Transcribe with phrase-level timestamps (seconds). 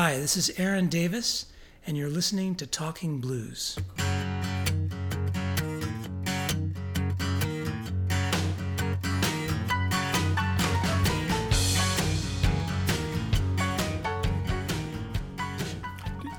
[0.00, 1.46] Hi, this is Aaron Davis,
[1.84, 3.76] and you're listening to Talking Blues.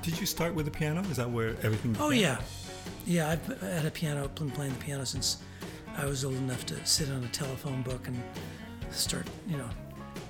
[0.02, 1.02] Did you start with the piano?
[1.12, 1.98] Is that where everything?
[2.00, 2.38] Oh, began?
[2.38, 2.42] yeah.
[3.06, 5.40] Yeah, I've had a piano, been playing the piano since
[5.98, 8.24] I was old enough to sit on a telephone book and
[8.90, 9.70] start, you know,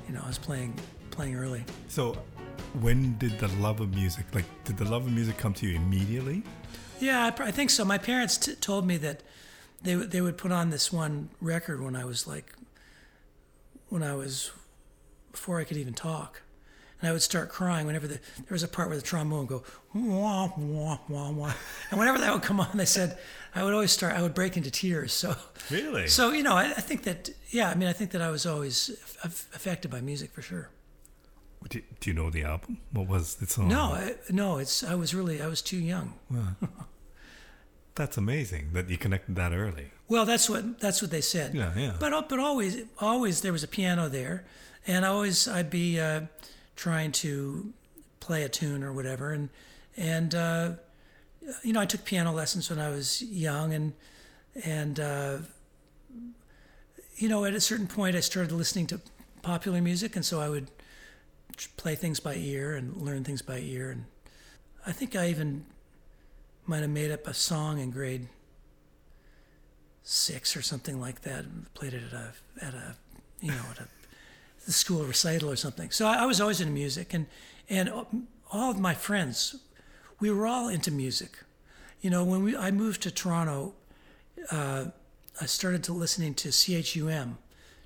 [0.07, 0.73] you know, I was playing
[1.11, 1.63] playing early.
[1.89, 2.17] So,
[2.81, 5.75] when did the love of music, like, did the love of music come to you
[5.75, 6.43] immediately?
[6.99, 7.85] Yeah, I, I think so.
[7.85, 9.23] My parents t- told me that
[9.81, 12.53] they would they would put on this one record when I was like
[13.89, 14.51] when I was
[15.31, 16.41] before I could even talk,
[16.99, 19.47] and I would start crying whenever the, there was a part where the trombone would
[19.47, 19.63] go
[19.93, 21.53] wah wah wah wah,
[21.91, 23.17] and whenever that would come on, they said
[23.55, 24.13] I would always start.
[24.15, 25.13] I would break into tears.
[25.13, 25.35] So
[25.71, 26.07] Really?
[26.07, 28.45] so you know, I, I think that yeah, I mean, I think that I was
[28.45, 28.89] always
[29.23, 30.69] aff- affected by music for sure.
[31.67, 32.77] Do, do you know the album?
[32.91, 33.67] What was the song?
[33.67, 36.13] No, I, no, it's I was really I was too young.
[37.95, 39.91] That's amazing that you connected that early.
[40.07, 41.53] Well, that's what that's what they said.
[41.53, 41.93] Yeah, yeah.
[41.99, 44.45] But but always always there was a piano there,
[44.87, 46.21] and always I'd be uh,
[46.77, 47.73] trying to
[48.21, 49.49] play a tune or whatever, and
[49.97, 50.71] and uh,
[51.61, 53.93] you know I took piano lessons when I was young, and
[54.63, 55.37] and uh,
[57.17, 59.01] you know at a certain point I started listening to
[59.41, 60.71] popular music, and so I would
[61.77, 64.05] play things by ear and learn things by ear, and
[64.85, 65.65] I think I even
[66.65, 68.27] might have made up a song in grade
[70.03, 71.45] six or something like that.
[71.45, 72.33] and Played it at a
[72.65, 72.95] at a
[73.41, 73.87] you know at a
[74.65, 75.89] the school recital or something.
[75.91, 77.25] So I, I was always into music, and
[77.69, 77.89] and
[78.51, 79.55] all of my friends,
[80.19, 81.37] we were all into music.
[82.01, 83.73] You know, when we I moved to Toronto,
[84.51, 84.85] uh,
[85.41, 87.37] I started to listening to CHUM,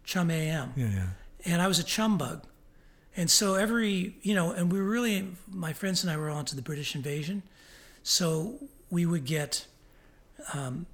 [0.03, 1.07] Chum AM, Yeah, yeah.
[1.45, 2.43] and I was a chum bug.
[3.15, 6.45] And so every, you know, and we were really, my friends and I were on
[6.45, 7.43] to the British invasion.
[8.01, 8.55] So
[8.89, 9.67] we would get,
[10.53, 10.87] um,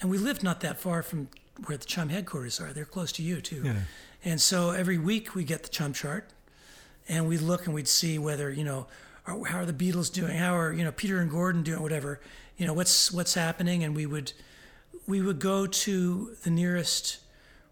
[0.00, 1.28] and we lived not that far from
[1.66, 2.72] where the chum headquarters are.
[2.72, 3.62] They're close to you too.
[3.64, 3.74] Yeah.
[4.24, 6.30] And so every week we get the chum chart
[7.08, 8.86] and we'd look and we'd see whether, you know,
[9.26, 10.36] are, how are the Beatles doing?
[10.36, 11.82] How are, you know, Peter and Gordon doing?
[11.82, 12.20] Whatever,
[12.56, 13.84] you know, what's, what's happening?
[13.84, 14.32] And we would,
[15.06, 17.18] we would go to the nearest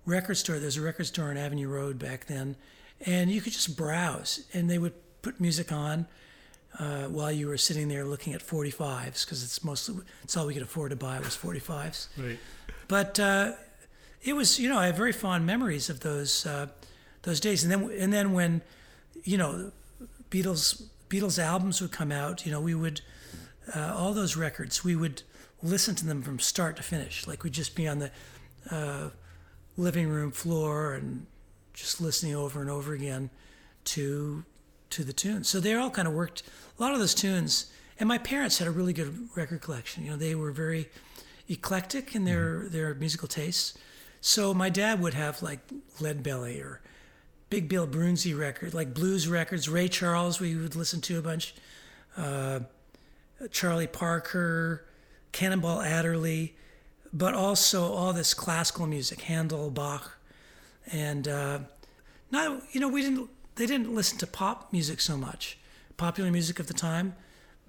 [0.05, 0.59] record store.
[0.59, 2.57] There's a record store on Avenue Road back then,
[3.07, 6.07] and you could just browse, and they would put music on
[6.79, 10.55] uh, while you were sitting there looking at 45s because it's mostly it's all we
[10.55, 12.09] could afford to buy was 45s.
[12.17, 12.39] Right.
[12.89, 13.53] But uh,
[14.23, 16.69] it was, you know, I have very fond memories of those uh,
[17.23, 18.63] those days, and then and then when,
[19.25, 19.73] you know,
[20.31, 23.01] Beatles Beatles albums would come out, you know, we would
[23.75, 25.23] uh, all those records we would
[25.63, 28.11] listen to them from start to finish, like we'd just be on the
[28.71, 29.11] uh,
[29.77, 31.27] living room floor and
[31.73, 33.31] just listening over and over again
[33.85, 34.45] to
[34.91, 35.49] to the tunes.
[35.49, 36.43] So they all kind of worked
[36.79, 37.73] a lot of those tunes.
[37.99, 40.05] And my parents had a really good record collection.
[40.05, 40.89] You know, they were very
[41.49, 43.77] eclectic in their their musical tastes.
[44.21, 45.61] So my dad would have like
[46.01, 46.81] Lead Belly or
[47.49, 49.69] Big Bill Broonzy record, like blues records.
[49.69, 51.55] Ray Charles we would listen to a bunch.
[52.17, 52.61] Uh,
[53.51, 54.85] Charlie Parker,
[55.33, 56.55] Cannonball Adderley,
[57.13, 60.19] but also all this classical music, Handel, Bach,
[60.93, 61.59] and uh,
[62.31, 65.59] not you know we didn't they didn't listen to pop music so much,
[65.97, 67.15] popular music of the time,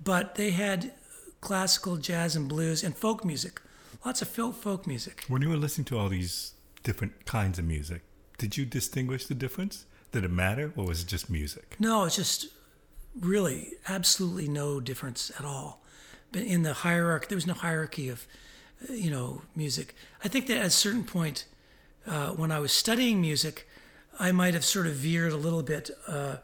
[0.04, 0.94] but they had
[1.42, 3.62] classical, jazz, and blues and folk music,
[4.06, 5.26] lots of folk music.
[5.28, 8.04] When you were listening to all these different kinds of music,
[8.38, 9.86] did you distinguish the difference?
[10.12, 11.76] Did it matter, or was it just music?
[11.80, 12.48] No, it's just
[13.20, 15.82] really absolutely no difference at all.
[16.32, 18.26] But in the hierarchy, there was no hierarchy of,
[18.90, 19.96] you know, music.
[20.24, 21.46] I think that at a certain point,
[22.08, 23.68] uh, when I was studying music,
[24.20, 26.38] I might have sort of veered a little bit uh,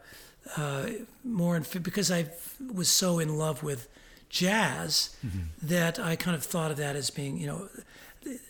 [0.56, 0.88] uh,
[1.24, 2.26] more in, because I
[2.72, 3.88] was so in love with
[4.30, 5.16] jazz
[5.62, 7.68] that I kind of thought of that as being, you know,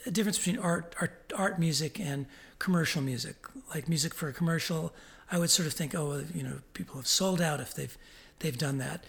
[0.07, 2.27] a difference between art, art, art music and
[2.59, 3.37] commercial music.
[3.75, 4.93] Like music for a commercial,
[5.31, 7.97] I would sort of think, oh, you know, people have sold out if they've
[8.41, 9.05] they've done that,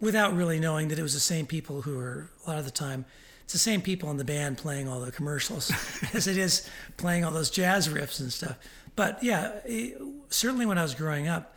[0.00, 2.70] without really knowing that it was the same people who are a lot of the
[2.70, 3.04] time.
[3.44, 5.70] It's the same people in the band playing all the commercials
[6.14, 8.56] as it is playing all those jazz riffs and stuff.
[8.96, 10.00] But yeah, it,
[10.30, 11.56] certainly when I was growing up,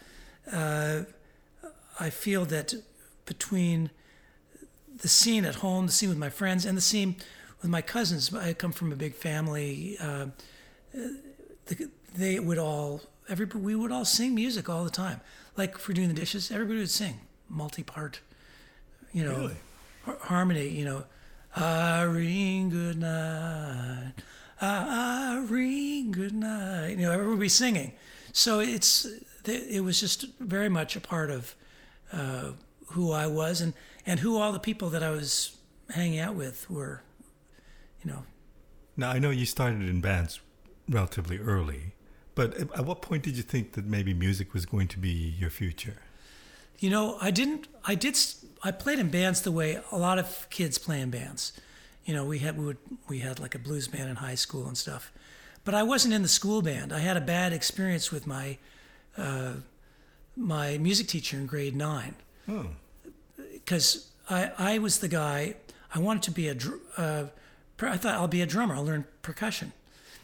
[0.51, 1.01] uh,
[1.99, 2.73] I feel that
[3.25, 3.89] between
[5.01, 7.15] the scene at home, the scene with my friends, and the scene
[7.61, 8.33] with my cousins.
[8.33, 9.97] I come from a big family.
[10.01, 10.27] Uh,
[12.15, 15.21] they would all, everybody, we would all sing music all the time.
[15.55, 18.19] Like for doing the dishes, everybody would sing multi-part,
[19.13, 19.55] you know, Really?
[20.05, 20.67] har- harmony.
[20.69, 21.03] You know,
[21.57, 24.13] Irene, good night.
[24.61, 26.91] Irene, good night.
[26.91, 27.93] You know, everybody would be singing.
[28.31, 29.07] So it's
[29.45, 31.55] it was just very much a part of
[32.13, 32.51] uh,
[32.87, 33.73] who I was and
[34.05, 35.57] and who all the people that I was
[35.89, 37.01] hanging out with were.
[38.03, 38.23] You know,
[38.95, 40.39] Now I know you started in bands
[40.87, 41.93] relatively early,
[42.35, 45.09] but at at what point did you think that maybe music was going to be
[45.39, 45.97] your future?
[46.79, 47.67] You know, I didn't.
[47.85, 48.15] I did.
[48.63, 51.53] I played in bands the way a lot of kids play in bands.
[52.05, 52.77] You know, we had we would
[53.07, 55.11] we had like a blues band in high school and stuff,
[55.65, 56.93] but I wasn't in the school band.
[56.93, 58.57] I had a bad experience with my
[59.17, 59.53] uh,
[60.35, 62.15] my music teacher in grade nine
[63.53, 65.55] because I I was the guy.
[65.93, 66.55] I wanted to be a.
[66.97, 67.27] Uh,
[67.81, 68.75] I thought I'll be a drummer.
[68.75, 69.71] I'll learn percussion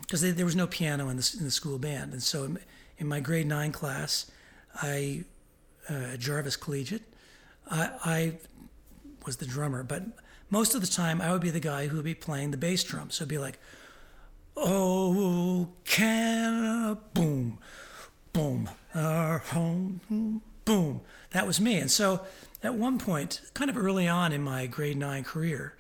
[0.02, 2.60] because there was no piano in the in the school band, and so in,
[2.98, 4.32] in my grade nine class,
[4.82, 5.26] I
[5.90, 7.04] uh, Jarvis Collegiate,
[7.70, 8.34] I, I
[9.26, 10.04] was the drummer, but
[10.50, 12.84] most of the time I would be the guy who would be playing the bass
[12.84, 13.10] drum.
[13.10, 13.60] So it'd be like,
[14.56, 17.58] oh, can boom,
[18.34, 21.02] boom, our home, boom.
[21.32, 21.78] That was me.
[21.78, 22.22] And so
[22.62, 25.76] at one point, kind of early on in my grade nine career,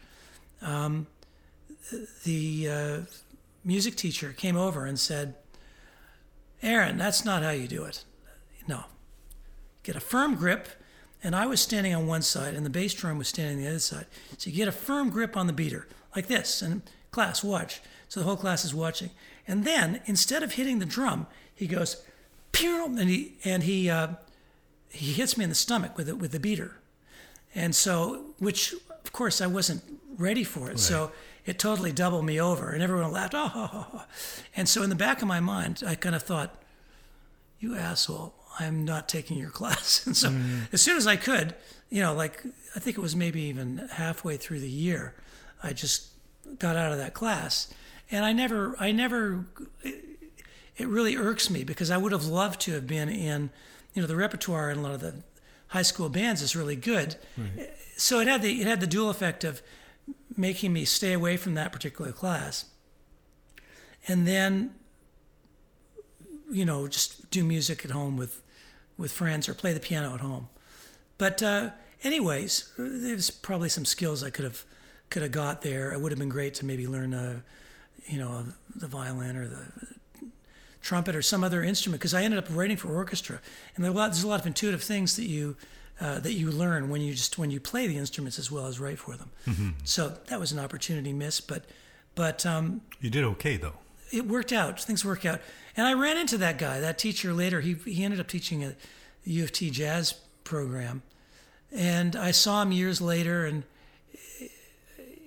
[0.62, 1.08] um,
[2.24, 3.00] the uh,
[3.64, 5.36] music teacher came over and said,
[6.62, 8.06] Aaron, that's not how you do it.
[8.68, 8.86] No.
[9.84, 10.70] Get a firm grip.
[11.24, 13.70] And I was standing on one side, and the bass drum was standing on the
[13.70, 14.06] other side.
[14.38, 16.62] So you get a firm grip on the beater, like this.
[16.62, 16.82] And
[17.12, 17.82] class, watch.
[18.10, 19.10] So the whole class is watching.
[19.48, 22.04] And then, instead of hitting the drum, he goes,
[22.52, 24.10] pew, and he and he uh,
[24.90, 26.78] he hits me in the stomach with it with the beater.
[27.56, 29.84] And so, which of course I wasn't
[30.18, 30.80] ready for it.
[30.80, 31.12] So
[31.46, 33.34] it totally doubled me over, and everyone laughed.
[33.36, 34.04] Oh,
[34.56, 36.56] and so in the back of my mind, I kind of thought,
[37.60, 38.34] "You asshole!
[38.60, 40.62] I'm not taking your class." And so, mm.
[40.72, 41.56] as soon as I could,
[41.90, 42.44] you know, like
[42.76, 45.16] I think it was maybe even halfway through the year,
[45.62, 46.10] I just
[46.60, 47.74] got out of that class,
[48.12, 49.46] and I never, I never.
[49.84, 50.06] It,
[50.76, 53.52] it really irks me because I would have loved to have been in,
[53.94, 55.14] you know, the repertoire in a lot of the
[55.68, 57.16] high school bands is really good.
[57.98, 59.62] So it had the it had the dual effect of
[60.38, 62.66] making me stay away from that particular class,
[64.08, 64.76] and then,
[66.52, 68.42] you know, just do music at home with
[68.98, 70.50] with friends or play the piano at home.
[71.18, 71.72] But uh,
[72.04, 74.64] anyways, there's probably some skills I could have
[75.10, 75.92] could have got there.
[75.94, 77.42] It would have been great to maybe learn, uh,
[78.08, 78.46] you know,
[78.76, 79.68] the violin or the
[80.82, 83.40] trumpet or some other instrument because I ended up writing for orchestra,
[83.76, 85.56] and there's a lot, there's a lot of intuitive things that you
[86.02, 88.80] uh, that you learn when you just when you play the instruments as well as
[88.80, 89.76] write for them.
[89.84, 91.66] So that was an opportunity missed, but
[92.16, 93.78] but um, you did okay though.
[94.14, 94.80] It worked out.
[94.80, 95.42] Things worked out,
[95.76, 97.62] and I ran into that guy, that teacher later.
[97.62, 98.76] He he ended up teaching a
[99.26, 100.14] U of T jazz
[100.44, 101.02] program,
[101.72, 103.64] and I saw him years later, and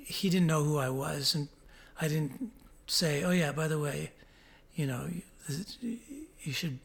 [0.06, 1.48] he didn't know who I was, and
[2.00, 2.52] I didn't
[2.86, 4.12] say, "Oh yeah, by the way,
[4.76, 5.08] you know,
[5.80, 6.78] you, should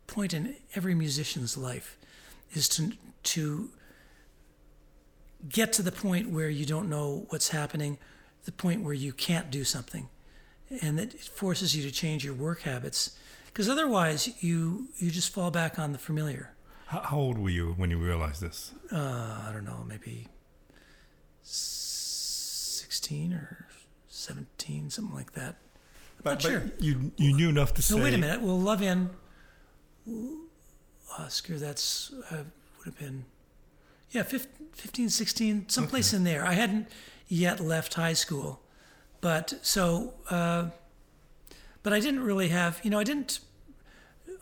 [0.06, 1.96] point in every musician's life,
[2.52, 2.92] is to
[3.24, 3.70] to
[5.48, 7.98] get to the point where you don't know what's happening,
[8.44, 10.08] the point where you can't do something,
[10.80, 15.32] and that it forces you to change your work habits, because otherwise you you just
[15.32, 16.51] fall back on the familiar.
[16.92, 18.72] How, how old were you when you realized this?
[18.92, 20.28] Uh, I don't know, maybe
[21.42, 23.66] sixteen or
[24.08, 25.56] seventeen, something like that.
[26.22, 26.70] I'm not sure.
[26.78, 27.96] you you knew enough to say.
[27.96, 28.42] No, wait a minute.
[28.42, 29.08] Well, Love In,
[31.18, 32.44] Oscar, that's, uh,
[32.78, 33.24] would have been,
[34.10, 36.44] yeah, 15, 15 16, someplace in there.
[36.44, 36.88] I hadn't
[37.26, 38.60] yet left high school.
[39.22, 40.66] But so, uh,
[41.82, 43.40] but I didn't really have, you know, I didn't,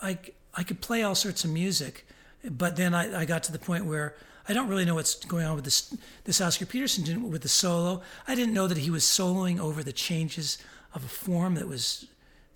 [0.03, 0.19] I,
[0.55, 2.07] I could play all sorts of music,
[2.49, 4.15] but then I, I got to the point where
[4.49, 5.95] I don't really know what's going on with this,
[6.25, 8.03] this Oscar Peterson didn't with the solo.
[8.27, 10.59] I didn't know that he was soloing over the changes
[10.95, 12.07] of a form that was,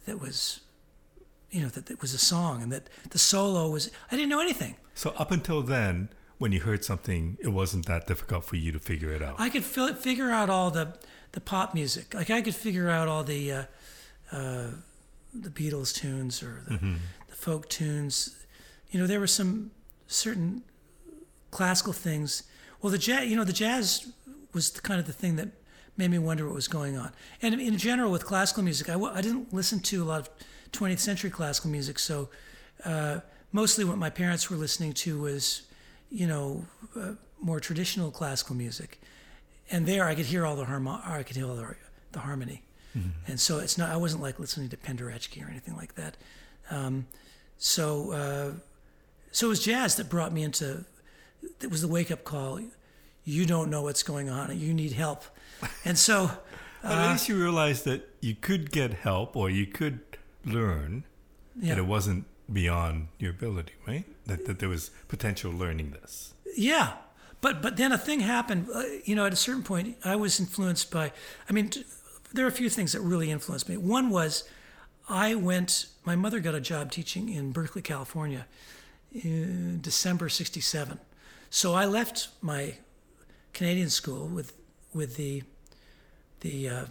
[0.07, 0.61] that was
[1.51, 4.41] you know that it was a song and that the solo was i didn't know
[4.41, 8.73] anything So up until then, when you heard something, it wasn't that difficult for you
[8.73, 9.37] to figure it out.
[9.39, 10.97] i could feel, figure out all the
[11.31, 13.65] the pop music like i could figure out all the uh,
[14.33, 14.67] uh,
[15.33, 16.77] the beatles tunes or the,
[17.29, 18.35] the folk tunes
[18.95, 19.73] you know there were some
[20.07, 20.63] certain
[21.51, 22.45] classical things.
[22.81, 24.13] Well the jazz you know the jazz
[24.53, 25.49] was the, kind of the thing that
[25.97, 27.11] made me wonder what was going on.
[27.43, 30.31] And in general with classical music i, w- I didn't listen to a lot of
[30.71, 32.29] 20th century classical music so
[32.85, 33.19] uh,
[33.51, 35.63] mostly what my parents were listening to was
[36.11, 39.01] you know uh, more traditional classical music.
[39.73, 41.75] And there I could hear all the harmo- or I could hear all the,
[42.13, 42.63] the harmony,
[43.27, 46.17] and so it's not I wasn't like listening to Penderecki or anything like that.
[46.71, 47.07] Um,
[47.59, 48.51] so uh,
[49.35, 50.87] so it was jazz that brought me into.
[51.61, 52.59] It was the wake up call.
[53.25, 54.59] You don't know what's going on.
[54.59, 55.25] You need help,
[55.85, 56.31] and so
[56.85, 60.01] But at least you realized that you could get help or you could
[60.45, 61.05] learn
[61.59, 61.71] yeah.
[61.71, 64.05] that it wasn't beyond your ability, right?
[64.27, 66.35] That, that there was potential learning this.
[66.55, 66.93] Yeah,
[67.41, 68.69] but but then a thing happened.
[68.73, 71.13] Uh, you know, at a certain point, I was influenced by.
[71.49, 71.85] I mean, t-
[72.35, 73.79] there are a few things that really influenced me.
[73.79, 74.45] One was
[75.09, 75.87] I went.
[76.05, 78.47] My mother got a job teaching in Berkeley, California,
[79.15, 80.99] in December '67.
[81.51, 82.75] So I left my
[83.53, 84.53] Canadian school with
[84.93, 85.43] with the
[86.41, 86.85] the uh,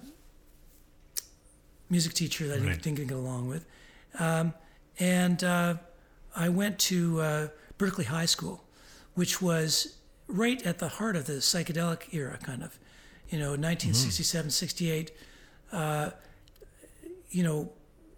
[1.89, 2.81] music teacher that I Right.
[2.81, 3.65] didn't get along with,
[4.19, 4.53] um,
[4.99, 5.75] and uh,
[6.35, 8.63] I went to uh, Berkeley High School,
[9.13, 12.79] which was right at the heart of the psychedelic era, kind of,
[13.29, 15.11] you know, 1967, 68.
[15.71, 16.09] Uh,
[17.29, 17.71] you know,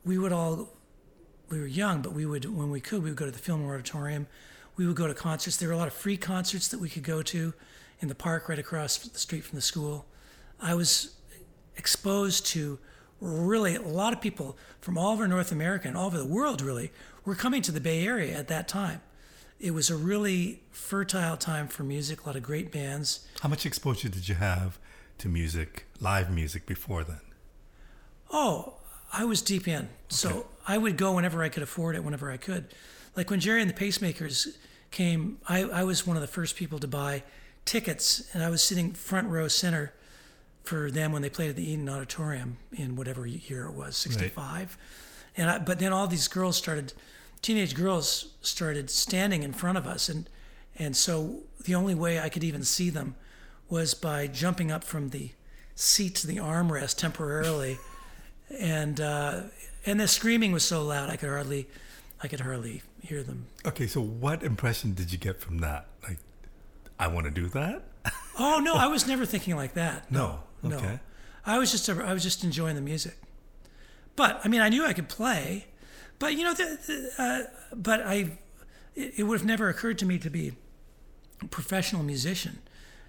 [0.05, 0.69] we would all,
[1.49, 3.75] we were young, but we would, when we could, we would go to the Fillmore
[3.75, 4.27] Auditorium.
[4.75, 5.57] We would go to concerts.
[5.57, 7.53] There were a lot of free concerts that we could go to
[7.99, 10.05] in the park right across the street from the school.
[10.59, 11.15] I was
[11.77, 12.79] exposed to
[13.21, 16.61] really a lot of people from all over North America and all over the world,
[16.61, 16.91] really,
[17.23, 19.01] were coming to the Bay Area at that time.
[19.59, 23.25] It was a really fertile time for music, a lot of great bands.
[23.39, 24.77] How much exposure did you have
[25.19, 27.21] to music, live music before then?
[28.31, 28.75] Oh,
[29.13, 29.87] I was deep in.
[30.09, 32.73] So I would go whenever I could afford it, whenever I could.
[33.15, 34.57] Like when Gerry and the Pacemakers
[34.91, 37.23] came, I, I was one of the first people to buy
[37.65, 39.93] tickets, and I was sitting front row center
[40.63, 44.77] for them when they played at the Eden Auditorium in whatever year it was, 65.
[45.37, 46.93] And I, but then all these girls started,
[47.41, 50.29] teenage girls started standing in front of us, and
[50.77, 53.15] and so the only way I could even see them
[53.69, 55.31] was by jumping up from the
[55.75, 57.77] seat to the armrest temporarily,
[58.59, 59.41] and uh,
[59.85, 61.67] and the screaming was so loud I could hardly,
[62.21, 63.47] I could hardly hear them.
[63.65, 65.87] Okay, so what impression did you get from that?
[66.03, 66.17] Like,
[66.99, 67.83] I want to do that?
[68.37, 70.11] Oh no, I was never thinking like that.
[70.11, 70.41] No.
[70.61, 70.99] No, Okay.
[71.45, 73.17] I was just I was just enjoying the music.
[74.17, 75.67] But I mean, I knew I could play,
[76.19, 78.37] but you know, the, the, uh, but I
[78.93, 80.51] it, it would have never occurred to me to be
[81.41, 82.59] a professional musician.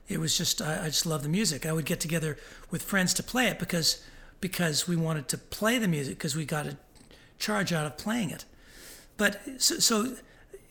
[0.09, 1.66] It was just I, I just love the music.
[1.66, 2.37] I would get together
[2.71, 4.04] with friends to play it because
[4.40, 6.76] because we wanted to play the music because we got a
[7.38, 8.45] charge out of playing it.
[9.16, 10.16] But so, so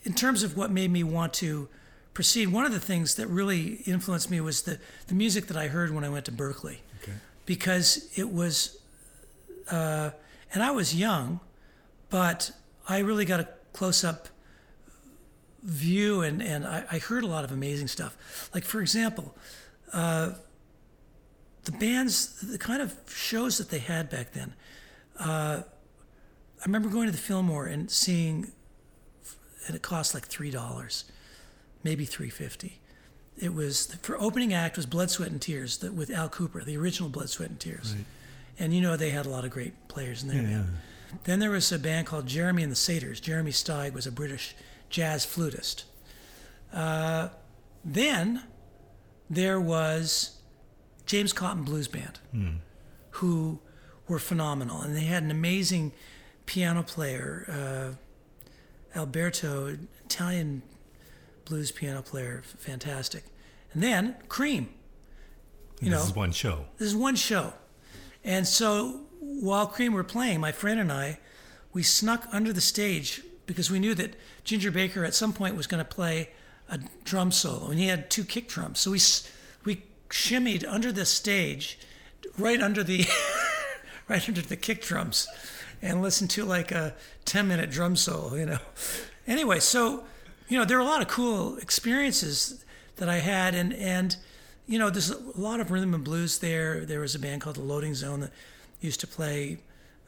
[0.04, 1.68] in terms of what made me want to
[2.14, 5.68] proceed, one of the things that really influenced me was the, the music that I
[5.68, 6.82] heard when I went to Berkeley.
[7.02, 7.14] Okay.
[7.46, 8.78] Because it was,
[9.70, 10.12] uh,
[10.54, 11.40] and I was young,
[12.10, 12.52] but
[12.88, 14.30] I really got a close up
[15.64, 18.50] view and, and I, I heard a lot of amazing stuff.
[18.54, 19.36] Like, for example,
[19.92, 20.34] uh,
[21.66, 24.54] the bands, the kind of shows that they had back then.
[25.20, 25.64] Uh,
[26.60, 28.52] I remember going to the Fillmore and seeing,
[29.68, 31.06] and it cost like three dollars,
[31.84, 32.80] maybe three fifty.
[33.38, 36.78] It was for opening act was Blood, Sweat and Tears that, with Al Kooper, the
[36.78, 38.06] original Blood, Sweat and Tears, right.
[38.60, 40.42] and you know they had a lot of great players in there.
[40.42, 40.64] Yeah.
[41.24, 43.20] Then there was a band called Jeremy and the Satyrs.
[43.20, 44.56] Jeremy Steig was a British
[44.90, 45.86] jazz flutist.
[46.74, 47.30] Uh,
[47.84, 48.44] then
[49.30, 50.35] there was
[51.06, 52.20] James Cotton Blues Band,
[53.12, 53.60] who
[54.08, 55.92] were phenomenal, and they had an amazing
[56.46, 57.96] piano player,
[58.96, 60.62] uh, Alberto, Italian
[61.44, 63.24] blues piano player, fantastic.
[63.74, 64.70] And then Cream.
[65.82, 66.66] You this know, is one show.
[66.78, 67.54] this is one show.
[68.24, 71.20] And so while Cream were playing, my friend and I,
[71.74, 75.68] we snuck under the stage because we knew that Ginger Baker at some point was
[75.68, 76.30] going to play
[76.70, 78.80] a drum solo, and he had two kick drums.
[78.80, 79.00] So we
[80.10, 81.80] shimmied under the stage,
[82.38, 83.06] right under the
[84.08, 85.28] right under the kick drums,
[85.82, 86.94] and listened to like a
[87.26, 88.36] ten minute drum solo.
[88.36, 88.60] You know.
[89.28, 90.04] Anyway, so
[90.48, 92.64] you know there were a lot of cool experiences
[92.98, 94.16] that I had, and and
[94.68, 96.86] you know there's a lot of rhythm and blues there.
[96.86, 98.32] There was a band called the Loading Zone that
[98.82, 99.58] used to play,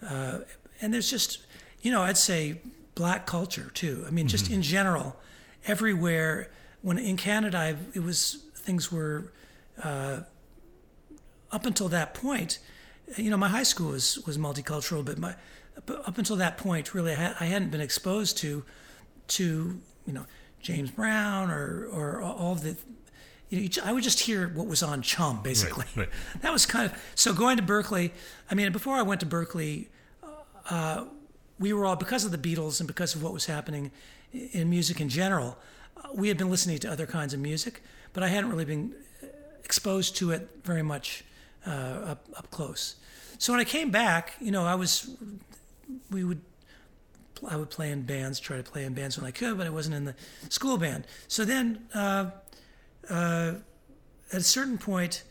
[0.08, 0.40] uh,
[0.82, 1.40] and there's just
[1.82, 2.62] you know I'd say
[2.96, 4.04] black culture too.
[4.08, 5.16] I mean, just in general,
[5.68, 6.50] everywhere.
[6.84, 9.32] When in Canada, I, it was things were
[9.84, 10.22] uh,
[11.52, 12.60] up until that point.
[13.16, 15.36] You know, my high school was was multicultural, but my
[15.86, 18.66] but up until that point, really, I, had, I hadn't been exposed to
[19.30, 20.26] to you know
[20.62, 22.76] James Brown or or all the.
[23.50, 25.86] You know, I would just hear what was on Chum, basically.
[25.96, 26.10] right.
[26.42, 28.12] That was kind of so going to Berkeley.
[28.52, 29.88] I mean, before I went to Berkeley,
[30.70, 31.06] uh,
[31.58, 33.92] we were all because of the Beatles and because of what was happening
[34.34, 35.58] in music in general.
[35.96, 37.82] uh, We had been listening to other kinds of music,
[38.12, 38.94] but I hadn't really been
[39.68, 41.26] exposed to it very much
[41.66, 42.96] uh, up up close.
[43.38, 45.10] So when I came back, you know, I was
[46.10, 46.42] we would
[47.52, 49.70] I would play in bands, try to play in bands when I could, but I
[49.70, 50.16] wasn't in the
[50.50, 51.06] school band.
[51.28, 52.32] So then, uh,
[53.10, 53.54] uh,
[54.32, 55.24] at a certain point,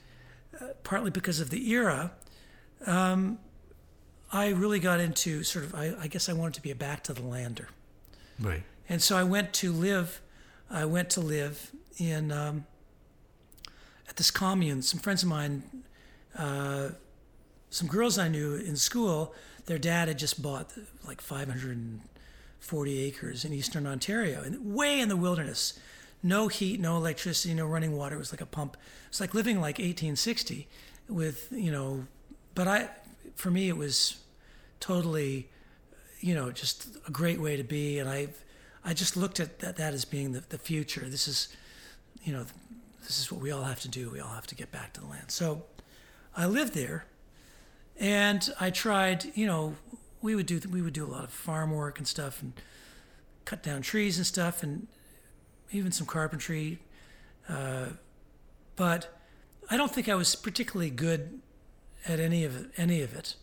[0.61, 2.13] uh, partly because of the era,
[2.87, 3.39] um,
[4.31, 5.75] I really got into sort of.
[5.75, 7.69] I, I guess I wanted to be a back to the lander.
[8.39, 8.63] Right.
[8.87, 10.21] And so I went to live.
[10.71, 12.67] I went to live in um,
[14.09, 14.83] at this commune.
[14.83, 15.63] Some friends of mine,
[16.37, 16.91] uh,
[17.71, 19.35] some girls I knew in school,
[19.67, 20.73] their dad had just bought
[21.07, 25.79] like 540 acres in eastern Ontario, and way in the wilderness.
[26.23, 28.17] No heat, no electricity, no running water.
[28.17, 28.77] It was like a pump.
[29.09, 30.67] It's like living like 1860,
[31.09, 32.07] with you know.
[32.55, 32.89] But I,
[33.35, 34.17] for me, it was
[34.81, 35.49] totally
[36.21, 37.99] you know, just a great way to be.
[37.99, 38.29] And I,
[38.85, 41.03] I just looked at that, that as being the, the future.
[41.09, 41.49] This is,
[42.25, 42.45] you know,
[43.07, 44.11] this is what we all have to do.
[44.11, 45.31] We all have to get back to the land.
[45.31, 45.65] So
[46.37, 47.07] I lived there
[47.99, 49.77] and I tried, you know,
[50.23, 52.53] we would do, we would do a lot of farm work and stuff and
[53.45, 54.89] cut down trees and stuff and
[55.71, 56.81] even some carpentry.
[57.49, 57.87] Uh,
[58.75, 59.09] but
[59.71, 61.41] I don't think I was particularly good
[62.07, 63.37] at any of it, any of it.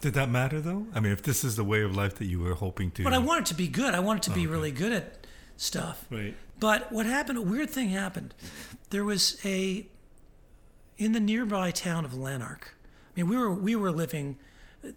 [0.00, 0.86] Did that matter though?
[0.94, 3.04] I mean, if this is the way of life that you were hoping to.
[3.04, 3.94] But I wanted to be good.
[3.94, 4.46] I wanted to be okay.
[4.48, 5.26] really good at
[5.56, 6.04] stuff.
[6.10, 6.34] Right.
[6.62, 7.38] But what happened?
[7.38, 8.34] A weird thing happened.
[8.90, 9.84] There was a
[10.96, 12.76] in the nearby town of Lanark.
[12.76, 14.36] I mean, we were we were living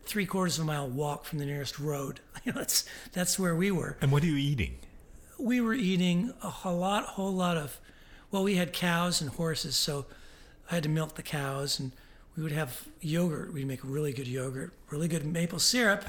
[0.03, 2.19] three quarters of a mile walk from the nearest road.
[2.45, 3.97] You know, that's that's where we were.
[3.99, 4.75] And what are you eating?
[5.39, 7.79] We were eating a whole lot, whole lot of.
[8.29, 10.05] Well, we had cows and horses, so
[10.69, 11.93] I had to milk the cows, and
[12.37, 13.51] we would have yogurt.
[13.51, 16.05] We'd make really good yogurt, really good maple syrup,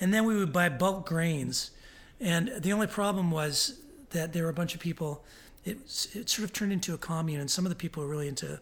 [0.00, 1.72] and then we would buy bulk grains.
[2.18, 3.78] And the only problem was
[4.10, 5.24] that there were a bunch of people.
[5.64, 5.78] It
[6.14, 8.60] it sort of turned into a commune, and some of the people were really into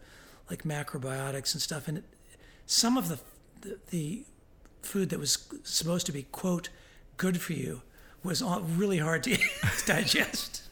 [0.50, 1.88] like macrobiotics and stuff.
[1.88, 2.04] And it,
[2.66, 3.18] some of the,
[3.60, 4.24] the the
[4.82, 6.68] food that was supposed to be quote
[7.16, 7.82] good for you
[8.22, 9.38] was all really hard to
[9.86, 10.62] digest.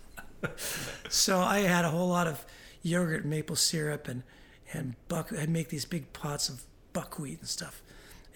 [1.08, 2.44] so I had a whole lot of
[2.82, 4.22] yogurt, maple syrup, and
[4.72, 5.32] and buck.
[5.32, 7.82] I'd make these big pots of buckwheat and stuff,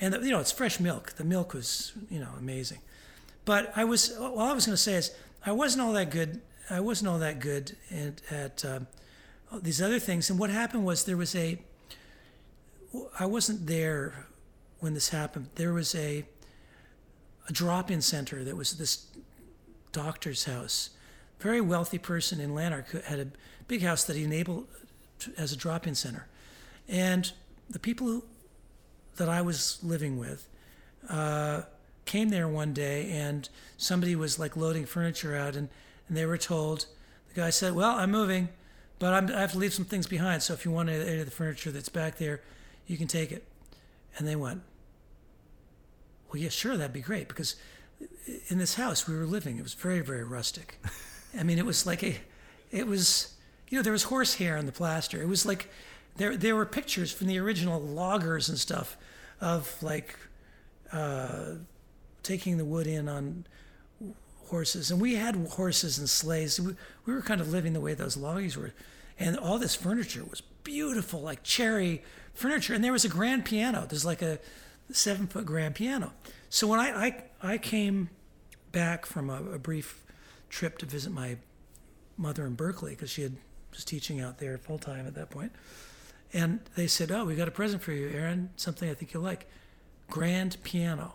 [0.01, 1.13] and you know it's fresh milk.
[1.13, 2.79] The milk was you know amazing,
[3.45, 5.13] but I was all I was going to say is
[5.47, 6.41] I wasn't all that good.
[6.69, 8.89] I wasn't all that good at, at um,
[9.63, 10.29] these other things.
[10.29, 11.59] And what happened was there was a.
[13.21, 14.27] I wasn't there
[14.81, 15.49] when this happened.
[15.55, 16.25] There was a
[17.49, 19.07] a drop-in center that was this
[19.93, 20.91] doctor's house.
[21.39, 23.29] Very wealthy person in Lanark who had a
[23.69, 24.67] big house that he enabled
[25.39, 26.27] as a drop-in center,
[26.89, 27.33] and
[27.71, 28.25] the people who,
[29.17, 30.49] that I was living with
[31.09, 31.63] uh,
[32.07, 35.69] came there one day, and somebody was like loading furniture out, and,
[36.09, 36.87] and they were told.
[37.29, 38.49] The guy said, "Well, I'm moving,
[38.99, 40.43] but I'm, I have to leave some things behind.
[40.43, 42.41] So if you want any of the furniture that's back there,
[42.87, 43.45] you can take it."
[44.19, 44.63] And they went,
[46.33, 47.57] well, yeah, sure, that'd be great because
[48.49, 50.79] in this house we were living, it was very, very rustic.
[51.39, 52.17] I mean, it was like a,
[52.71, 53.35] it was,
[53.69, 55.21] you know, there was horsehair in the plaster.
[55.21, 55.71] It was like,
[56.17, 58.97] there, there were pictures from the original loggers and stuff
[59.41, 60.19] of like
[60.93, 61.53] uh,
[62.27, 63.47] taking the wood in on
[64.47, 64.91] horses.
[64.91, 66.61] And we had horses and sleighs.
[66.61, 68.73] We, we were kind of living the way those loggers were.
[69.19, 72.03] And all this furniture was beautiful, like cherry
[72.35, 72.75] furniture.
[72.75, 73.87] And there was a grand piano.
[73.89, 74.39] There's like a
[74.91, 76.13] seven foot grand piano.
[76.49, 78.11] So when I, I, I came
[78.73, 80.05] back from a, a brief
[80.51, 81.37] trip to visit my
[82.17, 83.37] mother in Berkeley because she had
[83.73, 85.53] was teaching out there full time at that point.
[86.33, 88.51] And they said, "Oh, we got a present for you, Aaron.
[88.57, 89.49] Something I think you'll like.
[90.09, 91.15] Grand piano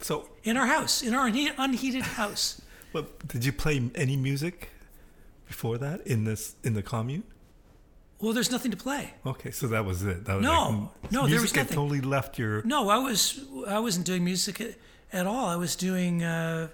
[0.00, 2.60] So, in our house, in our unheated house."
[2.92, 4.70] well, did you play any music
[5.46, 7.24] before that in this in the commune?
[8.20, 9.14] Well, there's nothing to play.
[9.24, 10.24] Okay, so that was it.
[10.24, 11.74] That was No, like, no, there was nothing.
[11.76, 12.62] totally left your.
[12.62, 14.74] No, I was I wasn't doing music at,
[15.12, 15.46] at all.
[15.46, 16.68] I was doing, uh,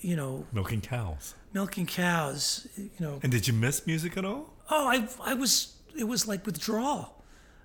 [0.00, 1.34] you know, milking cows.
[1.54, 2.66] milking cows.
[2.76, 4.52] You know, And did you miss music at all?
[4.70, 7.22] oh, I I was it was like withdrawal,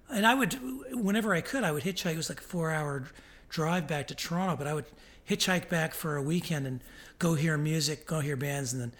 [0.10, 0.58] and I would
[0.93, 2.13] whenever I could I would hitchhike.
[2.13, 3.04] It was like a four hour
[3.51, 4.85] drive back to Toronto, but I would
[5.29, 6.79] hitchhike back for a weekend and
[7.19, 8.91] go hear music, go hear bands, and then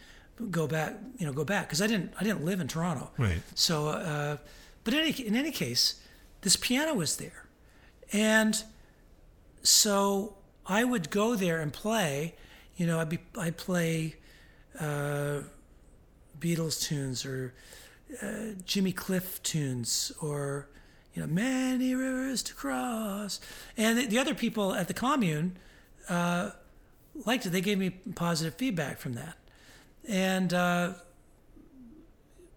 [0.51, 0.93] go back.
[1.17, 3.09] You know, go back because I didn't I didn't live in Toronto.
[3.17, 3.41] Right.
[3.55, 4.37] So, uh,
[4.83, 6.01] but in any, in any case,
[6.41, 7.45] this piano was there.
[8.13, 8.61] And
[9.63, 10.35] so
[10.65, 12.35] I would go there and play.
[12.75, 14.15] You know, I'd, be, I'd play
[14.79, 15.41] uh,
[16.39, 17.53] Beatles tunes or
[18.21, 20.67] uh, Jimmy Cliff tunes or,
[21.13, 23.39] you know, Many Rivers to Cross.
[23.78, 25.58] And the, the other people at the commune
[26.10, 26.52] uh,
[27.26, 27.50] liked it.
[27.50, 29.38] They gave me positive feedback from that.
[30.08, 30.93] And uh,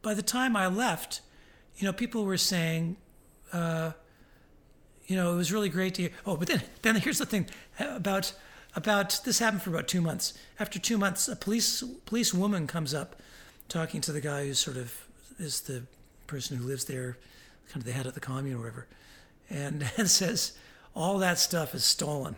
[0.03, 1.21] by the time I left,
[1.77, 2.97] you know, people were saying,
[3.53, 3.93] uh,
[5.07, 6.11] you know, it was really great to hear.
[6.25, 7.47] Oh, but then, then here's the thing
[7.79, 8.33] about
[8.77, 10.35] about this happened for about two months.
[10.59, 13.21] After two months, a police police woman comes up,
[13.69, 15.07] talking to the guy who sort of
[15.39, 15.85] is the
[16.27, 17.17] person who lives there,
[17.69, 18.87] kind of the head of the commune or whatever,
[19.51, 20.53] and, and says
[20.95, 22.37] all that stuff is stolen.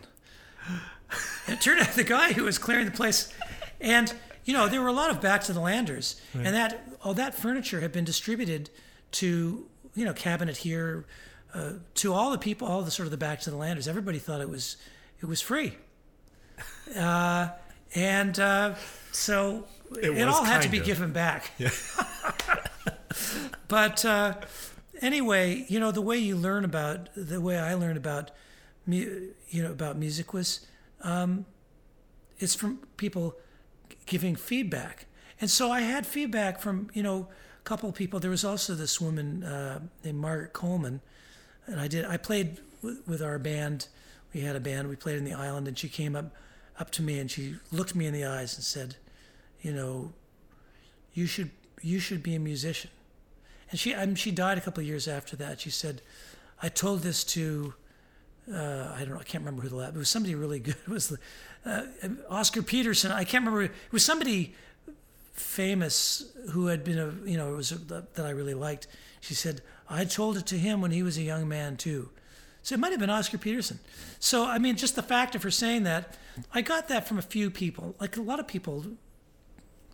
[1.45, 3.33] And it turned out the guy who was clearing the place,
[3.79, 4.13] and
[4.43, 7.33] you know there were a lot of back to the landers, and that all that
[7.33, 8.69] furniture had been distributed
[9.11, 11.05] to you know cabinet here,
[11.53, 13.87] uh, to all the people, all the sort of the back to the landers.
[13.87, 14.75] Everybody thought it was
[15.21, 15.77] it was free,
[16.97, 17.49] uh,
[17.95, 18.75] and uh,
[19.11, 19.65] so
[20.01, 20.85] it, was all had to be of.
[20.85, 21.51] given back.
[21.57, 21.69] Yeah.
[23.67, 24.33] but uh,
[25.01, 28.31] anyway, you know the way you learn about the way I learned about
[28.85, 30.65] you know about music was
[31.01, 31.45] um,
[32.39, 33.35] it's from people
[34.05, 35.05] giving feedback,
[35.41, 37.27] and so I had feedback from you know
[37.59, 38.19] a couple of people.
[38.19, 41.01] There was also this woman uh, named Margaret Coleman,
[41.65, 43.87] and I did I played with, with our band.
[44.33, 44.89] We had a band.
[44.89, 46.33] We played in the island, and she came up
[46.79, 48.95] up to me and she looked me in the eyes and said,
[49.61, 50.13] "You know,
[51.13, 52.91] you should you should be a musician."
[53.69, 55.59] And she she died a couple of years after that.
[55.59, 56.01] She said,
[56.61, 57.73] "I told this to."
[58.51, 59.95] uh, I don't know, I can't remember who the lab.
[59.95, 60.75] It was somebody really good.
[60.87, 61.15] It was
[61.65, 61.83] uh,
[62.29, 63.11] Oscar Peterson.
[63.11, 63.63] I can't remember.
[63.63, 64.55] It was somebody
[65.33, 68.87] famous who had been a you know it was a, that I really liked.
[69.19, 72.09] She said I told it to him when he was a young man too.
[72.63, 73.79] So it might have been Oscar Peterson.
[74.19, 76.17] So I mean, just the fact of her saying that,
[76.53, 77.95] I got that from a few people.
[77.99, 78.85] Like a lot of people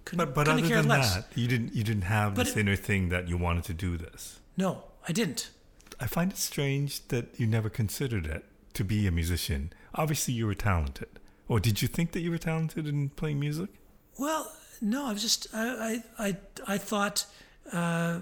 [0.06, 1.16] couldn't, But but couldn't other than less.
[1.16, 3.74] that, you didn't you didn't have But this it- inner thing that you wanted to
[3.74, 4.40] do this.
[4.58, 5.50] No, I didn't.
[6.00, 9.72] I find it strange that you never considered it to be a musician.
[9.96, 11.08] Obviously, you were talented.
[11.48, 13.70] Or did you think that you were talented in playing music?
[14.18, 16.38] Well, no, I was just I I I,
[16.68, 17.26] I thought,
[17.72, 18.20] uh,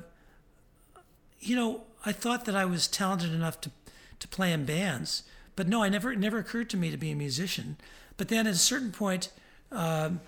[1.39, 3.71] you know, I thought that I was talented enough to
[4.19, 5.23] to play in bands,
[5.55, 7.77] but no, I never it never occurred to me to be a musician.
[8.17, 9.29] But then at a certain point,
[9.71, 10.19] um,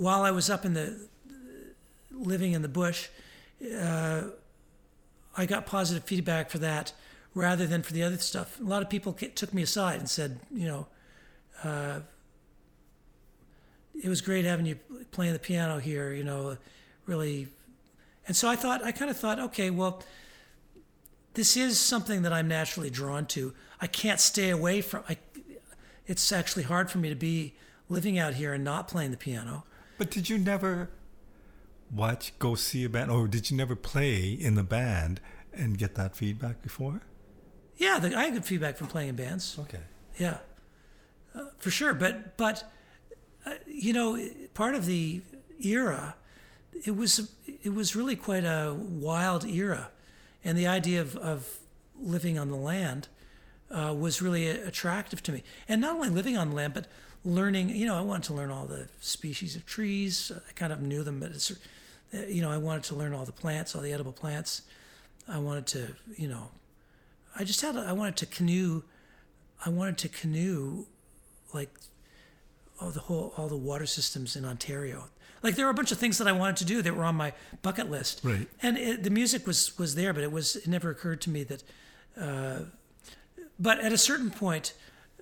[0.00, 0.98] while I was up in the
[2.10, 3.08] living in the bush,
[3.78, 4.22] uh,
[5.36, 6.94] I got positive feedback for that
[7.34, 8.58] rather than for the other stuff.
[8.58, 10.86] A lot of people took me aside and said, you know,
[14.02, 14.76] it was great having you
[15.10, 16.56] playing the piano here, you know,
[17.04, 17.48] really.
[18.26, 20.02] And so I thought, I kind of thought, okay, well,
[21.34, 23.52] this is something that I'm naturally drawn to.
[23.82, 25.04] I can't stay away from.
[25.10, 25.18] I,
[26.06, 27.54] it's actually hard for me to be
[27.90, 29.64] living out here and not playing the piano.
[30.00, 30.88] But did you never
[31.94, 35.20] watch, go see a band, or did you never play in the band
[35.52, 37.02] and get that feedback before?
[37.76, 39.58] Yeah, the, I get feedback from playing in bands.
[39.58, 39.82] Okay.
[40.16, 40.38] Yeah,
[41.34, 41.92] uh, for sure.
[41.92, 42.64] But but
[43.44, 44.18] uh, you know,
[44.54, 45.20] part of the
[45.62, 46.14] era,
[46.86, 47.30] it was
[47.62, 49.90] it was really quite a wild era,
[50.42, 51.58] and the idea of of
[52.00, 53.08] living on the land
[53.70, 55.42] uh, was really attractive to me.
[55.68, 56.86] And not only living on the land, but
[57.24, 57.70] learning.
[57.70, 60.32] You know, I wanted to learn all the species of trees.
[60.34, 61.52] I kind of knew them, but it's,
[62.28, 64.62] you know, I wanted to learn all the plants, all the edible plants.
[65.28, 66.48] I wanted to, you know,
[67.36, 67.76] I just had.
[67.76, 68.82] I wanted to canoe.
[69.64, 70.86] I wanted to canoe,
[71.52, 71.70] like,
[72.80, 75.08] all the whole all the water systems in Ontario.
[75.42, 77.14] Like there were a bunch of things that I wanted to do that were on
[77.14, 78.20] my bucket list.
[78.22, 78.48] Right.
[78.62, 81.44] And it, the music was was there, but it was it never occurred to me
[81.44, 81.62] that.
[82.18, 82.58] Uh,
[83.58, 84.72] but at a certain point,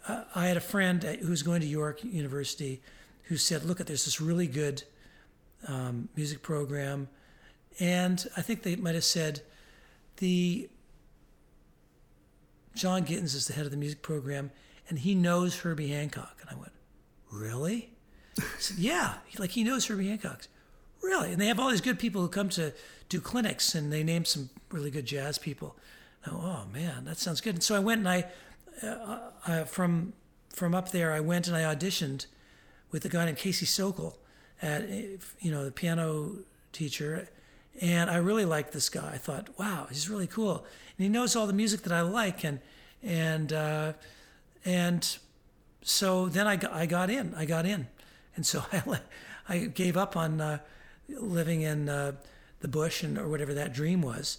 [0.06, 2.80] uh, I had a friend who was going to York University,
[3.24, 4.84] who said, "Look, at there's this really good
[5.66, 7.08] um, music program,
[7.80, 9.42] and I think they might have said
[10.18, 10.68] the
[12.78, 14.50] John Gittens is the head of the music program,
[14.88, 16.38] and he knows Herbie Hancock.
[16.40, 16.72] And I went,
[17.30, 17.90] really?
[18.38, 20.46] I said, yeah, like he knows Herbie Hancock.
[21.02, 21.32] Really?
[21.32, 22.72] And they have all these good people who come to
[23.08, 25.76] do clinics, and they name some really good jazz people.
[26.26, 27.56] oh man, that sounds good.
[27.56, 28.26] And so I went and I,
[28.82, 30.12] uh, from
[30.52, 32.26] from up there, I went and I auditioned
[32.90, 34.18] with a guy named Casey Sokol,
[34.60, 36.36] at you know the piano
[36.72, 37.28] teacher,
[37.80, 39.10] and I really liked this guy.
[39.14, 40.64] I thought, wow, he's really cool,
[40.96, 42.60] and he knows all the music that I like, and
[43.02, 43.92] and uh,
[44.64, 45.18] and
[45.82, 47.88] so then I got, I got in, I got in,
[48.36, 49.00] and so I
[49.48, 50.58] I gave up on uh,
[51.08, 52.12] living in uh,
[52.60, 54.38] the bush and or whatever that dream was,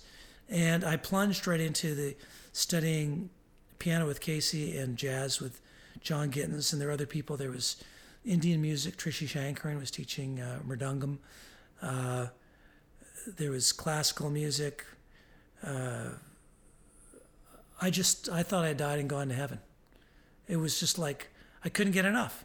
[0.49, 2.15] and I plunged right into the
[2.52, 3.30] studying
[3.80, 5.62] piano with Casey and jazz with
[6.02, 7.38] John Gittens, and there were other people.
[7.38, 7.78] There was
[8.26, 8.98] Indian music.
[8.98, 10.60] Trichy Sankaran was teaching uh.
[11.82, 12.28] Uh,
[13.38, 14.86] there was classical music.
[15.63, 16.10] Uh,
[17.82, 19.60] I just I thought I died and gone to heaven.
[20.48, 21.30] It was just like
[21.63, 22.44] I couldn't get enough,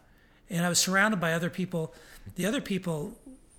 [0.49, 1.95] and I was surrounded by other people.
[2.37, 3.19] The other people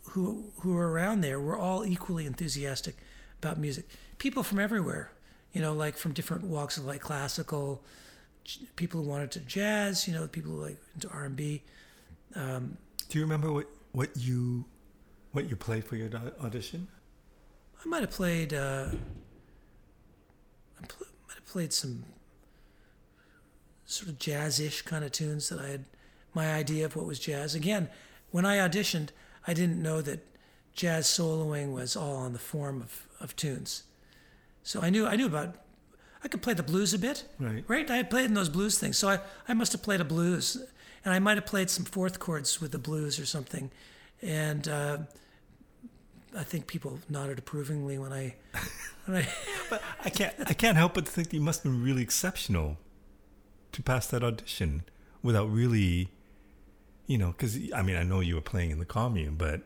[0.09, 2.95] who who were around there were all equally enthusiastic
[3.41, 3.85] about music.
[4.17, 5.11] People from everywhere,
[5.55, 7.81] you know, like from different walks of life, classical,
[8.75, 11.63] people who wanted to jazz, you know, people who like into R and B.
[12.35, 14.65] Um, Do you remember what what you
[15.31, 16.09] what you played for your
[16.43, 16.89] audition?
[17.83, 18.53] I might have played.
[18.53, 18.87] Uh,
[20.81, 22.03] I pl- might have played some
[23.85, 25.85] sort of jazz-ish kind of tunes that I had
[26.33, 27.55] my idea of what was jazz.
[27.55, 27.87] Again,
[28.31, 29.09] when I auditioned,
[29.47, 30.25] I didn't know that
[30.73, 33.83] jazz soloing was all on the form of, of tunes.
[34.65, 35.55] So I knew I knew about
[36.23, 37.23] I could play the blues a bit.
[37.39, 37.63] Right.
[37.67, 37.89] Right?
[37.89, 38.97] I played in those blues things.
[38.97, 40.57] So I, I must have played a blues.
[41.05, 43.69] And I might have played some fourth chords with the blues or something.
[44.23, 44.97] And uh,
[46.35, 48.33] I think people nodded approvingly when I
[49.05, 49.27] when I
[49.69, 52.77] But I can't I can't help but think you must have been really exceptional
[53.71, 54.83] to pass that audition
[55.21, 56.09] without really
[57.05, 59.61] you know, because I mean, I know you were playing in the commune, but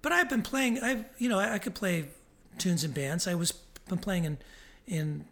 [0.00, 0.78] but I've been playing.
[0.78, 2.06] I've you know, I, I could play
[2.56, 3.26] tunes in bands.
[3.26, 3.52] I was
[3.90, 4.38] been playing in
[4.86, 5.24] in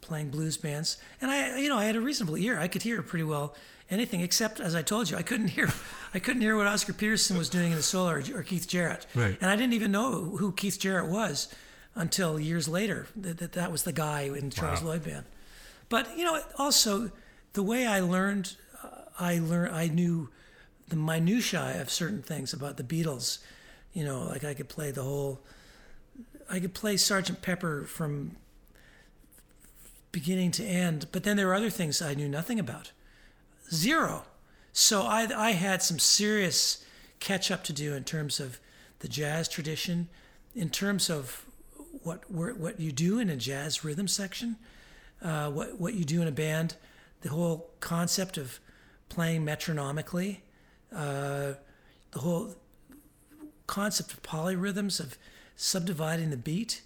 [0.00, 2.58] playing blues bands, and I you know I had a reasonable ear.
[2.58, 3.54] I could hear pretty well
[3.90, 5.68] anything except, as I told you, I couldn't hear
[6.14, 9.06] I couldn't hear what Oscar Peterson was doing in the solo or, or Keith Jarrett,
[9.14, 9.36] right.
[9.40, 11.48] and I didn't even know who Keith Jarrett was
[11.94, 14.90] until years later that that, that was the guy in Charles wow.
[14.90, 15.26] Lloyd band.
[15.88, 17.10] But you know, also
[17.52, 20.30] the way I learned uh, I learned I knew
[20.88, 23.38] the minutiae of certain things about the Beatles.
[23.92, 25.40] You know, like I could play the whole.
[26.48, 28.36] I could play Sergeant Pepper from
[30.12, 32.92] beginning to end, but then there were other things I knew nothing about.
[33.72, 34.24] Zero.
[34.72, 36.84] So I I had some serious
[37.20, 38.58] catch up to do in terms of
[39.00, 40.08] the jazz tradition,
[40.54, 41.46] in terms of
[42.02, 44.56] what what you do in a jazz rhythm section,
[45.22, 46.76] uh, what what you do in a band,
[47.22, 48.60] the whole concept of
[49.08, 50.38] playing metronomically,
[50.94, 51.54] uh,
[52.12, 52.54] the whole
[53.66, 55.18] concept of polyrhythms, of
[55.56, 56.82] subdividing the beat.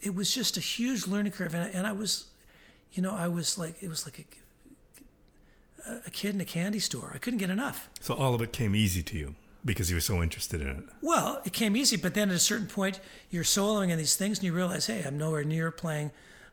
[0.00, 2.26] It was just a huge learning curve, and I, and I was,
[2.92, 4.26] you know, I was like, it was like
[5.86, 7.12] a, a kid in a candy store.
[7.14, 7.88] I couldn't get enough.
[8.00, 10.84] So all of it came easy to you because you were so interested in it.
[11.00, 14.38] Well, it came easy, but then at a certain point, you're soloing in these things,
[14.38, 16.10] and you realize, hey, I'm nowhere near playing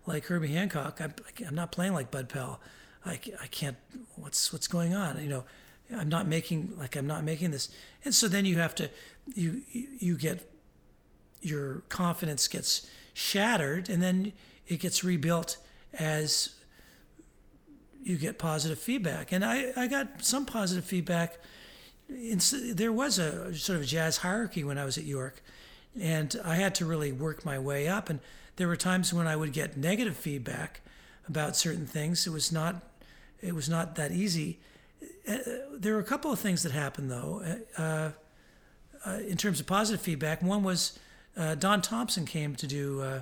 [0.08, 1.02] like Herbie Hancock.
[1.02, 1.14] I'm,
[1.46, 2.60] I'm not playing like Bud Powell.
[3.06, 3.78] I, I can't
[4.16, 5.44] what's what's going on you know
[5.96, 7.70] i'm not making like i'm not making this
[8.06, 8.90] and so then you have to
[9.34, 10.51] you you get
[11.42, 14.34] your confidence gets shattered and then
[14.68, 15.58] it gets rebuilt
[15.94, 16.56] as
[18.04, 21.38] you get positive feedback and i i got some positive feedback
[22.74, 25.44] there was a sort of jazz hierarchy when i was at york
[26.00, 28.20] and i had to really work my way up and
[28.56, 30.82] there were times when i would get negative feedback
[31.28, 32.82] about certain things it was not
[33.42, 34.60] it was not that easy.
[35.28, 35.38] Uh,
[35.74, 38.12] there were a couple of things that happened though, uh,
[39.06, 40.42] uh, in terms of positive feedback.
[40.42, 40.98] One was
[41.38, 43.22] uh, Don Thompson came to do uh,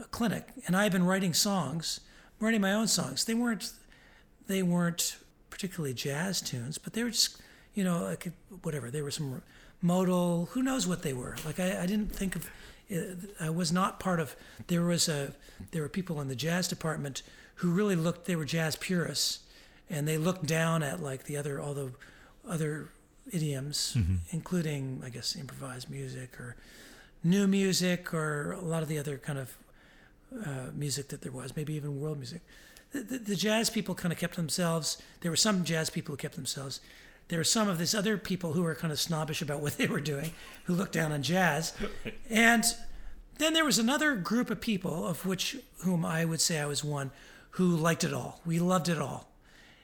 [0.00, 2.00] a clinic, and I had been writing songs,
[2.40, 3.24] writing my own songs.
[3.24, 3.72] They weren't
[4.46, 5.16] they weren't
[5.50, 7.40] particularly jazz tunes, but they were just
[7.74, 8.30] you know like
[8.62, 8.90] whatever.
[8.90, 9.42] They were some
[9.82, 10.46] modal.
[10.52, 11.36] Who knows what they were?
[11.44, 12.50] Like I, I didn't think of.
[13.40, 14.36] I was not part of.
[14.68, 15.32] There was a.
[15.72, 17.22] There were people in the jazz department
[17.56, 19.40] who really looked they were jazz purists
[19.88, 21.90] and they looked down at like the other all the
[22.48, 22.88] other
[23.32, 24.16] idioms mm-hmm.
[24.30, 26.56] including i guess improvised music or
[27.26, 29.56] new music or a lot of the other kind of
[30.44, 32.40] uh, music that there was maybe even world music.
[32.92, 36.16] The, the, the jazz people kind of kept themselves there were some jazz people who
[36.16, 36.80] kept themselves.
[37.28, 39.86] There were some of these other people who were kind of snobbish about what they
[39.86, 40.32] were doing,
[40.64, 41.72] who looked down on jazz,
[42.30, 42.64] and
[43.38, 46.84] then there was another group of people, of which whom I would say I was
[46.84, 47.10] one,
[47.50, 48.40] who liked it all.
[48.46, 49.28] We loved it all,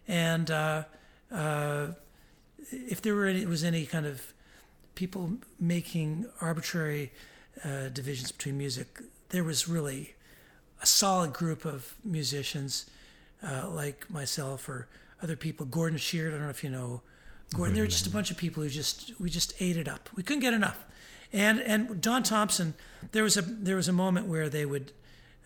[0.06, 0.84] and uh,
[1.32, 1.88] uh,
[2.70, 4.32] if there were any, was any kind of
[4.94, 7.12] people making arbitrary
[7.64, 10.14] uh, divisions between music, there was really
[10.80, 12.86] a solid group of musicians
[13.42, 14.88] uh, like myself or
[15.22, 15.66] other people.
[15.66, 17.02] Gordon Sheard, I don't know if you know
[17.54, 17.74] Gordon.
[17.74, 20.08] There were just a bunch of people who just we just ate it up.
[20.14, 20.84] We couldn't get enough.
[21.32, 22.74] And and Don Thompson,
[23.12, 24.92] there was a there was a moment where they would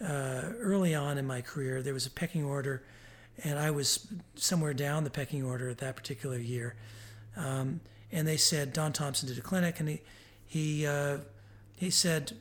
[0.00, 2.82] uh, early on in my career there was a pecking order,
[3.44, 6.74] and I was somewhere down the pecking order at that particular year.
[7.36, 10.00] Um, and they said Don Thompson did a clinic, and he
[10.46, 11.18] he uh,
[11.76, 12.32] he said,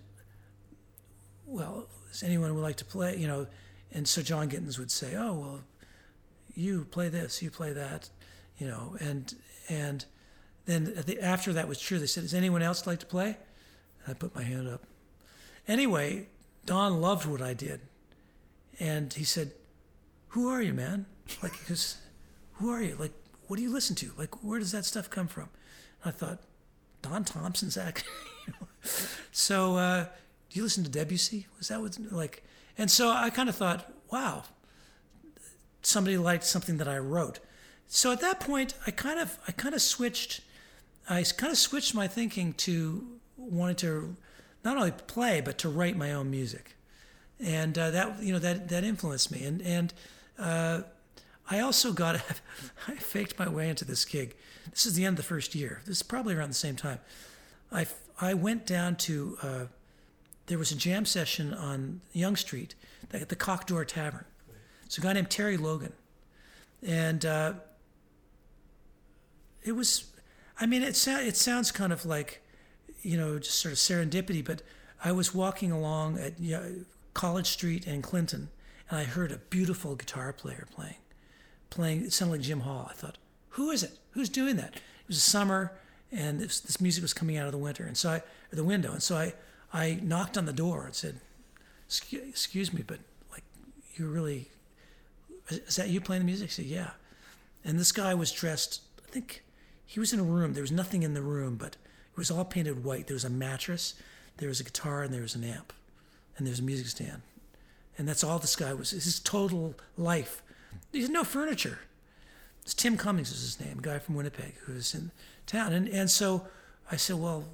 [1.45, 3.48] "Well, is anyone would like to play?" You know,
[3.91, 5.63] and so John Gittens would say, "Oh, well,
[6.56, 8.10] you play this, you play that,"
[8.58, 9.36] you know, and
[9.69, 10.06] and
[10.65, 13.38] then the, after that was true, they said, "Does anyone else like to play?"
[14.06, 14.84] And I put my hand up.
[15.67, 16.28] Anyway,
[16.65, 17.82] Don loved what I did,
[18.80, 19.52] and he said,
[20.30, 21.06] "Who are you, man?
[21.41, 21.98] Like, because
[22.54, 22.95] who are you?
[23.00, 23.12] Like,
[23.48, 24.12] what do you listen to?
[24.15, 25.50] Like, where does that stuff come from?"
[26.04, 26.39] And I thought,
[27.02, 28.06] Don Thompson's act.
[29.32, 30.06] So, uh,
[30.50, 31.48] do you listen to Debussy?
[31.58, 32.43] Was that what like?
[32.78, 34.43] And so I kind of thought, wow,
[35.82, 37.39] somebody liked something that I wrote.
[37.88, 40.41] So at that point, I kind of I kind of switched.
[41.10, 43.06] I kind of switched my thinking to
[43.38, 44.15] wanting to
[44.63, 46.76] not only play but to write my own music,
[47.39, 49.43] and uh, that you know that that influenced me.
[49.43, 49.93] And and
[50.39, 50.82] uh,
[51.50, 52.15] I also got
[52.88, 54.36] I faked my way into this gig.
[54.71, 55.82] This is the end of the first year.
[55.86, 57.00] This is probably around the same time.
[57.76, 57.86] I
[58.20, 59.66] I went down to uh,
[60.48, 62.76] there was a jam session on Yonge Street
[63.12, 64.26] at the Coq d'Or Tavern.
[64.86, 65.94] It's a guy named Terry Logan,
[66.82, 67.54] and uh,
[69.64, 70.12] it was.
[70.58, 72.42] I mean, it it sounds kind of like,
[73.02, 74.44] you know, just sort of serendipity.
[74.46, 74.62] But
[75.04, 76.76] I was walking along at you know,
[77.14, 78.50] College Street and Clinton,
[78.90, 80.96] and I heard a beautiful guitar player playing,
[81.70, 82.06] playing.
[82.06, 82.88] It sounded like Jim Hall.
[82.90, 83.18] I thought,
[83.50, 83.98] who is it?
[84.12, 84.76] Who's doing that?
[84.76, 85.74] It was summer,
[86.12, 88.91] and this, this music was coming out of the winter, and so I, the window,
[88.91, 89.34] and so I,
[89.74, 91.20] I knocked on the door and said,
[91.88, 93.00] "Excuse me, but
[93.32, 93.44] like,
[93.96, 94.50] you're really,
[95.50, 96.91] is that you playing the music?" Said, "Yeah,"
[97.63, 98.82] and this guy was dressed.
[99.06, 99.44] I think
[99.86, 100.54] he was in a room.
[100.54, 101.76] There was nothing in the room, but
[102.12, 103.08] it was all painted white.
[103.08, 103.96] There was a mattress,
[104.38, 105.74] there was a guitar, and there was an amp,
[106.38, 107.22] and there was a music stand,
[107.98, 108.91] and that's all this guy was.
[108.91, 110.41] His total life.
[110.91, 111.80] He had no furniture.
[112.62, 115.12] It's Tim Cummings was his name, guy from Winnipeg who was in
[115.46, 116.48] town, and and so
[116.92, 117.46] I said, well,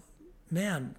[0.50, 0.96] man,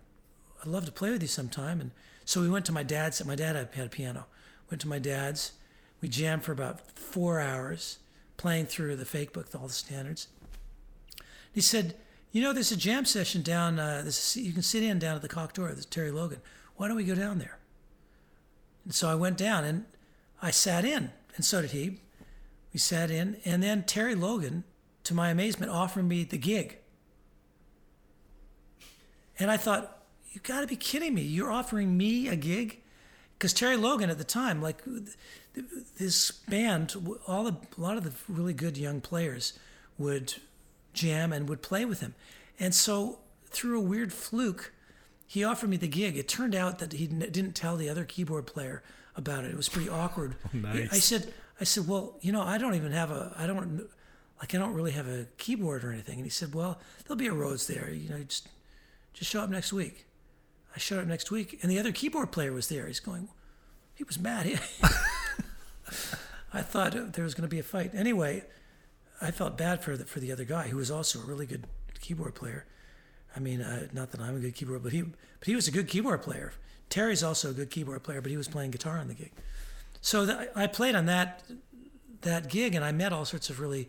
[0.61, 1.91] I'd love to play with you sometime, and
[2.25, 3.25] so we went to my dad's.
[3.25, 4.27] My dad had a piano.
[4.71, 5.53] Went to my dad's.
[6.01, 7.99] We jammed for about four hours,
[8.37, 10.29] playing through the fake book, all the standards.
[11.53, 11.97] He said,
[12.31, 13.79] "You know, there's a jam session down.
[13.79, 15.69] Uh, this you can sit in down at the Coq d'Or.
[15.69, 16.41] There's Terry Logan.
[16.77, 17.59] Why don't we go down there?"
[18.85, 19.85] And so I went down and
[20.41, 22.01] I sat in, and so did he.
[22.73, 24.65] We sat in, and then Terry Logan,
[25.05, 26.79] to my amazement, offered me the gig.
[29.38, 31.23] And I thought, you got to be kidding me!
[31.23, 32.81] You're offering me a gig?
[33.37, 34.83] Because Terry Logan at the time, like
[35.99, 36.95] this band,
[37.27, 39.59] all the, a lot of the really good young players
[39.99, 40.35] would
[40.92, 42.14] jam and would play with him.
[42.59, 44.73] And so, through a weird fluke,
[45.27, 46.16] he offered me the gig.
[46.16, 48.83] It turned out that he didn't tell the other keyboard player
[49.16, 49.51] about it.
[49.51, 50.37] It was pretty awkward.
[50.55, 50.92] Oh, nice.
[50.92, 53.88] I said, I said, well, you know, I don't even have a, I don't,
[54.38, 56.16] like, I don't really have a keyboard or anything.
[56.16, 57.90] And he said, well, there'll be a Rhodes there.
[57.90, 58.49] You know, just,
[59.12, 60.07] just show up next week.
[60.75, 62.87] I showed up next week, and the other keyboard player was there.
[62.87, 63.29] He's going,
[63.94, 64.46] he was mad.
[66.53, 67.92] I thought there was going to be a fight.
[67.94, 68.44] Anyway,
[69.20, 71.66] I felt bad for the, for the other guy who was also a really good
[72.01, 72.66] keyboard player.
[73.35, 75.70] I mean, uh, not that I'm a good keyboard, but he but he was a
[75.70, 76.53] good keyboard player.
[76.90, 79.33] Terry's also a good keyboard player, but he was playing guitar on the gig.
[80.03, 81.42] So the, I played on that
[82.22, 83.88] that gig, and I met all sorts of really.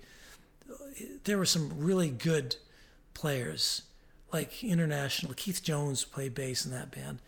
[1.24, 2.56] There were some really good
[3.14, 3.82] players,
[4.34, 5.34] like international.
[5.34, 7.20] Keith Jones played bass in that band.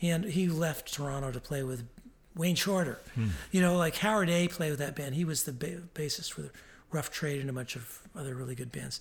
[0.00, 1.86] And he left Toronto to play with
[2.34, 3.00] Wayne Shorter.
[3.14, 3.28] Hmm.
[3.50, 4.48] You know, like Howard A.
[4.48, 5.14] played with that band.
[5.14, 6.50] He was the ba- bassist for the
[6.90, 9.00] Rough Trade and a bunch of other really good bands.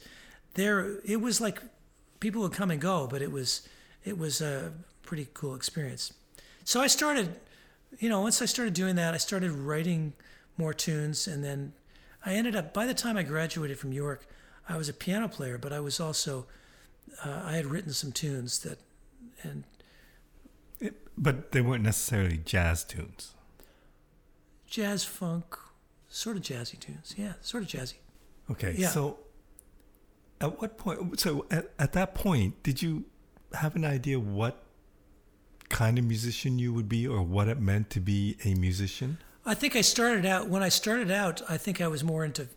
[0.53, 1.61] There, it was like
[2.19, 3.67] people would come and go, but it was
[4.03, 6.13] it was a pretty cool experience.
[6.63, 7.39] So I started,
[7.99, 10.13] you know, once I started doing that, I started writing
[10.57, 11.73] more tunes, and then
[12.25, 12.73] I ended up.
[12.73, 14.25] By the time I graduated from York,
[14.67, 16.45] I was a piano player, but I was also
[17.23, 18.79] uh, I had written some tunes that,
[19.43, 19.63] and
[20.79, 23.33] It- but they weren't necessarily jazz tunes.
[24.67, 25.57] jazz funk,
[26.07, 27.13] sort of jazzy tunes.
[27.17, 27.95] Yeah, sort of jazzy.
[28.49, 28.89] Okay, Yeah.
[28.89, 29.19] so
[30.39, 31.19] at what point?
[31.19, 33.05] So at, at that point, did you
[33.53, 34.63] have an idea what
[35.69, 39.17] kind of musician you would be, or what it meant to be a musician?
[39.45, 41.41] I think I started out when I started out.
[41.49, 42.47] I think I was more into,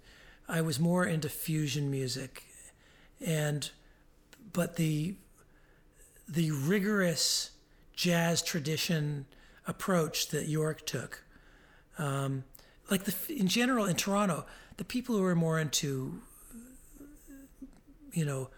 [0.48, 2.44] I was more into fusion music,
[3.20, 3.70] and,
[4.55, 5.16] but the,
[6.26, 7.50] the rigorous
[7.94, 9.26] jazz tradition
[9.66, 11.22] approach that York took,
[11.98, 12.44] um,
[12.90, 14.46] like the in general in Toronto,
[14.78, 16.22] the people who were more into,
[18.12, 18.48] you know,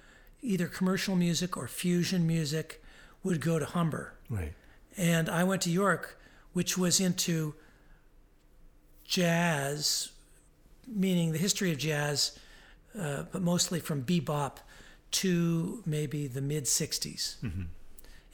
[0.42, 2.82] either commercial music or fusion music,
[3.24, 4.14] would go to Humber.
[4.28, 4.52] Right.
[4.96, 6.20] And I went to York,
[6.52, 7.54] which was into
[9.04, 10.10] jazz,
[10.86, 12.38] meaning the history of jazz,
[12.98, 14.58] uh, but mostly from bebop
[15.16, 17.36] to maybe the mid 60s.
[17.40, 17.62] Mm-hmm.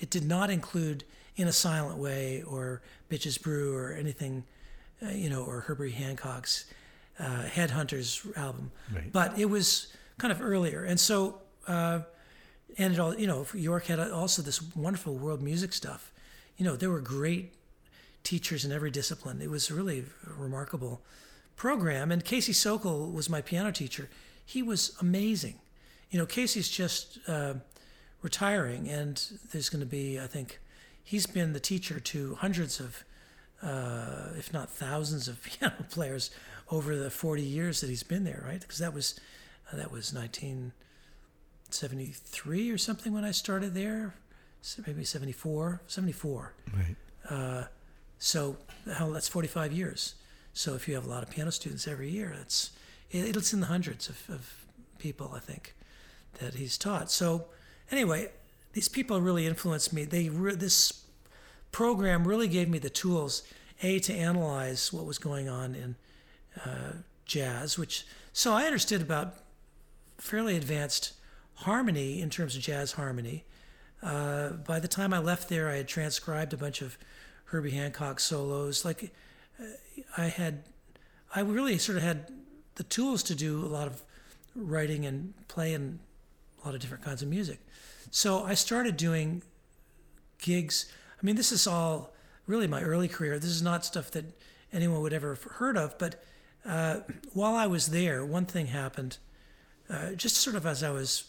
[0.00, 1.04] It did not include
[1.36, 4.42] In a Silent Way or Bitches Brew or anything,
[5.00, 6.64] uh, you know, or Herbie Hancock's
[7.20, 8.72] uh, Headhunters album.
[8.92, 9.12] Right.
[9.12, 10.82] But it was kind of earlier.
[10.82, 12.00] And so, uh,
[12.76, 16.10] and it all, you know, York had also this wonderful world music stuff.
[16.56, 17.54] You know, there were great
[18.24, 19.40] teachers in every discipline.
[19.40, 21.02] It was really a remarkable
[21.54, 22.10] program.
[22.10, 24.08] And Casey Sokol was my piano teacher.
[24.44, 25.60] He was amazing.
[26.12, 27.54] You know, Casey's just uh,
[28.22, 30.60] retiring, and there's going to be, I think,
[31.02, 33.04] he's been the teacher to hundreds of,
[33.62, 36.30] uh, if not thousands of piano players
[36.70, 38.60] over the 40 years that he's been there, right?
[38.60, 39.18] Because that was
[39.72, 44.14] uh, that was 1973 or something when I started there,
[44.60, 46.52] so maybe 74, 74.
[46.74, 46.96] Right.
[47.28, 47.64] Uh,
[48.18, 48.56] so
[48.94, 50.14] hell, that's 45 years.
[50.52, 52.72] So if you have a lot of piano students every year, it's
[53.10, 54.66] it, it's in the hundreds of, of
[54.98, 55.74] people, I think,
[56.34, 57.10] that he's taught.
[57.10, 57.46] So
[57.90, 58.30] anyway,
[58.72, 60.04] these people really influenced me.
[60.04, 61.04] They re- this
[61.70, 63.42] program really gave me the tools,
[63.82, 65.96] a to analyze what was going on in
[66.64, 66.92] uh,
[67.24, 69.34] jazz, which so I understood about
[70.18, 71.12] fairly advanced
[71.54, 73.44] harmony in terms of jazz harmony.
[74.02, 76.98] Uh, by the time I left there, I had transcribed a bunch of
[77.46, 78.84] Herbie Hancock solos.
[78.84, 79.12] Like
[79.60, 79.64] uh,
[80.16, 80.64] I had,
[81.34, 82.32] I really sort of had
[82.76, 84.02] the tools to do a lot of
[84.54, 86.00] writing and playing
[86.62, 87.60] a lot of different kinds of music.
[88.10, 89.42] So I started doing
[90.40, 90.90] gigs.
[91.20, 92.12] I mean, this is all
[92.46, 93.38] really my early career.
[93.38, 94.24] This is not stuff that
[94.72, 95.96] anyone would ever have heard of.
[95.98, 96.22] But
[96.66, 97.00] uh,
[97.32, 99.18] while I was there, one thing happened.
[99.90, 101.24] Uh, just sort of as I was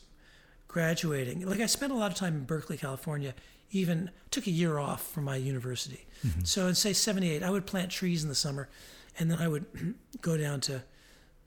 [0.67, 3.34] graduating, like I spent a lot of time in Berkeley, California.
[3.71, 6.05] Even took a year off from my university.
[6.43, 8.69] So in say '78, I would plant trees in the summer,
[9.17, 10.84] and then I would go down to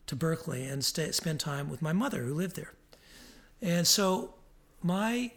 [0.07, 2.73] to Berkeley and stay spend time with my mother who lived there.
[3.61, 4.35] And so
[4.83, 5.33] my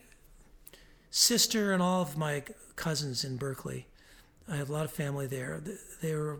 [1.09, 2.43] sister and all of my
[2.75, 3.87] cousins in Berkeley,
[4.47, 5.61] I have a lot of family there.
[6.01, 6.39] They were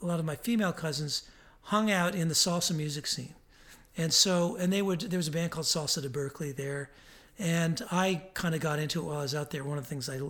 [0.00, 1.28] a lot of my female cousins
[1.62, 3.34] hung out in the salsa music scene.
[3.96, 6.90] And so, and they would, there was a band called Salsa de Berkeley there.
[7.38, 9.64] And I kind of got into it while I was out there.
[9.64, 10.20] One of the things I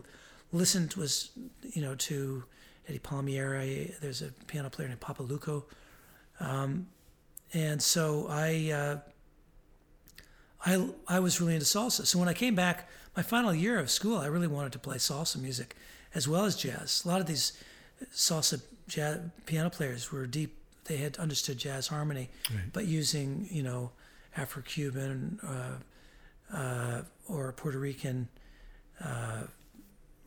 [0.52, 1.30] listened was,
[1.72, 2.44] you know, to
[2.88, 3.94] Eddie Palmieri.
[4.00, 5.62] There's a piano player named Papo Lucca.
[6.40, 6.88] Um,
[7.54, 9.11] and so I, uh,
[10.64, 12.06] I, I was really into salsa.
[12.06, 14.96] So when I came back, my final year of school, I really wanted to play
[14.96, 15.76] salsa music
[16.14, 17.02] as well as jazz.
[17.04, 17.52] A lot of these
[18.14, 20.56] salsa jazz, piano players were deep.
[20.84, 22.72] They had understood jazz harmony, Right.
[22.72, 23.92] but using you know
[24.36, 28.28] Afro-Cuban uh, uh, or Puerto Rican
[29.02, 29.42] uh,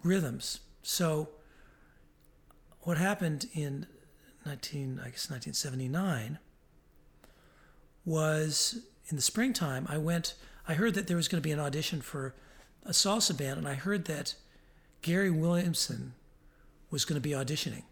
[0.03, 0.59] rhythms.
[0.83, 1.29] So
[2.81, 3.87] what happened in
[4.45, 6.39] 19, I guess 1979
[8.05, 10.33] was in the springtime, I went,
[10.67, 12.33] I heard that there was going to be an audition for
[12.85, 14.35] a salsa band, and I heard that
[15.01, 16.13] Gary Williamson
[16.89, 17.83] was going to be auditioning.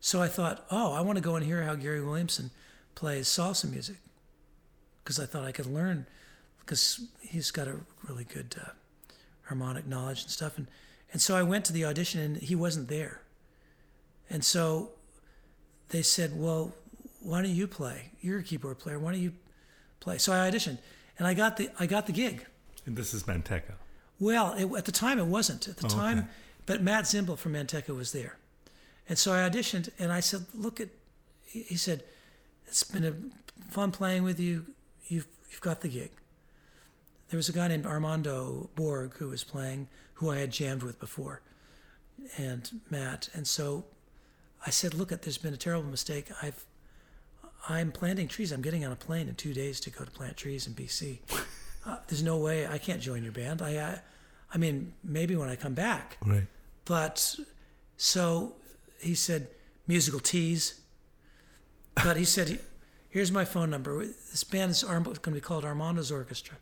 [0.00, 2.50] So I thought, oh, I want to go and hear how Gary Williamson
[2.94, 3.96] plays salsa music
[5.02, 6.06] because I thought I could learn
[6.60, 7.76] because he's got a
[8.08, 8.70] really good uh,
[9.44, 10.58] harmonic knowledge and stuff.
[10.58, 10.66] And,
[11.12, 13.22] and so I went to the audition and he wasn't there.
[14.28, 14.90] And so
[15.88, 16.74] they said, well,
[17.20, 18.10] why don't you play?
[18.20, 18.98] You're a keyboard player.
[18.98, 19.32] Why don't you
[20.00, 20.18] play?
[20.18, 20.78] So I auditioned
[21.18, 22.46] and I got the, I got the gig.
[22.84, 23.74] And this is Manteca.
[24.20, 25.68] Well, it, at the time it wasn't.
[25.68, 26.28] At the Oh, time, okay.
[26.66, 28.38] but Matt Zimbel from Manteca was there,
[29.08, 30.88] and so I auditioned, and I said, "Look at,"
[31.44, 32.02] he he said,
[32.66, 33.12] "It's been a
[33.70, 34.64] fun playing with you.
[35.08, 36.12] You've you've got the gig."
[37.28, 40.98] There was a guy named Armando Borg who was playing, who I had jammed with
[40.98, 41.42] before,
[42.38, 43.84] and Matt, and so
[44.64, 46.28] I said, "Look, at there's been a terrible mistake.
[46.42, 46.64] I've."
[47.68, 48.52] I'm planting trees.
[48.52, 51.18] I'm getting on a plane in two days to go to plant trees in BC.
[51.84, 53.62] Uh, there's no way I can't join your band.
[53.62, 54.00] I, I,
[54.52, 56.16] I mean, maybe when I come back.
[56.24, 56.46] Right.
[56.84, 57.36] But
[57.96, 58.54] so
[59.00, 59.48] he said
[59.86, 60.80] musical tease.
[61.94, 62.60] But he said,
[63.08, 64.04] here's my phone number.
[64.04, 66.56] This band is going to be called Armando's Orchestra,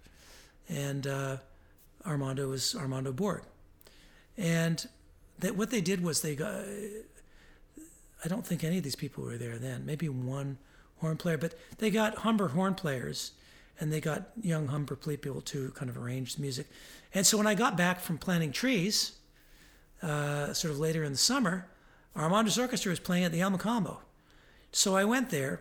[0.69, 1.39] and uh,
[2.07, 3.43] Armando was Armando Borg,
[4.37, 4.87] and
[5.41, 6.63] that what they did was they got.
[8.25, 9.85] I don't think any of these people were there then.
[9.85, 10.59] Maybe one
[10.99, 13.33] horn player, but they got Humber horn players,
[13.81, 16.67] and they got young Humber people to kind of arrange the music.
[17.13, 19.13] And so when I got back from planting trees,
[20.03, 21.69] uh, sort of later in the summer,
[22.15, 23.99] Armando's Orchestra was playing at the El Mocambo.
[24.73, 25.61] So I went there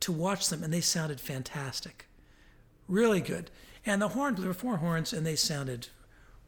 [0.00, 2.06] to watch them, and they sounded fantastic,
[2.88, 3.50] really good.
[3.84, 5.88] And the horn, there were four horns, and they sounded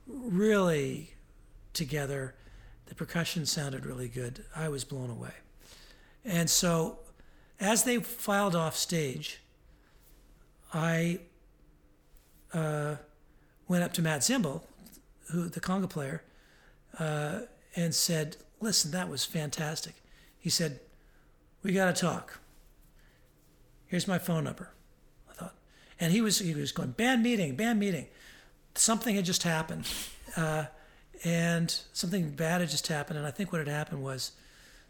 [0.07, 1.15] really
[1.73, 2.35] together.
[2.87, 4.45] The percussion sounded really good.
[4.57, 5.33] I was blown away.
[6.25, 6.99] And so,
[7.61, 9.41] as they filed off stage,
[10.73, 11.21] I
[12.53, 12.97] uh,
[13.67, 14.63] went up to Matt Zimbel,
[15.31, 16.23] who the conga player,
[16.99, 17.41] uh,
[17.75, 19.95] and said, "Listen, that was fantastic."
[20.39, 20.81] He said,
[21.63, 22.41] "We got to talk.
[23.87, 24.71] Here's my phone number."
[25.31, 25.55] I thought,
[25.99, 28.07] and he was he was going band meeting, band meeting.
[28.75, 29.89] Something had just happened,
[30.37, 30.67] uh,
[31.25, 33.19] and something bad had just happened.
[33.19, 34.33] And I think what had happened was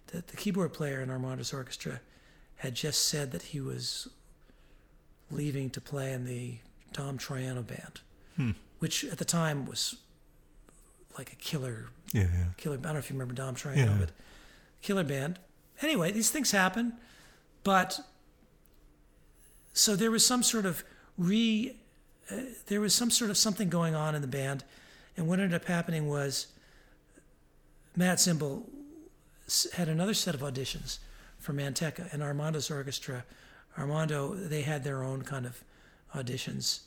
[0.08, 2.00] that the keyboard player in Armando's orchestra
[2.58, 4.08] had just said that he was
[5.30, 6.58] leaving to play in the
[6.92, 8.00] Tom Troiano band,
[8.36, 8.50] Hmm.
[8.78, 9.96] which at the time was
[11.16, 12.44] like a killer, Yeah, yeah.
[12.56, 12.76] killer.
[12.76, 13.96] I don't know if you remember Tom Troiano, Yeah.
[13.98, 14.10] but
[14.82, 15.38] killer band.
[15.82, 16.94] Anyway, these things happen,
[17.64, 18.00] but
[19.72, 20.82] so there was some sort of
[21.16, 21.76] re,
[22.30, 22.36] uh,
[22.66, 24.64] there was some sort of something going on in the band,
[25.16, 26.46] and what ended up happening was
[27.96, 28.64] Matt Zimbel
[29.74, 30.98] had another set of auditions
[31.38, 33.24] for Manteca and Armando's orchestra.
[33.78, 35.62] Armando, they had their own kind of
[36.14, 36.80] auditions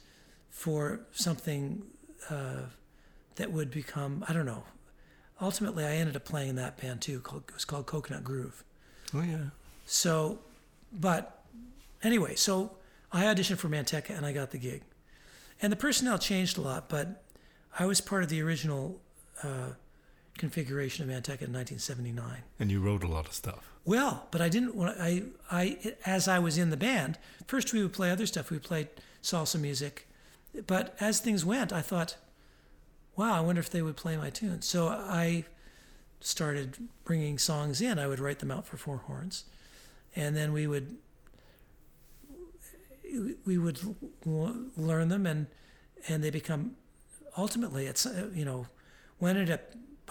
[0.49, 1.83] for something
[2.29, 2.63] uh,
[3.35, 4.63] that would become, I don't know.
[5.41, 7.19] Ultimately, I ended up playing in that band too.
[7.21, 8.63] Called, it was called Coconut Groove.
[9.13, 9.45] Oh yeah.
[9.85, 10.39] So,
[10.91, 11.43] but
[12.03, 12.73] anyway, so
[13.11, 14.83] I auditioned for Manteca and I got the gig.
[15.61, 17.23] And the personnel changed a lot, but
[17.77, 18.99] I was part of the original
[19.43, 19.69] uh,
[20.37, 22.43] configuration of Manteca in 1979.
[22.59, 23.69] And you wrote a lot of stuff.
[23.85, 27.17] Well, but I didn't want I I as I was in the band,
[27.47, 28.51] first we would play other stuff.
[28.51, 28.89] We played
[29.21, 30.07] salsa music.
[30.67, 32.17] But as things went, I thought,
[33.15, 34.67] wow, I wonder if they would play my tunes.
[34.67, 35.45] So I
[36.19, 37.97] started bringing songs in.
[37.97, 39.45] I would write them out for four horns.
[40.15, 40.97] And then we would
[43.45, 43.79] we would
[44.77, 45.47] learn them and
[46.07, 46.75] and they become
[47.37, 48.67] ultimately it's you know
[49.19, 49.61] when ended up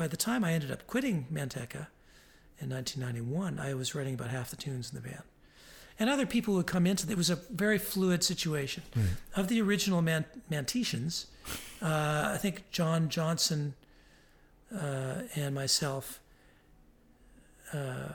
[0.00, 1.88] by the time I ended up quitting Manteca
[2.58, 5.24] in 1991, I was writing about half the tunes in the band.
[5.98, 7.10] And other people would come into it.
[7.10, 8.82] It was a very fluid situation.
[9.36, 11.26] Of the original Man- Mantetians,
[11.82, 13.74] uh, I think John Johnson
[14.74, 16.18] uh, and myself,
[17.74, 18.14] uh,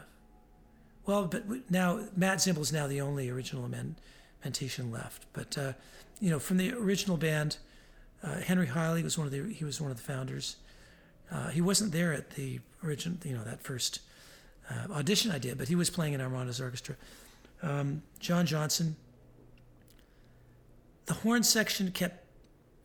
[1.06, 3.96] well, but now Matt Zimbel is now the only original Man-
[4.44, 5.28] Mantetian left.
[5.34, 5.74] But, uh,
[6.20, 7.58] you know, from the original band,
[8.24, 10.56] uh, Henry Heillig was one of the, he was one of the founders.
[11.32, 14.00] Uh, he wasn't there at the original, you know, that first
[14.70, 16.96] uh, audition I did, but he was playing in Armando's orchestra.
[17.62, 18.96] Um, John Johnson.
[21.06, 22.26] The horn section kept,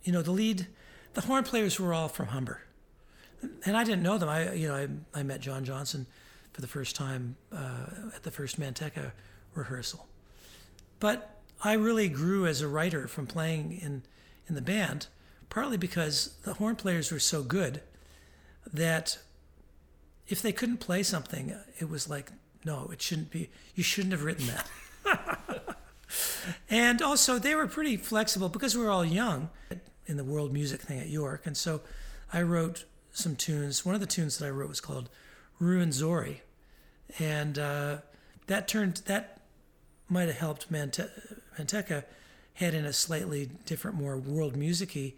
[0.02, 0.66] you know, the lead,
[1.14, 2.62] the horn players were all from Humber,
[3.64, 4.28] and I didn't know them.
[4.28, 4.88] I, you know, I,
[5.18, 6.06] I met John Johnson
[6.52, 9.12] for the first time uh, at the first Manteca
[9.54, 10.06] rehearsal,
[10.98, 14.02] but I really grew as a writer from playing in
[14.46, 15.06] in the band,
[15.48, 17.80] partly because the horn players were so good
[18.72, 19.18] that
[20.28, 22.30] if they couldn't play something, it was like,
[22.64, 23.50] no, it shouldn't be.
[23.74, 25.76] You shouldn't have written that.
[26.70, 29.50] and also, they were pretty flexible because we were all young
[30.06, 31.46] in the world music thing at York.
[31.46, 31.80] And so
[32.32, 33.84] I wrote some tunes.
[33.84, 35.08] One of the tunes that I wrote was called
[35.58, 36.42] Ruin Zori.
[37.18, 37.98] And uh,
[38.46, 39.40] that turned, that
[40.08, 41.10] might have helped Mante-
[41.58, 42.04] Manteca
[42.54, 45.14] head in a slightly different, more world music y.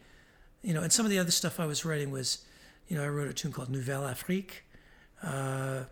[0.63, 2.45] You know, and some of the other stuff I was writing was,
[2.93, 4.67] you know, I wrote a tune called Nouvelle Afrique
[5.23, 5.85] uh,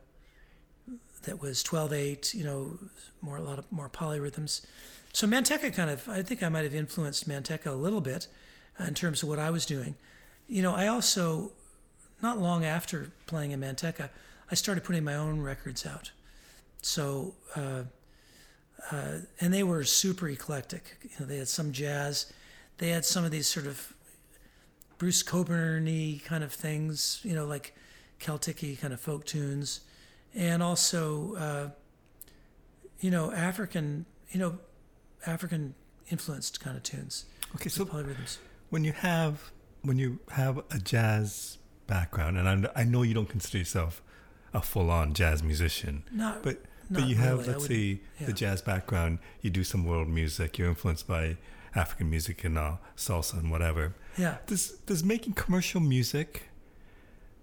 [1.23, 2.79] that was 12-8, you know,
[3.23, 4.67] more a lot of more polyrhythms.
[5.15, 8.27] So Manteca kind of, I think I might have influenced Manteca a little bit
[8.87, 9.95] in terms of what I was doing.
[10.47, 11.53] You know, I also,
[12.23, 14.11] not long after playing in Manteca,
[14.51, 16.11] I started putting my own records out.
[16.83, 17.85] So, uh,
[18.93, 20.99] uh, and they were super eclectic.
[21.03, 22.31] You know, they had some jazz,
[22.77, 23.95] they had some of these sort of
[25.01, 27.75] Bruce Cockburn-y kind of things, you know, like
[28.19, 29.81] Celtic-y kind of folk tunes,
[30.35, 31.71] and also, uh,
[33.01, 34.59] you know, African, you know,
[35.27, 35.75] African
[36.11, 37.25] influenced kind of tunes,
[37.55, 38.37] Okay, so polyrhythms.
[38.69, 39.51] when you have
[39.83, 44.03] when you have a jazz background, and I, I know you don't consider yourself
[44.53, 47.53] a full-on jazz musician, Not, but but you have, really.
[47.53, 48.27] Let's say, yeah.
[48.27, 49.21] the jazz background.
[49.41, 50.59] You do some world music.
[50.59, 51.39] You're influenced by
[51.75, 53.95] African music and uh, salsa and whatever.
[54.19, 54.39] Yeah.
[54.47, 56.49] Does does making commercial music,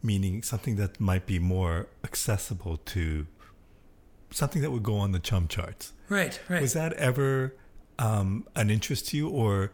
[0.04, 3.28] meaning something that might be more accessible to,
[4.32, 6.40] something that would go on the CHUM charts, Right.
[6.50, 6.62] Right.
[6.62, 7.56] was that ever
[8.00, 9.72] um, an interest to you, or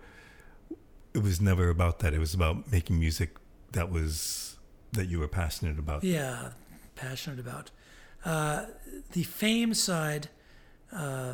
[1.14, 2.14] it was never about that?
[2.14, 3.38] It was about making music
[3.72, 4.58] that was
[4.92, 6.04] that you were passionate about.
[6.04, 6.52] Yeah,
[6.96, 7.72] passionate about.
[8.24, 8.68] Uh,
[9.12, 10.30] the fame side
[10.92, 11.34] uh,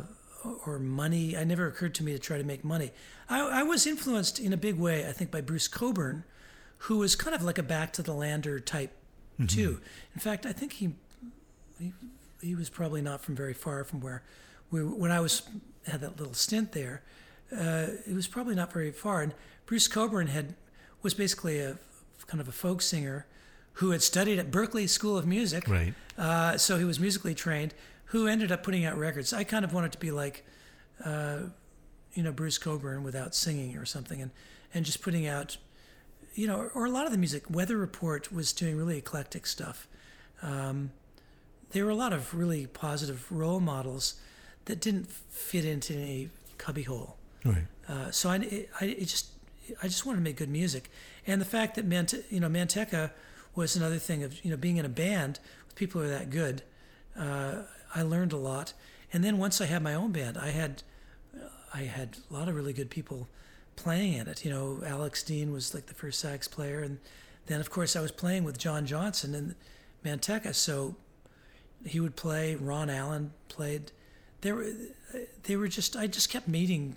[0.66, 2.90] or money, I never occurred to me to try to make money.
[3.28, 6.24] I, I was influenced in a big way, I think, by Bruce Cockburn,
[6.78, 8.96] who was kind of like a back to the lander type,
[9.46, 9.80] too.
[10.14, 10.94] In fact, I think he,
[11.78, 11.92] he
[12.42, 14.22] he was probably not from very far from where
[14.70, 15.42] we when I was
[15.86, 17.02] had that little stint there.
[17.50, 19.34] Uh, it was probably not very far, and
[19.66, 20.54] Bruce Cockburn had
[21.02, 21.78] was basically a
[22.26, 23.26] kind of a folk singer
[23.74, 25.66] who had studied at Berklee School of Music.
[25.68, 25.94] Right.
[26.18, 27.72] Uh, so he was musically trained,
[28.10, 29.32] who ended up putting out records.
[29.32, 30.44] I kind of wanted to be like,
[31.04, 31.38] uh,
[32.12, 34.30] you know, Bruce Cockburn without singing or something, and
[34.74, 35.56] and just putting out,
[36.34, 37.48] you know, or a lot of the music.
[37.48, 39.86] Weather Report was doing really eclectic stuff.
[40.42, 40.90] Um,
[41.70, 44.14] there were a lot of really positive role models
[44.64, 47.16] that didn't fit into any cubbyhole.
[47.44, 47.66] Right.
[47.88, 49.28] Uh, so I, I it just
[49.80, 50.90] I just wanted to make good music,
[51.28, 53.12] and the fact that Mant- you know Manteca
[53.54, 55.38] was another thing of you know being in a band
[55.68, 56.62] with people who are that good.
[57.16, 57.62] Uh,
[57.94, 58.72] I learned a lot,
[59.12, 60.82] and then once I had my own band, I had
[61.72, 63.28] I had a lot of really good people
[63.76, 64.44] playing in it.
[64.44, 66.98] You know, Alex Dean was like the first sax player, and
[67.46, 69.54] then of course I was playing with John Johnson and
[70.04, 70.96] Manteca, so
[71.86, 72.54] he would play.
[72.56, 73.92] Ron Allen played.
[74.42, 74.72] There were
[75.42, 76.96] they were just I just kept meeting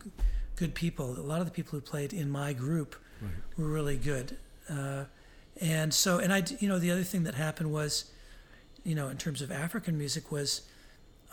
[0.56, 1.12] good people.
[1.18, 2.96] A lot of the people who played in my group
[3.58, 4.38] were really good,
[4.70, 5.06] uh,
[5.60, 8.12] and so and I you know the other thing that happened was,
[8.84, 10.62] you know, in terms of African music was,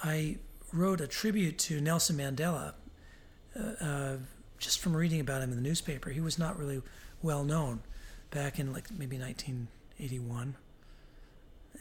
[0.03, 0.39] I
[0.73, 2.75] wrote a tribute to Nelson Mandela.
[3.59, 4.17] Uh, uh,
[4.59, 6.83] just from reading about him in the newspaper, he was not really
[7.23, 7.81] well known
[8.31, 10.55] back in like maybe 1981.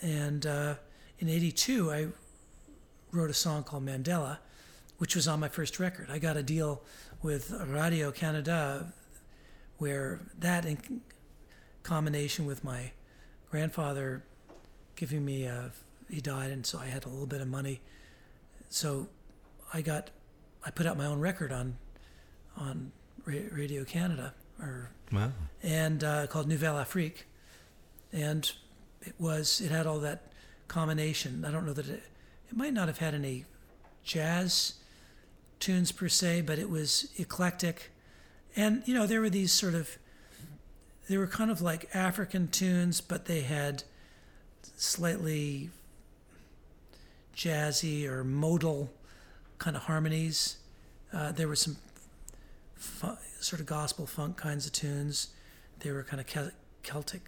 [0.01, 0.75] And uh,
[1.19, 2.07] in '82, I
[3.11, 4.37] wrote a song called Mandela,
[4.97, 6.09] which was on my first record.
[6.09, 6.81] I got a deal
[7.21, 8.93] with Radio Canada
[9.77, 11.01] where that in
[11.83, 12.91] combination with my
[13.49, 14.23] grandfather
[14.95, 15.71] giving me a
[16.09, 17.81] he died and so I had a little bit of money
[18.69, 19.07] so
[19.73, 20.09] I got
[20.65, 21.77] I put out my own record on
[22.57, 22.91] on
[23.25, 25.31] Radio Canada or Wow.
[25.63, 27.25] and uh, called Nouvelle Afrique,
[28.13, 28.51] and
[29.01, 30.31] it was it had all that
[30.67, 31.43] combination.
[31.45, 32.03] I don't know that it
[32.49, 33.45] it might not have had any
[34.03, 34.75] jazz
[35.59, 37.91] tunes per se, but it was eclectic,
[38.55, 39.97] and you know there were these sort of
[41.07, 43.83] they were kind of like African tunes, but they had
[44.77, 45.69] slightly
[47.39, 48.91] jazzy or modal
[49.59, 50.57] kind of harmonies.
[51.13, 51.77] Uh, there were some
[52.75, 55.29] fu- sort of gospel funk kinds of tunes.
[55.79, 56.51] They were kind of Cel-
[56.83, 57.23] Celtic,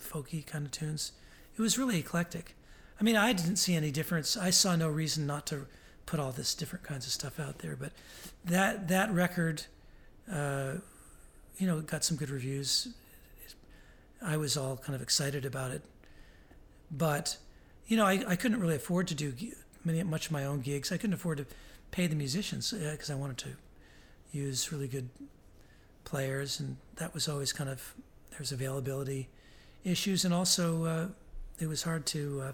[0.00, 1.12] folky kind of tunes.
[1.56, 2.56] It was really eclectic.
[2.98, 4.36] I mean, I didn't see any difference.
[4.38, 5.66] I saw no reason not to
[6.06, 7.76] put all this different kinds of stuff out there.
[7.76, 7.92] But
[8.44, 9.64] that that record,
[10.32, 10.74] uh,
[11.58, 12.88] you know, got some good reviews.
[14.22, 15.82] I was all kind of excited about it,
[16.90, 17.36] but
[17.86, 19.32] you know, I, I couldn't really afford to do
[19.84, 20.90] many much of my own gigs.
[20.90, 21.46] I couldn't afford to
[21.90, 23.50] pay the musicians because I wanted to
[24.32, 25.08] use really good
[26.04, 27.94] players, and that was always kind of
[28.32, 29.28] there's availability
[29.84, 31.06] issues, and also uh,
[31.60, 32.52] it was hard to, uh,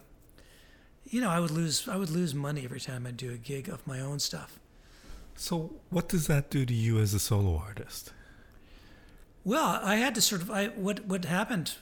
[1.09, 3.69] you know, I would lose I would lose money every time I'd do a gig
[3.69, 4.59] of my own stuff.
[5.37, 8.13] So, what does that do to you as a solo artist?
[9.43, 11.77] Well, I had to sort of I what what happened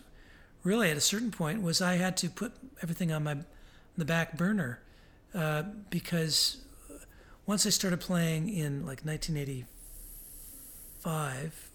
[0.62, 2.52] really at a certain point was I had to put
[2.82, 3.38] everything on my
[3.96, 4.80] the back burner
[5.34, 6.59] uh, because
[7.46, 11.70] once I started playing in like 1985,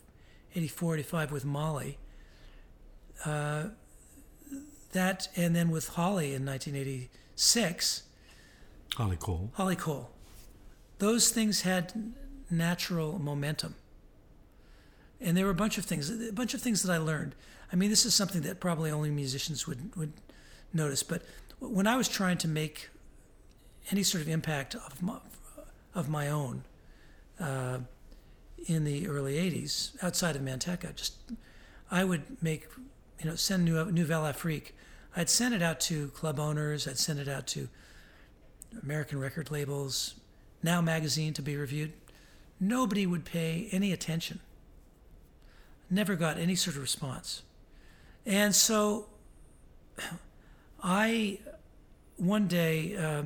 [0.55, 1.97] 84, 85 with Molly,
[3.25, 3.65] uh,
[4.93, 8.03] that and then with Holly in 1986.
[8.95, 9.51] Holly Cole.
[9.55, 10.11] Holly Cole.
[10.99, 12.13] Those things had
[12.49, 13.75] natural momentum.
[15.21, 17.35] And there were a bunch of things, a bunch of things that I learned.
[17.71, 20.13] I mean, this is something that probably only musicians would, would
[20.73, 21.01] notice.
[21.03, 21.23] But
[21.59, 22.89] when I was trying to make
[23.91, 25.17] any sort of impact of my,
[25.95, 26.63] of my own
[27.39, 27.79] uh,
[28.65, 31.15] in the early 80s, outside of Manteca, just
[31.89, 32.67] I would make,
[33.19, 34.75] you know, send New, Nouvelle Afrique.
[35.15, 37.69] I'd send it out to club owners, I'd send it out to
[38.81, 40.15] American record labels,
[40.63, 41.93] Now Magazine to be reviewed.
[42.59, 44.39] Nobody would pay any attention.
[45.93, 47.43] Never got any sort of response.
[48.25, 49.05] And so
[50.83, 51.39] I,
[52.17, 53.23] one day, uh,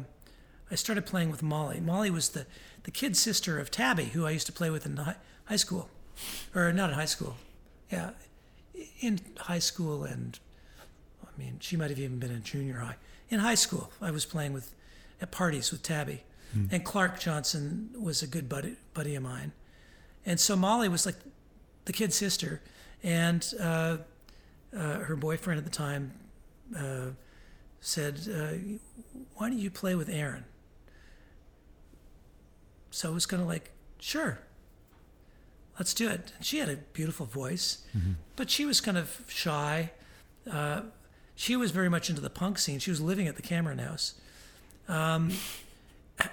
[0.70, 1.80] I started playing with Molly.
[1.80, 2.46] Molly was the,
[2.84, 5.16] the kid sister of Tabby, who I used to play with in high,
[5.46, 5.90] high school.
[6.54, 7.38] Or not in high school.
[7.90, 8.12] Yeah.
[9.00, 10.38] In high school, and
[11.24, 12.96] I mean, she might have even been in junior high.
[13.30, 14.74] In high school, I was playing with
[15.22, 16.24] at parties with Tabby.
[16.72, 19.52] And Clark Johnson was a good buddy, buddy of mine.
[20.26, 21.16] And so Molly was like
[21.88, 22.62] the kid's sister.
[23.02, 23.98] And uh,
[24.78, 26.12] uh, her boyfriend at the time
[26.78, 27.08] uh,
[27.82, 28.52] said, uh,
[29.36, 30.46] Why don't you play with Aaron?
[32.92, 34.40] So it was kind of like, Sure,
[35.80, 36.34] let's do it.
[36.38, 37.84] And she had a beautiful voice,
[38.36, 39.92] but she was kind of shy.
[40.50, 40.82] Uh,
[41.36, 42.80] she was very much into the punk scene.
[42.80, 44.16] She was living at the Cameron House.
[44.88, 45.32] Um,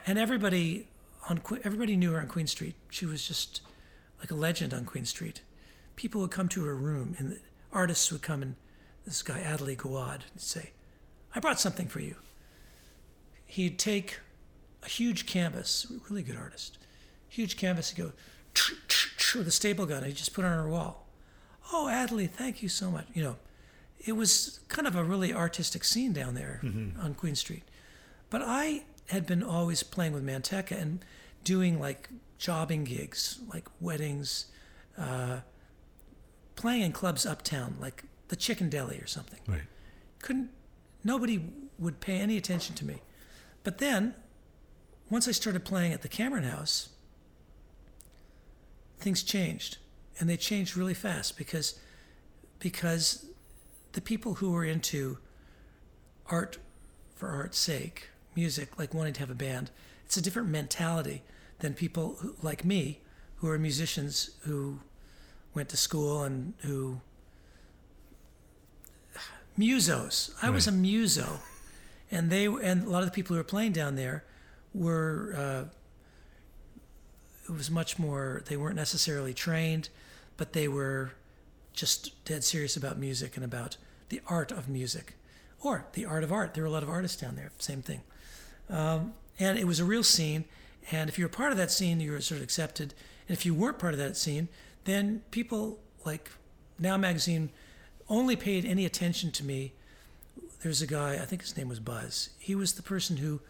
[0.06, 0.88] and everybody
[1.28, 2.74] on everybody knew her on Queen Street.
[2.90, 3.60] She was just
[4.24, 5.42] like a legend on Queen Street.
[5.96, 7.40] People would come to her room, and the
[7.74, 8.56] artists would come and
[9.04, 10.70] this guy Adley Gawad would say,
[11.34, 12.16] "I brought something for you."
[13.44, 14.20] He'd take
[14.82, 16.78] a huge canvas, really good artist,
[17.28, 18.12] huge canvas, and go
[18.54, 20.04] "Tch, tch, tch," with a staple gun.
[20.04, 21.06] He'd just put it on her wall.
[21.70, 23.06] Oh, Adley, thank you so much.
[23.12, 23.36] You know,
[23.98, 26.98] it was kind of a really artistic scene down there mm-hmm.
[26.98, 27.64] on Queen Street.
[28.30, 31.04] But I had been always playing with Manteca and
[31.42, 32.08] doing like
[32.44, 34.48] jobbing gigs, like weddings,
[34.98, 35.38] uh,
[36.56, 39.40] playing in clubs uptown, like the Chicken Deli or something.
[39.48, 39.62] Right.
[40.20, 40.50] Couldn't,
[41.02, 41.42] nobody
[41.78, 43.00] would pay any attention to me.
[43.62, 44.14] But then,
[45.08, 46.90] once I started playing at the Cameron House,
[48.98, 49.78] things changed.
[50.20, 51.80] And they changed really fast because,
[52.58, 53.24] because
[53.92, 55.16] the people who were into
[56.26, 56.58] art
[57.14, 59.70] for art's sake, music, like wanting to have a band,
[60.04, 61.22] it's a different mentality
[61.64, 63.00] than people who, like me,
[63.36, 64.80] who are musicians who
[65.54, 67.00] went to school and who.
[69.58, 70.34] Musos.
[70.42, 71.40] I was a muso,
[72.10, 74.24] and they and a lot of the people who were playing down there
[74.74, 75.34] were.
[75.36, 75.64] Uh,
[77.48, 78.42] it was much more.
[78.46, 79.88] They weren't necessarily trained,
[80.36, 81.12] but they were
[81.72, 83.78] just dead serious about music and about
[84.10, 85.14] the art of music,
[85.62, 86.52] or the art of art.
[86.52, 87.52] There were a lot of artists down there.
[87.58, 88.02] Same thing,
[88.68, 90.44] um, and it was a real scene.
[90.90, 92.94] And if you were part of that scene, you were sort of accepted.
[93.28, 94.48] And if you weren't part of that scene,
[94.84, 96.30] then people like
[96.78, 97.50] Now Magazine
[98.08, 99.72] only paid any attention to me.
[100.62, 102.30] There's a guy, I think his name was Buzz.
[102.38, 103.40] He was the person who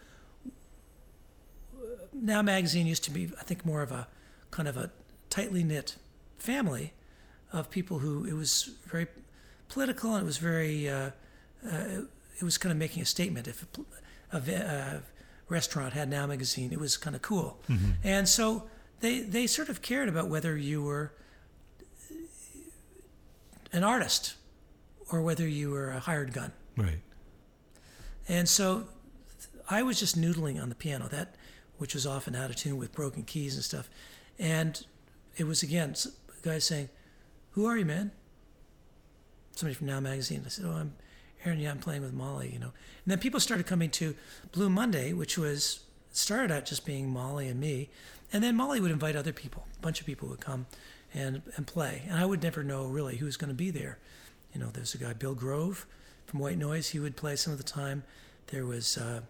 [2.12, 4.06] Now Magazine used to be, I think, more of a
[4.50, 4.90] kind of a
[5.30, 5.96] tightly knit
[6.38, 6.92] family
[7.52, 9.06] of people who it was very
[9.68, 11.10] political and it was very, uh,
[11.66, 12.02] uh,
[12.38, 13.48] it was kind of making a statement.
[13.48, 13.64] If
[14.32, 15.02] a, a
[15.48, 17.58] restaurant had Now Magazine, it was kind of cool.
[17.68, 17.90] Mm-hmm.
[18.02, 18.68] And so
[19.00, 21.12] they, they sort of cared about whether you were
[23.72, 24.34] an artist
[25.10, 26.52] or whether you were a hired gun.
[26.76, 27.00] Right.
[28.28, 28.84] And so
[29.68, 31.34] I was just noodling on the piano, that
[31.76, 33.90] which was often out of tune with broken keys and stuff.
[34.38, 34.84] And
[35.36, 35.94] it was again
[36.42, 36.88] guy saying,
[37.52, 38.12] "Who are you, man?"
[39.52, 40.42] Somebody from Now Magazine.
[40.44, 40.94] I said, "Oh, I'm
[41.44, 41.60] Aaron.
[41.60, 42.72] Yeah, I'm playing with Molly." You know.
[43.04, 44.14] And then people started coming to
[44.52, 45.80] Blue Monday, which was
[46.12, 47.90] started out just being Molly and me,
[48.32, 49.66] and then Molly would invite other people.
[49.78, 50.66] A bunch of people would come
[51.12, 53.98] and and play, and I would never know really who was going to be there.
[54.52, 55.86] You know, there's a guy Bill Grove
[56.26, 56.90] from White Noise.
[56.90, 58.04] He would play some of the time.
[58.48, 59.22] There was uh,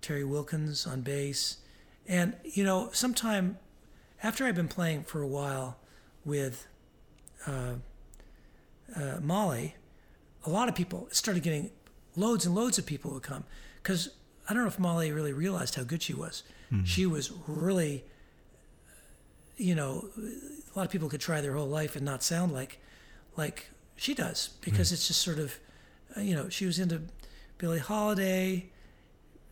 [0.00, 1.58] Terry Wilkins on bass,
[2.06, 3.58] and you know, sometime
[4.22, 5.76] after I'd been playing for a while
[6.24, 6.66] with
[7.46, 7.74] uh,
[8.96, 9.76] uh, Molly,
[10.44, 11.70] a lot of people started getting
[12.16, 13.44] loads and loads of people would come
[13.82, 14.10] because
[14.48, 16.42] I don't know if Molly really realized how good she was.
[16.84, 18.04] She was really,
[19.56, 22.78] you know, a lot of people could try their whole life and not sound like
[23.36, 25.58] like she does because it's just sort of,
[26.16, 27.02] uh, you know, she was into
[27.56, 28.66] Billie Holiday.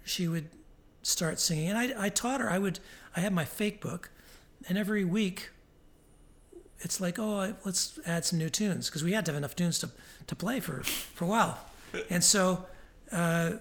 [0.05, 0.49] She would
[1.03, 2.51] start singing, and I, I taught her.
[2.51, 2.81] I would
[3.17, 4.11] I had my fake book,
[4.69, 5.51] and every week
[6.81, 9.79] it's like, oh, let's add some new tunes because we had to have enough tunes
[9.81, 9.91] to,
[10.27, 11.59] to play for, for a while.
[12.11, 12.67] And so
[13.13, 13.53] uh,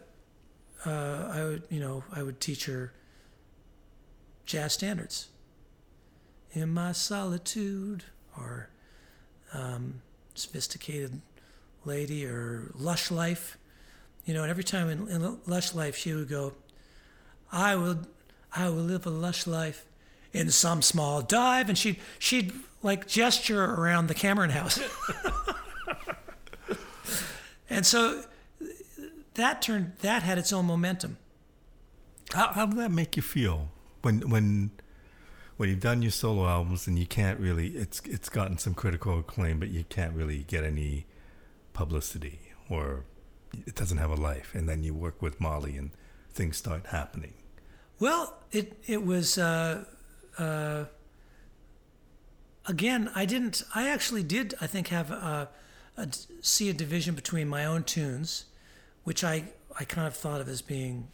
[0.86, 2.92] uh, I would, you know, I would teach her
[4.46, 5.30] jazz standards.
[6.54, 8.04] In my solitude,
[8.38, 8.70] or
[9.54, 10.02] um,
[10.36, 11.22] sophisticated
[11.84, 13.58] lady, or lush life.
[14.26, 16.54] You know, and every time in, in lush life, she would go,
[17.52, 18.00] I will,
[18.54, 19.86] I will live a lush life
[20.34, 22.54] in some small dive, and she'd she'd
[22.86, 24.80] like gesture around the Cameron house.
[27.70, 28.24] and so
[29.34, 31.18] that turned that had its own momentum.
[32.32, 33.70] How, how did that make you feel
[34.04, 34.70] when when
[35.58, 39.18] when you've done your solo albums and you can't really it's it's gotten some critical
[39.18, 41.08] acclaim, but you can't really get any
[41.74, 43.04] publicity or
[43.66, 45.90] it doesn't have a life, and then you work with Molly and
[46.32, 47.34] things start happening.
[48.00, 49.86] Well, it it was uh,
[50.38, 50.86] uh,
[52.68, 53.10] again.
[53.16, 53.64] I didn't.
[53.74, 54.56] I actually did.
[54.62, 55.50] I think have a,
[55.98, 56.08] a
[56.42, 58.46] see a division between my own tunes,
[59.04, 59.46] which I
[59.80, 61.08] I kind of thought of as being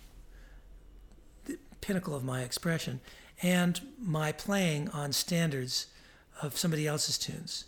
[1.46, 3.02] the pinnacle of my expression,
[3.42, 5.88] and my playing on standards
[6.42, 7.66] of somebody else's tunes.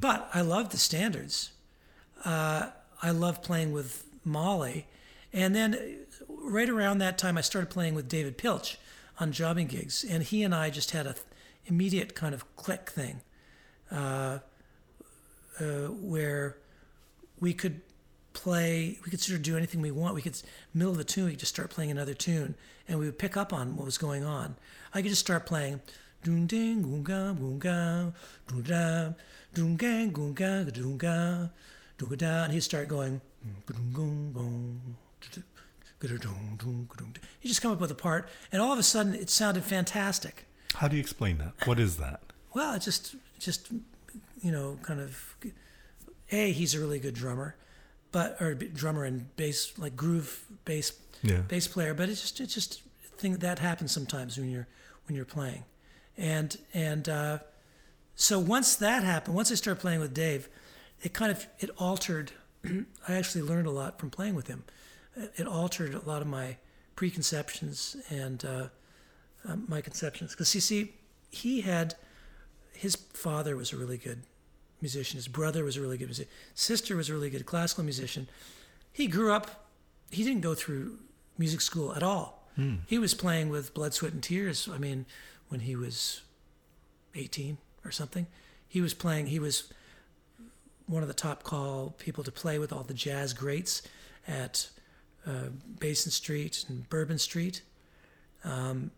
[0.00, 1.50] But I love the standards.
[2.24, 2.70] Uh,
[3.02, 4.86] I love playing with Molly,
[5.32, 5.98] and then
[6.28, 8.78] right around that time, I started playing with David Piltch
[9.20, 11.14] on jobbing gigs, and he and I just had a
[11.68, 13.20] immediate kind of click thing,
[13.90, 14.38] uh,
[15.60, 16.56] uh, where
[17.40, 17.80] we could
[18.32, 20.14] play, we could sort of do anything we want.
[20.14, 20.40] We could
[20.74, 22.54] middle of the tune, we could just start playing another tune,
[22.86, 24.56] and we would pick up on what was going on.
[24.92, 25.80] I could just start playing.
[26.24, 28.10] Doom ding goom ga boom ga
[28.48, 29.12] doom da
[29.54, 31.48] doom gang goom ga doom ga
[31.96, 33.20] doom da and he'd start going
[33.68, 34.96] doom goom boom
[37.40, 40.47] he just come up with a part, and all of a sudden it sounded fantastic.
[40.74, 41.52] How do you explain that?
[41.66, 42.20] What is that?
[42.54, 43.70] Well, just, just,
[44.42, 45.36] you know, kind of,
[46.30, 47.56] a he's a really good drummer,
[48.12, 50.92] but or drummer and bass like groove bass
[51.22, 51.38] Yeah.
[51.48, 51.94] bass player.
[51.94, 52.82] But it's just, it's just
[53.16, 54.66] thing that happens sometimes when you're
[55.06, 55.64] when you're playing,
[56.16, 57.38] and and uh,
[58.14, 60.48] so once that happened, once I started playing with Dave,
[61.02, 62.32] it kind of it altered.
[63.08, 64.64] I actually learned a lot from playing with him.
[65.36, 66.56] It altered a lot of my
[66.94, 68.66] preconceptions and uh,
[69.46, 70.32] um, my conceptions.
[70.32, 70.94] Because you see,
[71.30, 71.94] he had
[72.72, 74.22] his father was a really good
[74.80, 75.16] musician.
[75.16, 76.30] His brother was a really good musician.
[76.54, 78.28] Sister was a really good classical musician.
[78.92, 79.66] He grew up.
[80.10, 80.98] He didn't go through
[81.36, 82.48] music school at all.
[82.86, 84.68] He was playing with blood, sweat, and tears.
[84.72, 85.06] I mean,
[85.48, 86.22] when he was
[87.14, 88.26] 18 or something,
[88.66, 89.26] he was playing.
[89.26, 89.72] He was
[90.86, 93.82] one of the top call people to play with all the jazz greats
[94.26, 94.70] at
[95.26, 97.62] uh, Basin Street and Bourbon Street.
[98.44, 98.90] Um,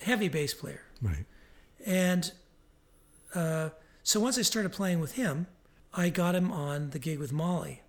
[0.00, 0.82] heavy bass player.
[1.00, 1.26] Right.
[1.84, 2.30] And
[3.34, 3.70] uh,
[4.02, 5.46] so once I started playing with him,
[5.92, 7.82] I got him on the gig with Molly.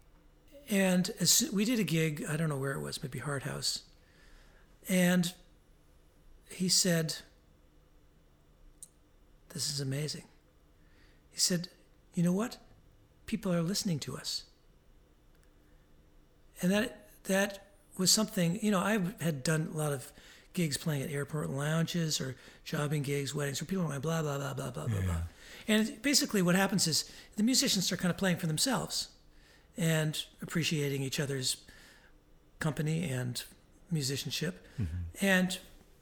[0.70, 3.84] And as we did a gig, I don't know where it was, maybe Hard House.
[4.88, 5.34] And
[6.49, 7.18] he said,
[9.53, 10.24] This is amazing.
[11.32, 11.68] He said,
[12.14, 12.57] You know what?
[13.26, 14.43] People are listening to us.
[16.62, 20.12] And that that was something, you know, I had done a lot of
[20.54, 24.54] gigs playing at airport lounges or jobbing gigs, weddings, where people went blah, blah, blah,
[24.54, 25.22] blah, blah, blah, blah.
[25.68, 29.10] And basically what happens is the musicians start kind of playing for themselves
[29.78, 31.58] and appreciating each other's
[32.60, 33.43] company and
[33.89, 34.66] musicianship.
[34.80, 35.26] Mm-hmm.
[35.26, 35.58] And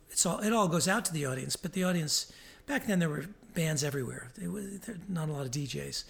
[0.10, 2.32] it's all it all goes out to the audience, but the audience
[2.66, 4.32] back then there were bands everywhere.
[4.38, 4.64] There were
[5.08, 6.04] not a lot of DJs.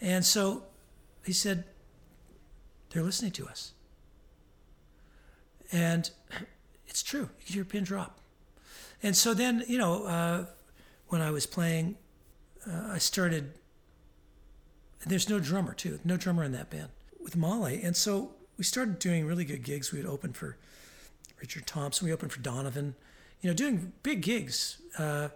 [0.00, 0.64] And so
[1.24, 1.64] he said
[2.90, 3.72] they're listening to us.
[5.72, 6.10] And
[6.90, 7.30] it's true.
[7.38, 8.18] You could hear a pin drop.
[9.02, 10.44] And so then, you know, uh,
[11.08, 11.96] when I was playing,
[12.68, 13.52] uh, I started.
[15.06, 16.90] There's no drummer too, no drummer in that band
[17.22, 19.92] with Molly, and so we started doing really good gigs.
[19.92, 20.58] We would open for
[21.40, 22.06] Richard Thompson.
[22.06, 22.94] We opened for Donovan.
[23.40, 24.76] You know, doing big gigs.
[24.98, 25.30] Uh,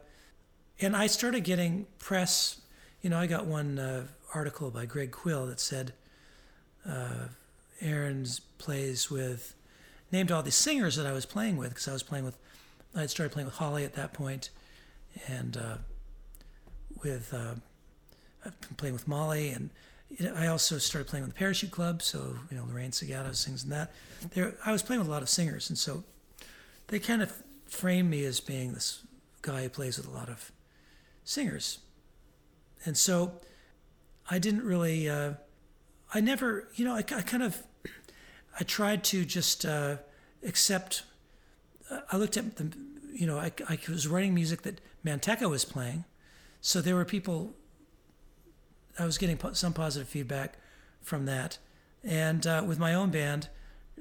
[0.79, 2.61] and I started getting press.
[3.01, 5.95] You know, I got one uh, article by Greg Quill that said
[6.87, 7.29] uh,
[7.81, 9.55] Aaron's plays with
[10.15, 12.39] named all the singers that I was playing with because I was playing with
[12.97, 14.51] I had started playing with Holly at that point,
[15.27, 15.77] and uh,
[17.03, 17.55] with uh,
[18.47, 19.71] I've been playing with Molly, and
[20.37, 22.03] I also started playing with the Parachute Club.
[22.03, 23.91] So you know, Lorraine Segato sings in that.
[24.33, 26.05] There, I was playing with a lot of singers, and so
[26.87, 27.33] they kind of
[27.67, 29.03] framed me as being this
[29.43, 30.53] guy who plays with a lot of
[31.25, 31.79] singers,
[32.85, 33.33] and so
[34.31, 35.11] I didn't really.
[35.11, 35.35] Uh,
[36.17, 37.61] I never, you know, I, I kind of,
[38.59, 39.97] I tried to just uh,
[40.47, 41.03] accept.
[42.11, 42.73] I looked at the,
[43.13, 46.05] you know, I, I was writing music that Manteca was playing,
[46.61, 47.55] so there were people.
[48.99, 50.57] I was getting po- some positive feedback
[51.03, 51.59] from that,
[52.03, 53.49] and uh, with my own band,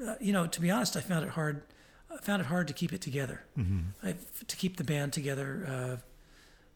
[0.05, 1.63] uh, you know, to be honest, I found it hard.
[2.11, 3.43] I found it hard to keep it together,
[4.03, 4.15] I,
[4.47, 5.65] to keep the band together,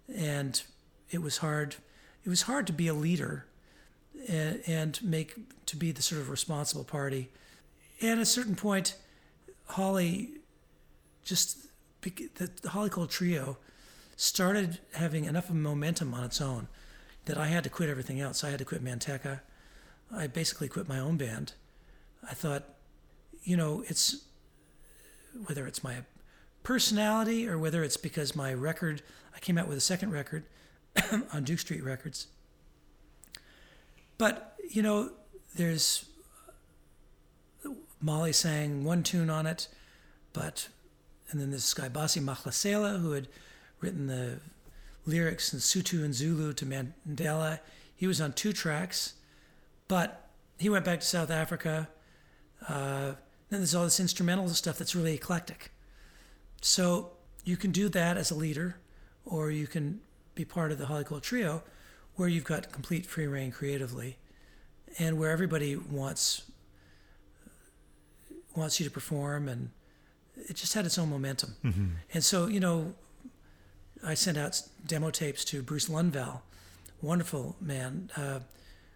[0.10, 0.62] uh, and
[1.12, 1.76] it was hard.
[2.26, 3.46] It was hard to be a leader
[4.28, 5.36] and, and make
[5.68, 7.30] to be the sort of responsible party.
[8.02, 8.96] At a certain point,
[9.66, 10.38] Holly
[11.24, 11.68] just
[12.02, 13.58] the, the Holly Cole trio
[14.16, 16.68] started having enough of momentum on its own
[17.26, 18.44] that I had to quit everything else.
[18.44, 19.42] I had to quit Manteca.
[20.16, 21.54] I basically quit my own band.
[22.28, 22.64] I thought,
[23.44, 24.24] you know, it's
[25.46, 25.98] whether it's my
[26.64, 29.02] personality or whether it's because my record,
[29.36, 30.46] I came out with a second record
[31.34, 32.28] on Duke Street Records.
[34.18, 35.12] But, you know,
[35.56, 36.06] there's
[38.02, 39.68] Molly sang one tune on it,
[40.34, 40.70] but
[41.30, 43.28] and then this guy Vusi Mahlasela, who had
[43.80, 44.40] written the
[45.06, 47.60] lyrics in Sutu and Zulu to Mandela.
[47.96, 49.14] He was on two tracks,
[49.88, 51.90] but he went back to South Africa.
[52.68, 53.14] Uh,
[53.50, 55.72] then there's all this instrumental stuff that's really eclectic.
[56.62, 57.12] So
[57.44, 58.78] you can do that as a leader,
[59.26, 60.02] or you can
[60.36, 61.64] be part of the Holly Cole Trio,
[62.16, 64.18] where you've got complete free reign creatively,
[65.00, 66.44] and where everybody wants
[68.58, 69.70] wants you to perform, and
[70.36, 71.56] it just had its own momentum.
[71.64, 71.86] Mm-hmm.
[72.14, 72.96] And so you know,
[74.04, 76.42] I sent out demo tapes to Bruce Lundvall,
[77.02, 78.40] wonderful man, uh,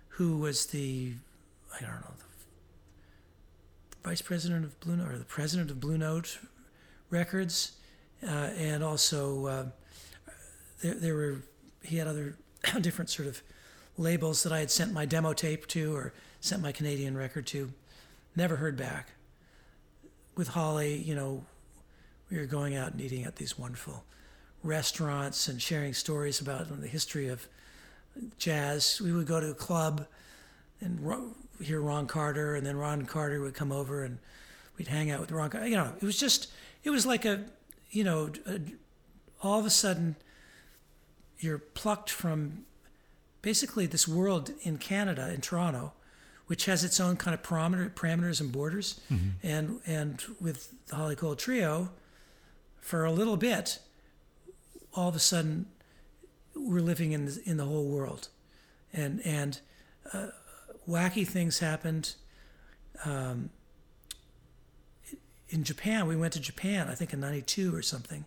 [0.09, 1.14] who was the
[1.74, 6.39] I don't know the vice president of Blue Note or the president of Blue Note
[7.09, 7.74] Records,
[8.24, 9.66] uh, and also uh,
[10.82, 11.43] there, there were
[11.84, 12.36] he had other
[12.82, 13.41] different sort of
[13.97, 17.72] labels that I had sent my demo tape to or sent my Canadian record to.
[18.36, 19.09] Never heard back.
[20.36, 21.44] With Holly, you know,
[22.30, 24.04] we were going out and eating at these wonderful
[24.64, 27.48] restaurants and sharing stories about the history of
[28.38, 29.02] jazz.
[29.04, 30.08] We would go to a club
[30.80, 31.00] and
[31.62, 34.20] hear Ron Carter, and then Ron Carter would come over and
[34.78, 35.50] we'd hang out with Ron.
[35.50, 35.68] Carter.
[35.68, 36.48] You know, it was just,
[36.84, 37.46] it was like a,
[37.92, 38.60] you know, a,
[39.44, 40.16] all of a sudden
[41.40, 42.66] you're plucked from
[43.42, 45.94] basically this world in Canada, in Toronto,
[46.52, 48.99] which has its own kind of parameter, parameters and borders.
[49.10, 49.30] Mm-hmm.
[49.41, 51.91] And and with the Holly Cole Trio,
[52.82, 53.80] for a little bit,
[54.93, 55.68] all of a sudden,
[56.54, 58.28] we're living in the, in the whole world,
[58.91, 59.62] and and
[60.12, 60.28] uh,
[60.86, 62.16] wacky things happened.
[63.06, 63.52] Um,
[65.47, 68.26] in Japan, we went to Japan, I think in '92 or something,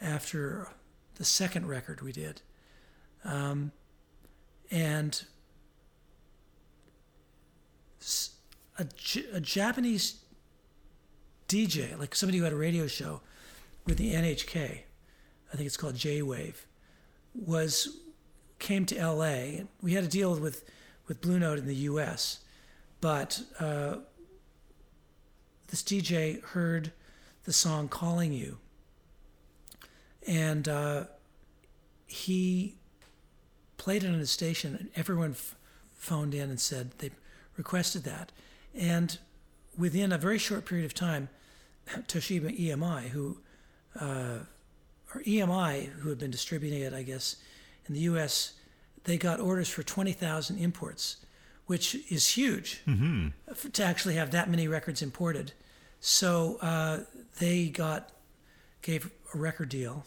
[0.00, 0.68] after
[1.16, 2.40] the second record we did,
[3.26, 3.72] um,
[4.70, 5.26] and
[8.78, 8.86] a,
[9.32, 10.22] a Japanese
[11.48, 13.20] DJ, like somebody who had a radio show
[13.86, 14.80] with the NHK,
[15.52, 16.66] I think it's called J Wave,
[17.34, 17.98] was
[18.58, 19.64] came to LA.
[19.80, 20.64] We had a deal with
[21.08, 22.38] with Blue Note in the U.S.,
[23.00, 23.96] but uh,
[25.68, 26.92] this DJ heard
[27.44, 28.58] the song "Calling You,"
[30.26, 31.04] and uh,
[32.06, 32.76] he
[33.76, 35.56] played it on his station, and everyone f-
[35.94, 37.10] phoned in and said they
[37.62, 38.32] requested that.
[38.74, 39.18] And
[39.78, 41.28] within a very short period of time,
[42.08, 43.38] Toshiba EMI, who
[44.00, 44.38] uh,
[45.14, 47.36] or EMI, who had been distributing it, I guess,
[47.86, 48.54] in the U.S.,
[49.04, 51.16] they got orders for 20,000 imports,
[51.66, 53.68] which is huge Mm-hmm.
[53.72, 55.52] to actually have that many records imported.
[56.00, 57.00] So uh,
[57.38, 58.10] they got
[58.80, 60.04] gave a record deal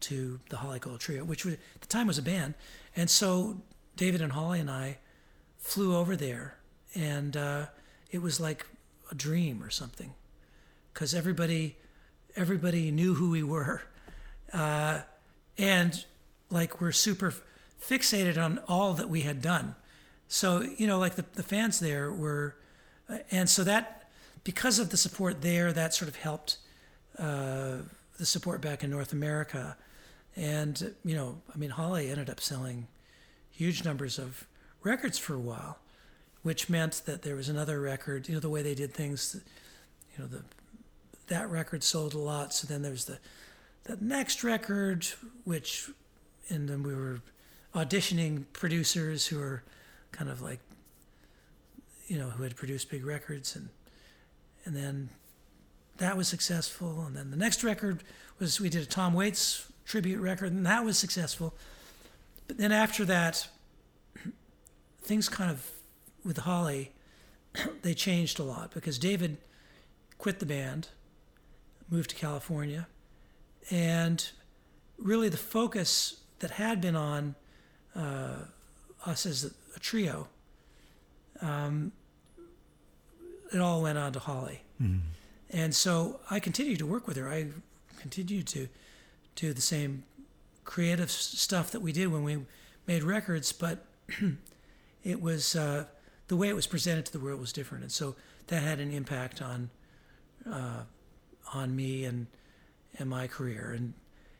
[0.00, 2.54] to the Holly Cole Trio, which was, at the time was a band,
[2.94, 3.56] and so
[3.96, 4.98] David and Holly and I
[5.58, 6.56] flew over there,
[6.94, 7.66] and uh,
[8.10, 8.66] it was like
[9.10, 10.14] a dream or something,
[10.92, 11.76] because everybody
[12.36, 13.82] everybody knew who we were,
[14.52, 15.00] uh,
[15.58, 16.04] and
[16.50, 17.34] like we're super
[17.80, 19.74] fixated on all that we had done.
[20.28, 22.56] So you know, like the the fans there were,
[23.08, 24.08] uh, and so that
[24.44, 26.58] because of the support there, that sort of helped
[27.18, 27.76] uh,
[28.18, 29.76] the support back in North America,
[30.36, 32.86] and you know, I mean, Holly ended up selling
[33.50, 34.46] huge numbers of
[34.82, 35.78] records for a while,
[36.42, 38.28] which meant that there was another record.
[38.28, 39.40] You know, the way they did things,
[40.12, 40.42] you know, the
[41.28, 42.52] that record sold a lot.
[42.52, 43.18] So then there was the
[43.84, 45.06] the next record,
[45.44, 45.90] which,
[46.48, 47.20] and then we were
[47.74, 49.62] auditioning producers who were
[50.12, 50.60] kind of like,
[52.06, 53.68] you know, who had produced big records, and
[54.64, 55.08] and then
[55.98, 57.04] that was successful.
[57.06, 58.02] And then the next record
[58.38, 61.54] was we did a Tom Waits tribute record, and that was successful.
[62.46, 63.48] But then after that,
[65.02, 65.70] things kind of
[66.24, 66.92] with Holly,
[67.82, 69.38] they changed a lot because David
[70.18, 70.88] quit the band,
[71.90, 72.86] moved to California,
[73.70, 74.30] and
[74.98, 77.34] really the focus that had been on
[77.96, 78.44] uh,
[79.06, 79.44] us as
[79.76, 80.28] a, trio,
[81.40, 81.90] um,
[83.52, 84.62] it all went on to Holly.
[84.80, 84.98] Mm-hmm.
[85.50, 87.28] And so I continued to work with her.
[87.28, 87.48] I
[87.98, 88.68] continued to
[89.34, 90.04] do the same
[90.64, 92.38] creative stuff that we did when we
[92.86, 93.84] made records, but
[95.04, 95.84] it was uh,
[96.28, 98.14] the way it was presented to the world was different, and so
[98.46, 99.70] that had an impact on
[100.50, 100.82] uh,
[101.52, 102.26] on me and
[102.98, 103.94] and my career, and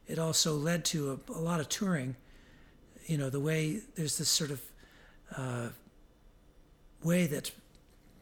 [0.07, 2.16] it also led to a, a lot of touring.
[3.07, 4.62] You know, the way there's this sort of
[5.37, 5.68] uh,
[7.03, 7.51] way that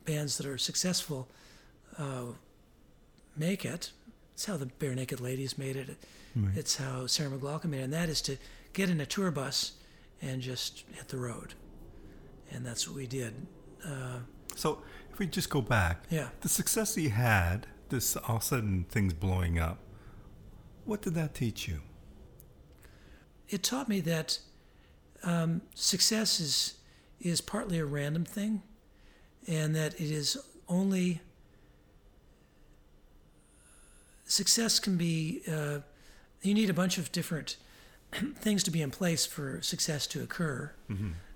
[0.04, 1.28] bands that are successful
[1.98, 2.24] uh,
[3.36, 3.92] make it.
[4.34, 5.96] It's how the Barenaked Ladies made it.
[6.34, 6.56] Right.
[6.56, 8.36] It's how Sarah McLachlan made it, and that is to
[8.72, 9.72] get in a tour bus
[10.22, 11.54] and just hit the road.
[12.50, 13.34] And that's what we did.
[13.84, 14.18] Uh,
[14.56, 14.82] So
[15.12, 16.28] if we just go back, yeah.
[16.40, 19.78] the success he had, this all of a sudden things blowing up,
[20.84, 21.80] What did that teach you?
[23.48, 24.38] It taught me that
[25.22, 26.74] um, success is
[27.20, 28.62] is partly a random thing,
[29.46, 30.38] and that it is
[30.68, 31.20] only
[34.24, 35.42] success can be.
[35.50, 35.80] Uh,
[36.42, 37.56] you need a bunch of different
[38.36, 40.72] things to be in place for success to occur,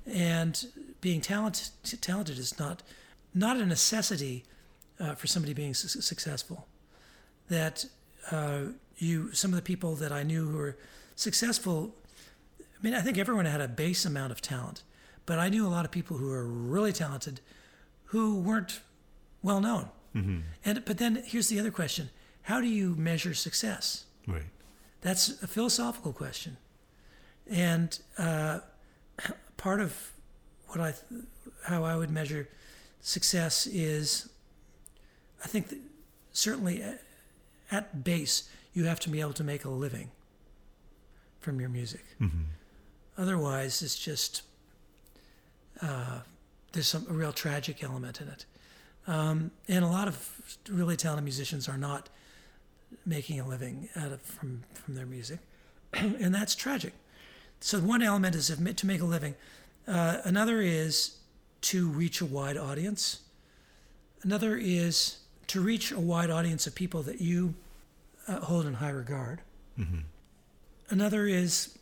[0.07, 0.67] and
[1.01, 1.69] being talented
[2.01, 2.83] talented is not
[3.33, 4.45] not a necessity
[5.01, 6.67] uh, for somebody being su- successful.
[7.49, 7.85] That
[8.31, 8.61] uh,
[8.97, 10.77] you some of the people that I knew who were
[11.17, 11.95] successful.
[12.61, 14.83] I mean, I think everyone had a base amount of talent,
[15.27, 17.41] but I knew a lot of people who were really talented,
[18.07, 18.81] who weren't
[19.43, 19.89] well known.
[20.65, 22.11] And but then here's the other question:
[22.43, 24.05] How do you measure success?
[24.29, 24.45] Right.
[25.01, 26.57] That's a philosophical question,
[27.51, 28.61] and uh,
[29.57, 30.13] part of
[30.69, 30.95] what I,
[31.65, 32.49] how I would measure
[33.01, 34.29] success is,
[35.43, 35.79] I think that
[36.33, 37.03] certainly at,
[37.71, 40.11] at base you have to be able to make a living
[41.41, 42.05] from your music.
[43.17, 44.43] Otherwise, it's just
[45.81, 46.21] uh,
[46.73, 48.47] there's some a real tragic element in it,
[49.07, 52.09] um, and a lot of really talented musicians are not
[53.07, 55.39] making a living out of from from their music,
[55.93, 56.93] and that's tragic.
[57.65, 59.37] So one element is to make a living.
[59.89, 61.17] Uh, another is
[61.63, 63.21] to reach a wide audience.
[64.23, 67.55] Another is to reach a wide audience of people that you
[68.29, 69.41] uh, hold in high regard.
[70.91, 71.79] Another is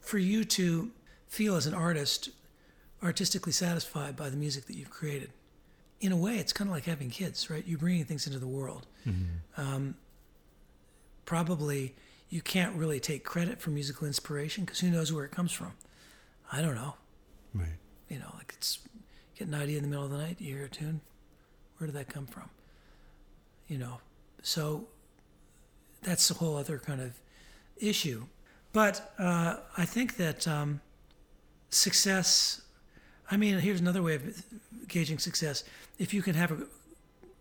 [0.00, 0.92] for you to
[1.26, 2.28] feel as an artist
[3.02, 5.32] artistically satisfied by the music that you've created.
[6.00, 7.64] In a way, it's kind of like having kids, right?
[7.66, 8.86] You're bringing things into the world.
[9.56, 9.96] Um,
[11.24, 11.96] probably
[12.30, 15.72] you can't really take credit for musical inspiration because who knows where it comes from.
[16.52, 16.94] I don't know.
[17.54, 17.76] Right.
[18.08, 18.78] You know, like it's
[19.36, 21.00] get an idea in the middle of the night, you hear a tune.
[21.78, 22.48] Where did that come from?
[23.68, 23.98] You know,
[24.42, 24.86] so
[26.02, 27.18] that's a whole other kind of
[27.76, 28.24] issue.
[28.72, 30.80] But uh, I think that um,
[31.70, 32.62] success.
[33.30, 34.44] I mean, here's another way of
[34.88, 35.64] gauging success:
[35.98, 36.58] if you can have a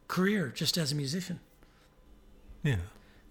[0.07, 1.39] career just as a musician
[2.63, 2.77] Yeah.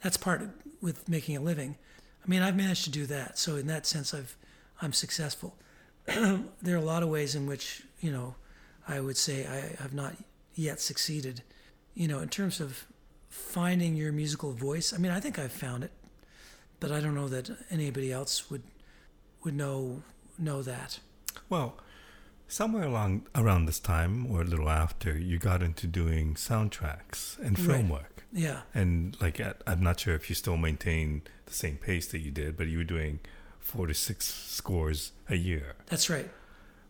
[0.01, 0.51] that's part of,
[0.81, 1.77] with making a living.
[2.25, 3.39] I mean, I've managed to do that.
[3.39, 4.37] So in that sense, I've
[4.81, 5.57] I'm successful.
[6.07, 8.35] there are a lot of ways in which you know
[8.87, 10.17] I would say I have not
[10.55, 11.43] yet succeeded.
[11.95, 12.87] You know, in terms of
[13.29, 14.93] finding your musical voice.
[14.93, 15.93] I mean, I think I've found it,
[16.81, 18.63] but I don't know that anybody else would
[19.45, 20.03] would know
[20.39, 20.99] know that.
[21.49, 21.75] Well,
[22.49, 27.57] somewhere along around this time or a little after, you got into doing soundtracks and
[27.59, 27.91] film Right.
[28.01, 28.25] work.
[28.33, 28.63] Yeah.
[28.75, 32.31] And like, at, I'm not sure if you still maintain the same pace that you
[32.31, 33.21] did, but you were doing
[33.61, 35.77] four to six scores a year.
[35.87, 36.29] That's right.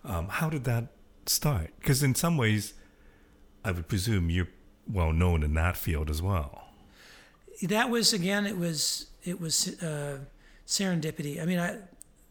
[0.05, 0.89] Um, how did that
[1.27, 1.71] start?
[1.79, 2.75] Because in some ways,
[3.65, 4.49] I would presume you're
[4.91, 6.65] well known in that field as well.
[7.63, 10.19] that was again it was it was uh,
[10.67, 11.77] serendipity i mean i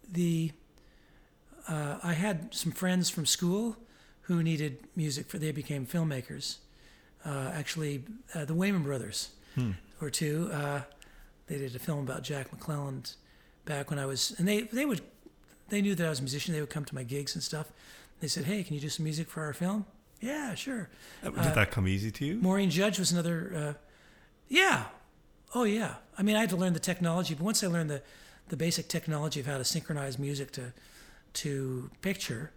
[0.10, 0.52] the
[1.68, 3.76] uh, i had some friends from school
[4.22, 6.58] who needed music for they became filmmakers
[7.26, 8.04] uh, actually
[8.36, 9.30] uh, the wayman brothers
[10.02, 10.82] or two uh,
[11.48, 13.04] they did a film about jack mcclellan
[13.66, 15.02] back when i was and they they would
[15.70, 17.68] they knew that i was a musician they would come to my gigs and stuff
[18.22, 19.86] they said hey can you do some music for our film
[20.22, 20.90] yeah sure
[21.24, 22.36] Uh, Did that come easy to you?
[22.42, 23.38] Maureen Judge was another.
[23.56, 23.74] Uh,
[24.50, 24.86] yeah,
[25.54, 25.96] oh yeah.
[26.18, 28.02] I mean, I had to learn the technology, but once I learned the
[28.50, 30.74] the basic technology of how to synchronize music to
[31.44, 32.52] to picture,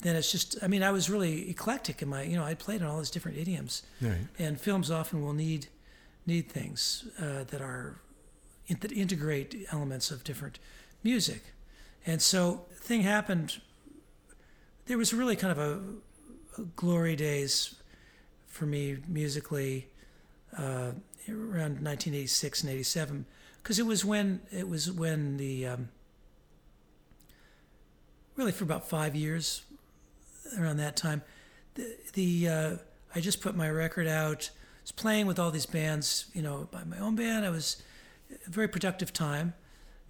[0.00, 0.56] then it's just.
[0.62, 2.22] I mean, I was really eclectic in my.
[2.22, 4.26] You know, I played in all these different idioms, Right.
[4.38, 5.66] and films often will need
[6.26, 8.00] need things uh, that are
[8.80, 10.58] that integrate elements of different
[11.02, 11.42] music,
[12.06, 13.60] and so thing happened.
[14.86, 17.74] There was really kind of a, a glory days
[18.48, 19.86] for me musically
[20.58, 20.92] uh,
[21.28, 23.24] around 1986 and 87
[23.62, 25.88] because it was when it was when the um,
[28.36, 29.62] really for about five years
[30.58, 31.22] around that time
[31.74, 32.76] the, the uh,
[33.14, 34.50] I just put my record out.
[34.52, 37.44] I was playing with all these bands you know by my own band.
[37.44, 37.82] I was
[38.46, 39.54] a very productive time.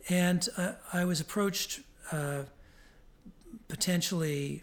[0.09, 1.80] And uh, I was approached
[2.10, 2.42] uh,
[3.68, 4.62] potentially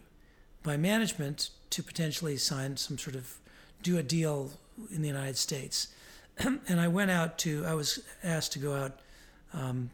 [0.64, 3.38] by management to potentially sign some sort of
[3.84, 4.52] do a deal
[4.92, 5.90] in the United States.
[6.40, 9.00] and I went out to, I was asked to go out
[9.54, 9.92] um,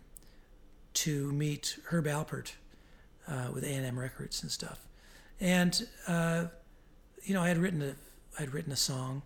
[0.93, 2.53] to meet Herb Alpert
[3.27, 4.79] uh, with A&M Records and stuff.
[5.39, 6.45] And, uh,
[7.23, 7.95] you know, I had written a,
[8.41, 9.23] I'd written a song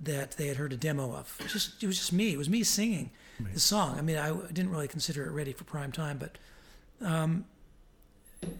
[0.00, 1.36] that they had heard a demo of.
[1.38, 2.32] It was just, it was just me.
[2.32, 3.10] It was me singing
[3.52, 3.98] the song.
[3.98, 6.38] I mean, I didn't really consider it ready for prime time, but
[7.00, 7.46] um,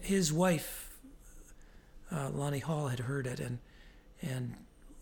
[0.01, 0.95] his wife,
[2.11, 3.59] uh, Lani Hall, had heard it and
[4.21, 4.55] and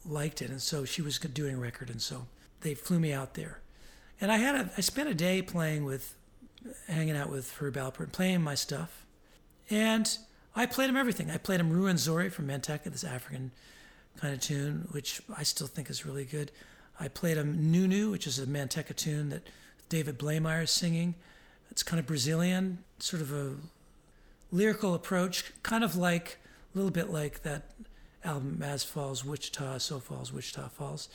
[0.06, 2.26] liked it, and so she was doing a record, and so
[2.62, 3.60] they flew me out there,
[4.20, 6.16] And I had a, I spent a day playing with,
[6.88, 9.03] hanging out with Herb Alpert, playing my stuff.
[9.70, 10.18] And
[10.56, 11.32] I played him everything.
[11.32, 13.52] I played him Ruwenzori from Manteca, this African
[14.18, 16.52] kind of tune, which I still think is really good.
[17.00, 19.48] I played him Nunu, which is a Manteca tune that
[19.90, 21.16] David Blaymeyer is singing.
[21.72, 23.56] It's kind of Brazilian, sort of a
[24.52, 26.38] lyrical approach, kind of like
[26.74, 27.72] a little bit like that
[28.24, 31.10] album As Falls Wichita, So Falls Wichita Falls.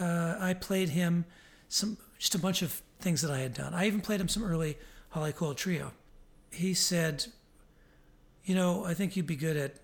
[0.00, 1.26] Uh, I played him
[1.68, 3.74] some just a bunch of things that I had done.
[3.74, 4.78] I even played him some early
[5.10, 5.92] Holly Cole trio.
[6.50, 7.26] He said,
[8.44, 9.76] "You know, I think you'd be good at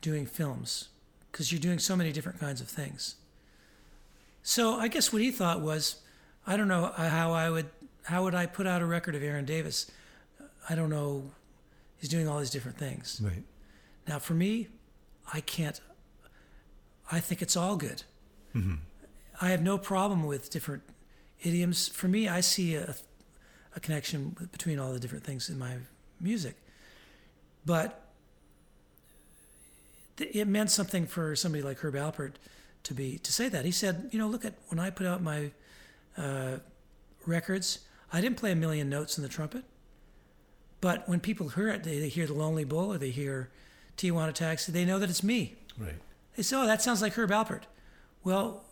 [0.00, 0.88] doing films
[1.30, 3.16] because you're doing so many different kinds of things."
[4.42, 5.96] So I guess what he thought was,
[6.46, 7.68] I don't know how I would
[8.04, 9.90] how would I put out a record of Aaron Davis?
[10.68, 11.30] I don't know.
[11.98, 13.20] He's doing all these different things.
[13.22, 13.42] Right.
[14.06, 14.68] Now, for me,
[15.32, 15.78] I can't.
[17.12, 18.04] I think it's all good.
[18.54, 18.76] Mm-hmm.
[19.40, 20.82] I have no problem with different
[21.42, 21.88] idioms.
[21.88, 22.94] For me, I see a,
[23.76, 25.74] a connection between all the different things in my
[26.18, 26.56] music.
[27.64, 28.08] But
[30.18, 32.32] it meant something for somebody like Herb Alpert
[32.84, 33.64] to be to say that.
[33.64, 35.50] He said, you know, look at when I put out my
[36.16, 36.56] uh,
[37.26, 37.80] records,
[38.12, 39.64] I didn't play a million notes in the trumpet,
[40.80, 43.50] but when people hear it, they, they hear the Lonely Bull or they hear
[43.96, 45.56] Tijuana Taxi, they know that it's me.
[45.76, 45.94] Right.
[46.36, 47.62] They say, oh, that sounds like Herb Alpert.
[48.24, 48.64] Well,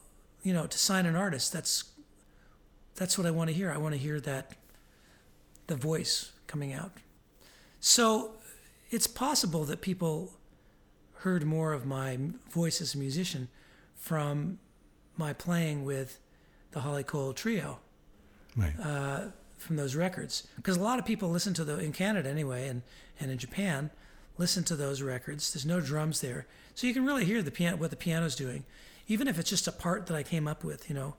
[0.42, 1.84] you know, to sign an artist, that's
[2.94, 3.70] that's what I want to hear.
[3.70, 4.52] I want to hear that
[5.66, 6.92] the voice coming out.
[7.80, 8.35] So
[8.90, 10.32] it's possible that people
[11.20, 12.18] heard more of my
[12.50, 13.48] voice as a musician
[13.94, 14.58] from
[15.16, 16.18] my playing with
[16.72, 17.78] the Holly Cole Trio
[18.56, 18.74] Right.
[18.82, 19.20] uh,
[19.58, 20.46] from those records.
[20.56, 22.82] Because a lot of people listen to the in Canada anyway, and
[23.18, 23.90] and in Japan,
[24.38, 25.52] listen to those records.
[25.52, 28.64] There's no drums there, so you can really hear the piano what the piano's doing,
[29.08, 30.88] even if it's just a part that I came up with.
[30.88, 31.16] You know,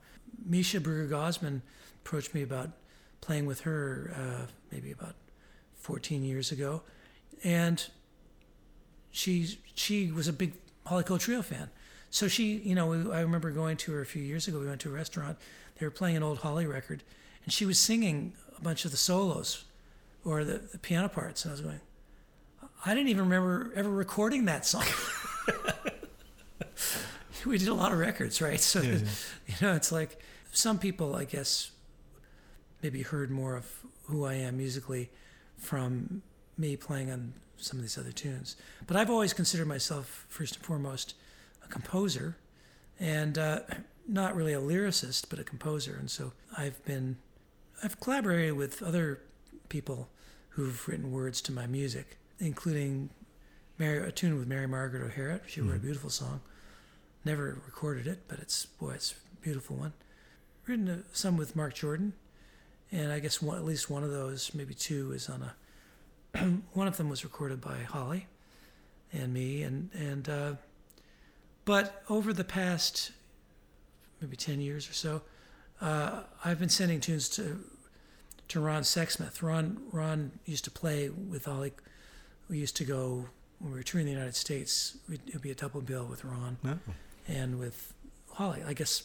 [0.48, 1.62] Measha Brueggergosman
[2.04, 2.70] approached me about
[3.20, 5.14] playing with her uh, maybe about
[5.74, 6.82] 14 years ago,
[7.44, 7.86] and
[9.10, 10.54] she she was a big
[10.86, 11.70] Holly Cole Trio fan.
[12.10, 14.58] So she, you know, I remember going to her a few years ago.
[14.58, 15.36] We went to a restaurant.
[15.78, 17.02] They were playing an old Holly record,
[17.44, 19.64] and she was singing a bunch of the solos
[20.24, 21.44] or the, the piano parts.
[21.44, 21.80] And I was going,
[22.84, 24.84] I didn't even remember ever recording that song.
[27.46, 28.60] we did a lot of records, right?
[28.60, 28.98] So, Yeah, yeah.
[29.46, 30.18] you know, it's like
[30.52, 31.70] some people, I guess,
[32.82, 33.70] maybe heard more of
[34.04, 35.10] who I am musically
[35.56, 36.22] from
[36.58, 38.56] me playing on some of these other tunes.
[38.86, 41.14] But I've always considered myself, first and foremost,
[41.64, 42.36] a composer
[43.00, 43.60] and uh,
[44.06, 45.96] not really a lyricist, but a composer.
[45.98, 47.18] And so I've been,
[47.82, 49.20] I've collaborated with other
[49.68, 50.08] people
[50.50, 53.10] who've written words to my music, including
[53.78, 55.40] Mary, a tune with Mary Margaret O'Hara.
[55.46, 56.40] She wrote a beautiful song.
[57.24, 59.92] Never recorded it, but it's boy, it's a beautiful one.
[60.66, 62.14] Written uh, some with Marc Jordan,
[62.90, 65.54] and I guess one, at least one of those, maybe two, is on a.
[66.72, 68.26] one of them was recorded by Holly,
[69.12, 70.28] and me, and and.
[70.28, 70.52] Uh,
[71.64, 73.12] but over the past
[74.20, 75.22] maybe ten years or so,
[75.80, 77.58] uh, I've been sending tunes to
[78.48, 79.42] to Ron Sexsmith.
[79.42, 81.72] Ron Ron used to play with Holly.
[82.48, 83.26] We used to go
[83.58, 84.96] when we were touring the United States.
[85.28, 86.78] It'd be a double bill with Ron No.
[87.26, 87.92] and with
[88.32, 88.62] Holly.
[88.66, 89.02] I guess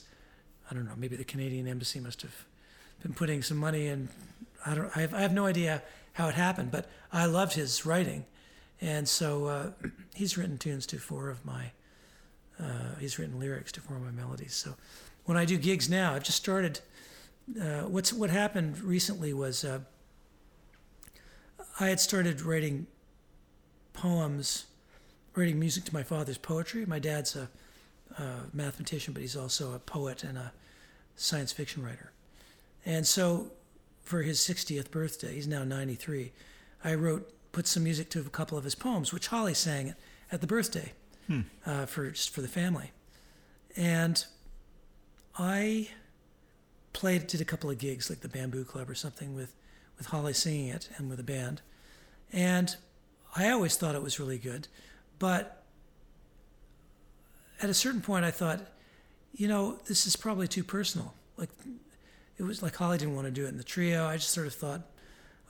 [0.71, 0.93] I don't know.
[0.95, 2.45] Maybe the Canadian embassy must have
[3.01, 4.07] been putting some money in.
[4.65, 4.95] I don't.
[4.95, 5.81] I have, I have no idea
[6.14, 8.26] how it happened, but I loved his writing,
[8.81, 9.72] and so uh,
[10.15, 11.72] he's written tunes to four of my.
[12.60, 14.53] Uh, he's written lyrics to four of my melodies.
[14.53, 14.76] So
[15.26, 16.80] when I do gigs now, I've just started.
[17.60, 19.80] Uh, what's what happened recently was uh,
[21.80, 22.88] I had started writing
[23.94, 24.65] poems,
[25.35, 26.85] writing music to my father's poetry.
[26.85, 27.49] My dad's a
[28.18, 30.52] uh, mathematician, but he's also a poet and a
[31.15, 32.11] science fiction writer.
[32.85, 33.52] And so,
[34.03, 36.31] for his 60th birthday, he's now 93.
[36.84, 39.95] I wrote, put some music to a couple of his poems, which Holly sang
[40.31, 40.93] at, the birthday
[41.65, 42.91] uh, for just for the family.
[43.77, 44.25] And
[45.38, 45.89] I
[46.91, 49.53] played, did a couple of gigs, like the Bamboo Club or something, with
[49.97, 51.61] with Holly singing it and with a band.
[52.31, 52.75] And
[53.35, 54.67] I always thought it was really good,
[55.19, 55.63] but
[57.61, 58.61] at a certain point, I thought,
[59.34, 61.13] you know, this is probably too personal.
[61.38, 61.49] Like,
[62.38, 64.05] it was like Holly didn't want to do it in the trio.
[64.05, 64.81] I just sort of thought,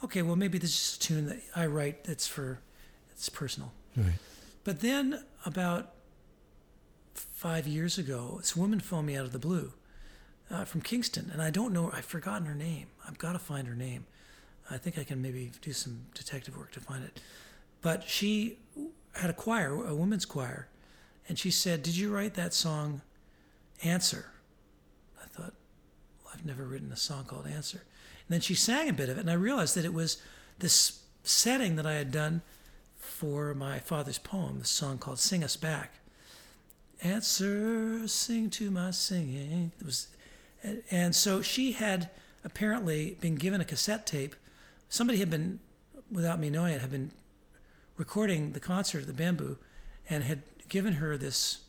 [0.03, 2.59] okay, well, maybe this is a tune that I write that's for,
[3.11, 3.71] it's personal.
[3.95, 4.13] Right.
[4.63, 5.93] But then about
[7.13, 9.73] five years ago, this woman phoned me out of the blue
[10.49, 12.87] uh, from Kingston, and I don't know, I've forgotten her name.
[13.07, 14.05] I've got to find her name.
[14.69, 17.19] I think I can maybe do some detective work to find it.
[17.81, 18.59] But she
[19.13, 20.69] had a choir, a women's choir,
[21.27, 23.01] and she said, Did you write that song,
[23.83, 24.27] Answer?
[26.33, 27.83] I've never written a song called Answer.
[28.27, 30.21] And then she sang a bit of it, and I realized that it was
[30.59, 32.41] this setting that I had done
[32.97, 35.93] for my father's poem, the song called Sing Us Back.
[37.01, 39.71] Answer, sing to my singing.
[39.79, 40.07] It was,
[40.89, 42.09] and so she had
[42.45, 44.35] apparently been given a cassette tape.
[44.89, 45.59] Somebody had been,
[46.11, 47.11] without me knowing it, had been
[47.97, 49.57] recording the concert at the Bamboo
[50.09, 51.59] and had given her this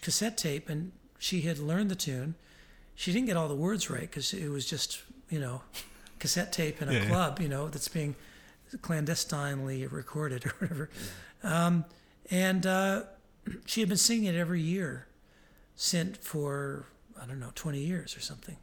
[0.00, 2.36] cassette tape, and she had learned the tune.
[2.94, 5.62] She didn't get all the words right because it was just, you know,
[6.18, 7.08] cassette tape in a Yeah, yeah.
[7.08, 8.14] club, you know, that's being
[8.82, 10.90] clandestinely recorded or whatever.
[11.42, 11.84] Um,
[12.30, 13.02] and uh,
[13.66, 15.06] she had been singing it every year
[15.76, 16.86] since for,
[17.20, 18.56] I don't know, 20 years or something.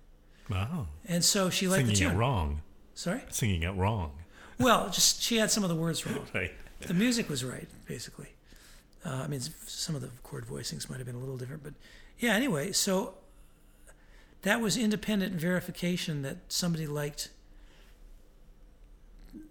[0.50, 0.88] Wow.
[1.08, 2.18] And so she liked Singing the it tune.
[2.18, 2.62] wrong.
[2.94, 3.22] Sorry?
[3.30, 4.12] Singing it wrong.
[4.60, 6.26] Well, just she had some of the words wrong.
[6.34, 6.52] Right.
[6.82, 8.28] The music was right, basically.
[9.04, 11.74] Uh, I mean, some of the chord voicings might have been a little different, but
[12.20, 12.34] yeah.
[12.36, 13.16] Anyway, so
[14.48, 17.28] that was independent verification that somebody liked,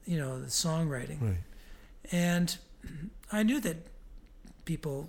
[0.06, 1.36] you know, the songwriting, Right.
[2.10, 2.56] and
[3.30, 3.76] I knew that
[4.64, 5.08] people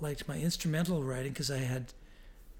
[0.00, 1.92] liked my instrumental writing because I had,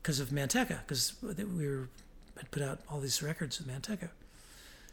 [0.00, 1.88] because of Manteca, because we were
[2.36, 4.10] had put out all these records with Manteca.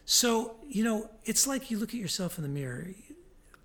[0.03, 2.87] So you know, it's like you look at yourself in the mirror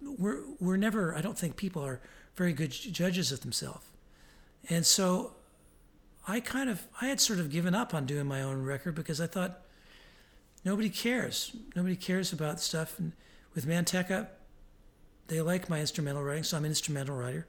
[0.02, 2.00] we're we're never I don't think people are
[2.36, 3.86] very good judges of themselves.
[4.68, 5.32] And so
[6.26, 9.20] I kind of I had sort of given up on doing my own record because
[9.20, 9.60] I thought
[10.64, 11.54] nobody cares.
[11.74, 13.12] Nobody cares about stuff and
[13.54, 14.28] with Manteca
[15.30, 17.46] they like my instrumental writing, so I'm an instrumental writer.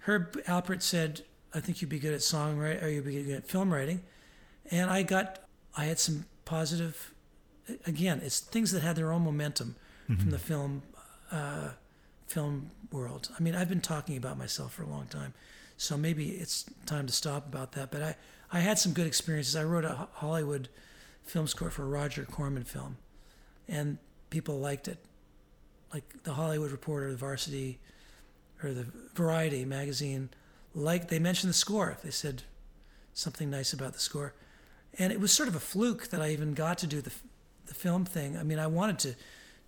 [0.00, 1.22] Herb Alpert said,
[1.54, 4.02] I think you'd be good at songwriting or you'd be good at film writing.
[4.70, 5.38] And I got
[5.76, 7.14] I had some positive
[7.86, 10.82] again, it's things that had their own momentum from the film
[11.30, 11.70] uh,
[12.26, 13.30] film world.
[13.38, 15.34] I mean, I've been talking about myself for a long time,
[15.78, 17.90] so maybe it's time to stop about that.
[17.90, 18.16] But I,
[18.52, 19.56] I had some good experiences.
[19.56, 20.68] I wrote a Hollywood
[21.22, 22.98] film score for a Roger Corman film,
[23.68, 23.98] and
[24.28, 24.98] people liked it.
[25.94, 27.78] Like the Hollywood Reporter, the Varsity,
[28.62, 30.28] or the Variety magazine,
[30.74, 31.96] like they mentioned the score.
[32.02, 32.42] They said
[33.14, 34.34] something nice about the score,
[34.98, 37.12] and it was sort of a fluke that I even got to do the
[37.66, 38.36] the film thing.
[38.36, 39.14] I mean, I wanted to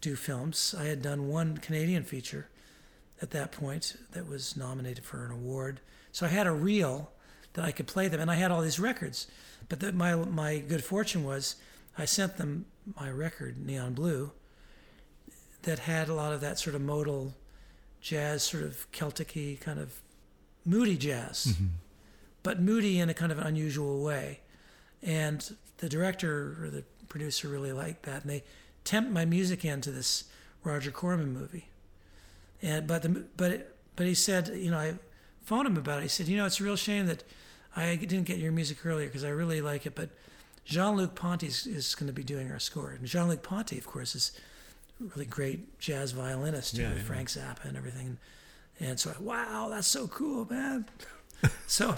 [0.01, 0.75] do films.
[0.77, 2.49] I had done one Canadian feature
[3.23, 5.81] at that point that was nominated for an award.
[6.13, 7.13] So I had a reel
[7.55, 9.27] that I could play them, and I had all these records.
[9.69, 11.57] But the, my my good fortune was
[11.97, 12.67] I sent them
[12.99, 14.33] my record Neon Blue
[15.63, 17.35] that had a lot of that sort of modal
[18.01, 20.01] jazz, sort of Celtic-y kind of
[20.65, 21.67] moody jazz, mm-hmm.
[22.43, 24.41] but moody in a kind of an unusual way.
[25.03, 28.43] And the director or the producer really liked that, and they
[28.85, 30.25] tempt my music into this
[30.65, 31.69] Roger Corman movie.
[32.63, 34.95] And but the but it, but he said, you know, I
[35.43, 36.03] phoned him about it.
[36.03, 37.25] He said, you know, it's a real shame that
[37.77, 40.11] I didn't get your music earlier because I really like it, but
[40.65, 44.15] Jean-Luc Ponty is, is going to be doing our score, and Jean-Luc Ponty, of course,
[44.15, 44.33] is
[45.01, 47.05] a really great jazz violinist, Yeah, with yeah.
[47.05, 48.19] Frank Zappa and everything.
[48.79, 50.87] And so, I, wow, that's so cool, man.
[51.67, 51.97] so,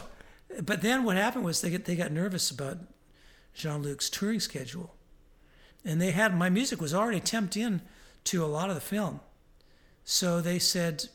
[0.62, 2.78] but then what happened was they get they got nervous about
[3.54, 4.94] Jean-Luc's touring schedule,
[5.84, 7.82] and they had my music was already temped in
[8.24, 9.20] to a lot of the film,
[10.04, 11.08] so they said,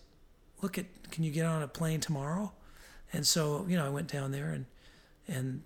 [0.61, 2.51] "Look at, can you get on a plane tomorrow?"
[3.13, 4.65] And so you know I went down there and
[5.27, 5.63] and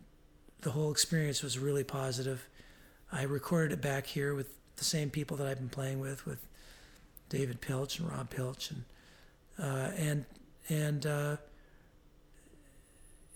[0.61, 2.47] the whole experience was really positive.
[3.11, 4.47] I recorded it back here with
[4.77, 6.39] the same people that I've been playing with, with
[7.29, 8.83] David Piltch and Rob Piltch, and
[9.59, 10.25] uh, and
[10.69, 11.37] and uh,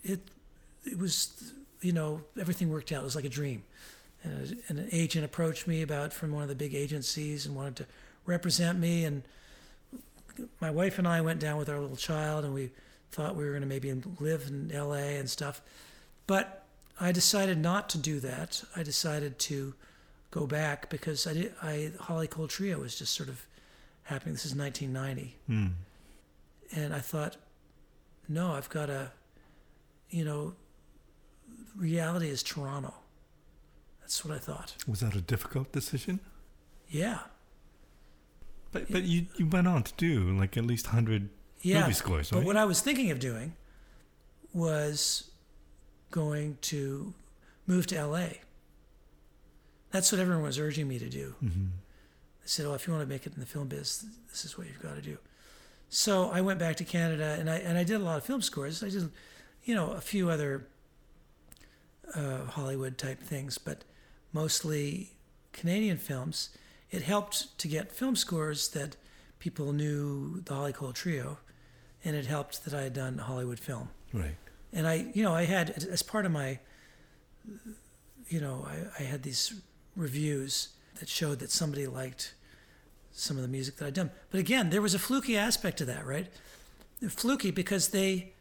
[0.02, 0.20] it
[0.84, 3.02] it was you know everything worked out.
[3.02, 3.62] It was like a dream.
[4.22, 7.86] And, an agent approached me about from one of the big agencies and wanted to
[8.24, 9.04] represent me.
[9.04, 9.22] And
[10.60, 12.70] my wife and I went down with our little child, and we
[13.10, 15.16] thought we were going to maybe live in L.A.
[15.16, 15.60] and stuff.
[16.26, 16.64] But
[17.00, 18.62] I decided not to do that.
[18.74, 19.74] I decided to
[20.30, 21.54] go back because I did.
[21.62, 23.46] I Holly Cole Trio was just sort of
[24.04, 24.34] happening.
[24.34, 25.66] This is 1990, Hmm.
[26.72, 27.36] and I thought,
[28.28, 29.10] no, I've got to,
[30.10, 30.54] you know,
[31.76, 32.94] reality is Toronto.
[34.00, 34.76] That's what I thought.
[34.86, 36.20] Was that a difficult decision?
[36.88, 37.18] Yeah,
[38.72, 41.28] But but you, you went on to do like at least hundred
[41.62, 41.80] yeah.
[41.80, 43.54] movie scores, But what I was thinking of doing
[44.52, 45.30] was
[46.10, 47.14] going to
[47.66, 48.28] move to LA.
[49.90, 51.34] That's what everyone was urging me to do.
[51.42, 51.66] mm-hmm.
[52.42, 54.56] They said, "Oh, if you want to make it in the film biz, this is
[54.56, 55.18] what you've got to do."
[55.88, 58.42] So I went back to Canada, and I and I did a lot of film
[58.42, 58.82] scores.
[58.82, 59.10] I did,
[59.64, 60.66] you know, a few other
[62.14, 63.84] uh, Hollywood type things, but
[64.32, 65.12] mostly
[65.52, 66.50] Canadian films.
[66.90, 68.96] It helped to get film scores that
[69.38, 71.38] people knew the Holly Cole Trio,
[72.04, 73.90] and it helped that I had done Hollywood film.
[74.12, 74.36] Right.
[74.72, 76.58] And I, you know, I had as part of my
[78.28, 79.54] you know, I, I had these
[79.94, 82.34] reviews that showed that somebody liked
[83.12, 84.10] some of the music that I'd done.
[84.30, 86.26] But again, there was a fluky aspect to that, right?
[87.08, 88.32] Fluky because they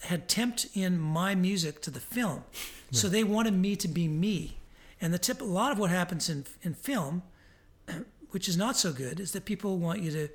[0.00, 2.44] had temped in my music to the film,
[2.90, 4.56] so they wanted me to be me.
[5.00, 7.22] And the tip, a lot of what happens in in film,
[8.32, 10.28] which is not so good, is that people want you to,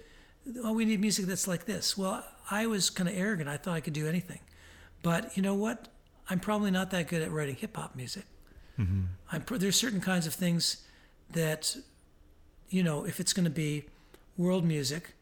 [0.64, 1.98] oh, we need music that's like this.
[1.98, 3.50] Well, I was kind of arrogant.
[3.50, 4.40] I thought I could do anything,
[5.04, 5.90] but you know what?
[6.30, 8.26] I'm probably not that good at writing hip hop music.
[8.80, 9.04] Mm-hmm.
[9.32, 10.86] I'm, there's certain kinds of things
[11.32, 11.76] that,
[12.70, 13.86] you know, if it's going to be
[14.38, 15.14] world music,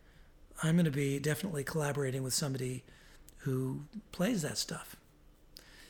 [0.63, 2.83] I'm going to be definitely collaborating with somebody
[3.39, 3.81] who
[4.11, 4.95] plays that stuff.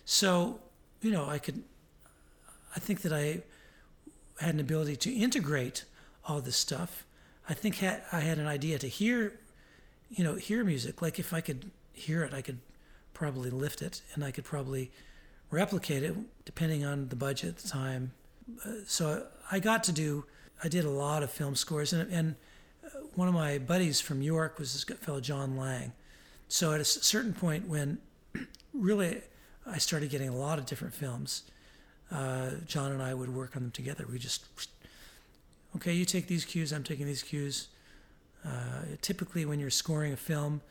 [0.06, 0.60] So,
[1.02, 1.64] you know, I could,
[2.76, 3.42] I think that I
[4.40, 5.86] had an ability to integrate
[6.28, 7.06] all this stuff.
[7.48, 9.40] I think ha- I had an idea to hear,
[10.10, 11.02] you know, hear music.
[11.02, 12.60] Like if I could hear it, I could
[13.14, 14.92] probably lift it and I could probably
[15.52, 18.12] replicate it depending on the budget at the time.
[18.66, 20.26] Uh, so I got to do,
[20.64, 22.36] I did a lot of film scores and, and
[22.84, 25.94] uh, one of my buddies from York was this fellow John Lang.
[26.48, 28.00] So at a certain point when
[28.74, 29.22] really
[29.66, 31.44] I started getting a lot of different films,
[32.12, 34.06] uh, John and I would work on them together.
[34.12, 34.46] We just,
[35.76, 37.68] okay, you take these cues, I'm taking these cues.
[38.46, 40.62] Uh, typically, when you're scoring a film,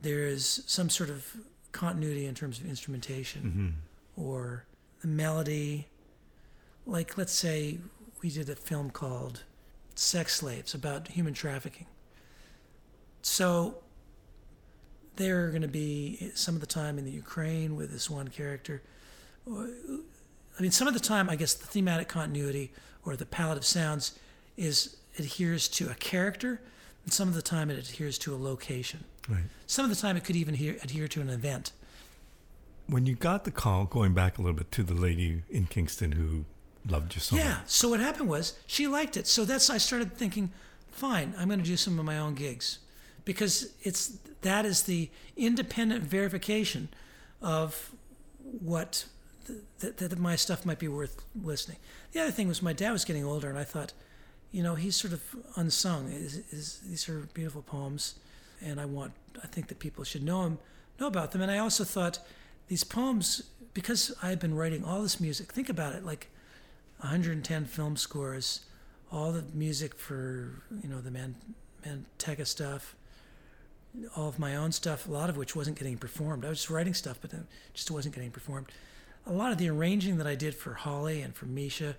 [0.00, 1.36] there is some sort of
[1.72, 3.42] continuity in terms of instrumentation
[4.16, 4.22] Mm-hmm.
[4.24, 4.64] or
[5.02, 5.88] the melody.
[6.86, 7.78] Like, let's say
[8.22, 9.44] we did a film called
[9.94, 11.86] Sex Slaves about human trafficking.
[13.20, 13.78] So
[15.16, 18.82] they're going to be some of the time in the Ukraine with this one character.
[19.46, 22.72] I mean, some of the time, I guess the thematic continuity
[23.04, 24.18] or the palette of sounds
[24.58, 26.60] is adheres to a character,
[27.04, 29.04] and some of the time it adheres to a location.
[29.28, 29.44] Right.
[29.66, 31.72] Some of the time it could even adhere, adhere to an event.
[32.86, 36.12] When you got the call, going back a little bit to the lady in Kingston
[36.12, 36.44] who
[36.88, 37.38] loved your song.
[37.38, 37.58] Yeah.
[37.66, 39.26] So what happened was she liked it.
[39.26, 40.50] So that's I started thinking,
[40.90, 42.78] fine, I'm going to do some of my own gigs,
[43.24, 46.88] because it's that is the independent verification
[47.42, 47.90] of
[48.42, 49.04] what
[49.80, 51.78] that, that my stuff might be worth listening.
[52.12, 53.92] The other thing was my dad was getting older, and I thought,
[54.50, 55.22] you know, he's sort of
[55.56, 56.10] unsung.
[56.10, 58.14] Is, is, these are beautiful poems,
[58.60, 59.12] and I want
[59.42, 60.58] I think that people should know him,
[60.98, 61.42] know about them.
[61.42, 62.18] And I also thought
[62.68, 63.42] these poems,
[63.74, 65.52] because I've been writing all this music.
[65.52, 66.28] Think about it, like
[66.98, 68.64] 110 film scores,
[69.12, 71.36] all the music for you know the Man
[71.86, 72.96] Manteca stuff,
[74.16, 76.44] all of my own stuff, a lot of which wasn't getting performed.
[76.44, 78.66] I was just writing stuff, but then just wasn't getting performed.
[79.26, 81.96] A lot of the arranging that I did for Holly and for Measha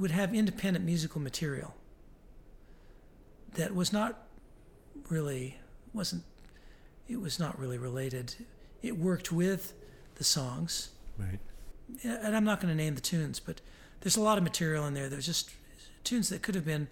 [0.00, 1.74] would have independent musical material
[3.54, 4.26] that was not
[5.10, 5.58] really
[5.92, 6.22] wasn't
[7.06, 8.34] it was not really related.
[8.82, 9.74] It worked with
[10.14, 11.40] the songs, Right.
[12.04, 13.60] and I'm not going to name the tunes, but
[14.00, 15.08] there's a lot of material in there.
[15.08, 15.50] There's just
[16.04, 16.86] tunes that could have been.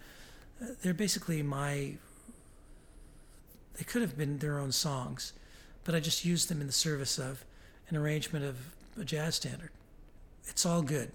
[0.60, 1.94] Uh, they're basically my.
[3.74, 5.32] They could have been their own songs,
[5.84, 7.44] but I just used them in the service of
[7.88, 8.56] an arrangement of
[9.00, 9.70] a jazz standard.
[10.48, 11.12] It's all good,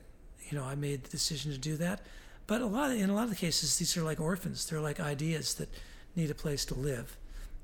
[0.53, 0.65] you know.
[0.65, 2.01] I made the decision to do that,
[2.47, 4.65] but a lot of, in a lot of the cases, these are like orphans.
[4.65, 5.69] They're like ideas that
[6.15, 7.17] need a place to live,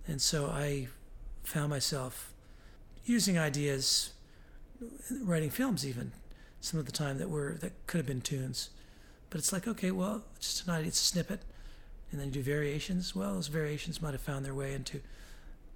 [0.08, 0.88] and so I
[1.44, 2.34] found myself
[3.06, 4.12] using ideas,
[5.24, 6.12] writing films even
[6.62, 8.70] some of the time that were that could have been tunes,
[9.30, 11.42] but it's like okay, well, it's just an idea, it's a snippet,
[12.12, 13.16] and then you do variations.
[13.16, 15.00] Well, those variations might have found their way into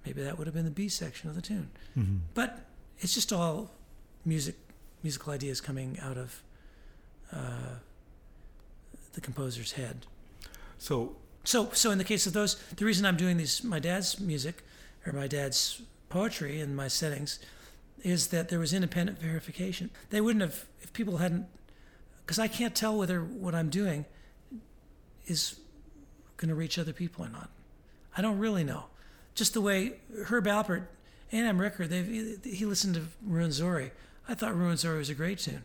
[0.04, 2.16] maybe that would have been the B section of the tune, Mm-hmm.
[2.34, 2.66] but
[2.98, 3.70] it's just all
[4.24, 4.56] music,
[5.02, 6.42] musical ideas coming out of
[7.32, 7.78] uh,
[9.12, 10.06] the composer's head.
[10.78, 14.18] So So, so in the case of those, the reason I'm doing these, my dad's
[14.18, 14.62] music
[15.06, 17.38] or my dad's poetry in my settings,
[18.02, 19.90] is that there was independent verification.
[20.10, 21.46] They wouldn't have if people hadn't,
[22.24, 24.06] because I can't tell whether what I'm doing
[25.26, 25.60] is
[26.36, 27.50] going to reach other people or not.
[28.16, 28.84] I don't really know.
[29.34, 29.94] Just the way
[30.28, 30.86] Herb Alpert
[31.32, 31.60] and M.
[31.60, 32.02] Ricker, they
[32.44, 33.90] he listened to Ruwenzori.
[34.28, 35.64] I thought Ruwenzori was a great tune.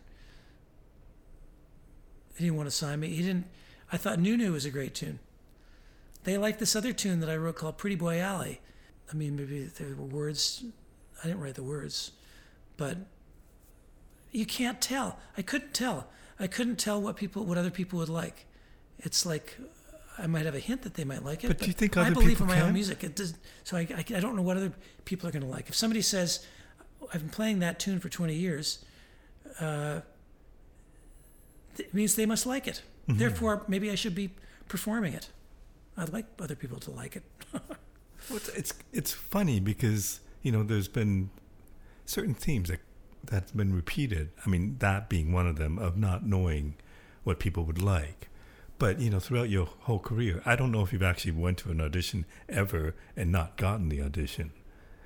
[2.40, 3.08] He didn't want to sign me.
[3.08, 3.46] He didn't.
[3.92, 5.18] I thought Nunu was a great tune
[6.24, 8.60] they liked this other tune that I wrote called Pretty Boy Alley.
[9.10, 10.64] I mean, maybe there were words,
[11.22, 12.12] I didn't write the words,
[12.76, 12.98] but
[14.30, 15.18] you can't tell.
[15.36, 16.08] I couldn't tell.
[16.38, 18.46] I couldn't tell what people, what other people would like.
[18.98, 19.58] It's like
[20.18, 21.48] I might have a hint that they might like it.
[21.48, 23.02] But do you think I other believe people in my own music.
[23.02, 23.34] It does,
[23.64, 24.72] so I, I, I don't know what other
[25.04, 25.68] people are going to like.
[25.68, 26.46] If somebody says,
[27.12, 28.84] "I've been playing that tune for 20 years,"
[29.58, 30.00] uh,
[31.78, 32.82] it means they must like it.
[33.08, 33.18] Mm-hmm.
[33.18, 34.30] Therefore, maybe I should be
[34.68, 35.28] performing it.
[35.96, 37.22] I'd like other people to like it.
[38.28, 41.30] Well, it's, it's it's funny because you know there's been
[42.04, 42.80] certain themes that
[43.24, 44.30] that's been repeated.
[44.44, 46.74] I mean, that being one of them of not knowing
[47.24, 48.28] what people would like.
[48.78, 51.70] But you know, throughout your whole career, I don't know if you've actually went to
[51.70, 54.52] an audition ever and not gotten the audition.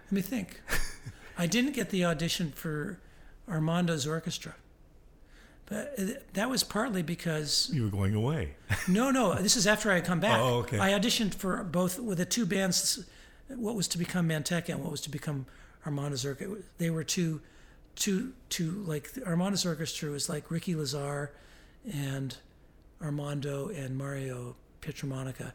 [0.07, 0.61] Let me think.
[1.39, 3.01] I didn't get the audition for
[3.49, 4.55] Armando's orchestra.
[5.67, 6.03] But uh,
[6.35, 8.55] that was partly because You were going away.
[8.89, 9.35] no, no.
[9.35, 10.39] This is after I had come back.
[10.39, 10.79] Oh, okay.
[10.79, 13.05] I auditioned for both with the two bands,
[13.49, 15.47] what was to become Manteca and what was to become
[15.87, 16.57] Armando's Orchestra.
[16.79, 17.41] They were two,
[17.95, 18.85] two, two.
[18.87, 21.33] Like Armando's Orchestra was like Ricky Lazar,
[21.91, 22.37] and
[23.03, 25.53] Armando and Mario Pietramonica,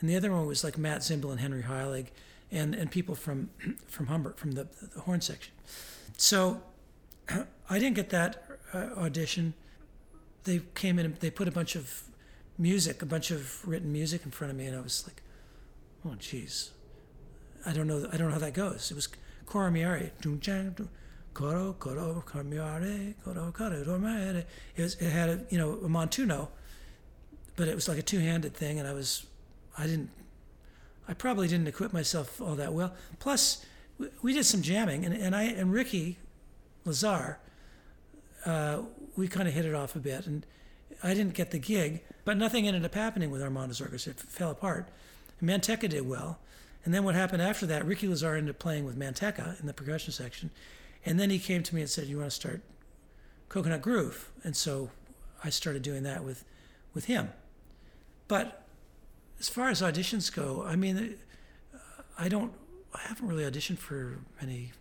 [0.00, 2.08] and the other one was like Matt Zimbel and Henry Heillig,
[2.50, 3.50] and and people from
[3.86, 5.52] from Humbert from the, the horn section.
[6.16, 6.62] So
[7.28, 9.54] I didn't get that Uh, audition.
[10.44, 12.04] They came in and they put a bunch of
[12.58, 15.22] music, a bunch of written music in front of me, and I was like,
[16.04, 16.70] "Oh, jeez,
[17.66, 18.08] I don't know.
[18.12, 19.08] I don't know how that goes." It was
[19.46, 20.10] Coro Miare,
[21.34, 24.44] Coro Coro Miare, Coro Coro Dormire.
[24.76, 24.94] It was.
[24.96, 26.48] It had a you know a montuno,
[27.56, 29.26] but it was like a two-handed thing, and I was,
[29.76, 30.10] I didn't,
[31.06, 32.94] I probably didn't equip myself all that well.
[33.18, 33.64] Plus,
[33.98, 36.18] we, we did some jamming, and, and I and Ricky
[36.84, 37.38] Lazar
[38.44, 38.82] uh,
[39.16, 40.46] we kind of hit it off a bit, and
[41.02, 44.12] I didn't get the gig, but nothing ended up happening with Armando's orchestra.
[44.12, 44.88] It fell apart.
[45.42, 46.38] Manteca did well,
[46.84, 47.84] and then what happened after that?
[47.84, 50.50] Ricky Lazar ended up playing with Manteca in the percussion section,
[51.04, 52.62] and then he came to me and said, "You want to start
[53.48, 54.90] Coconut Groove?" And so
[55.42, 56.44] I started doing that with
[56.94, 57.30] with him.
[58.28, 58.66] But
[59.40, 61.16] as far as auditions go, I mean,
[62.18, 62.52] I don't,
[62.94, 64.72] I haven't really auditioned for many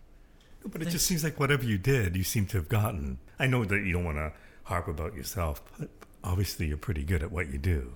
[0.65, 3.17] But it just seems like whatever you did, you seem to have gotten.
[3.39, 4.31] I know that you don't want to
[4.63, 5.89] harp about yourself, but
[6.23, 7.93] obviously you're pretty good at what you do.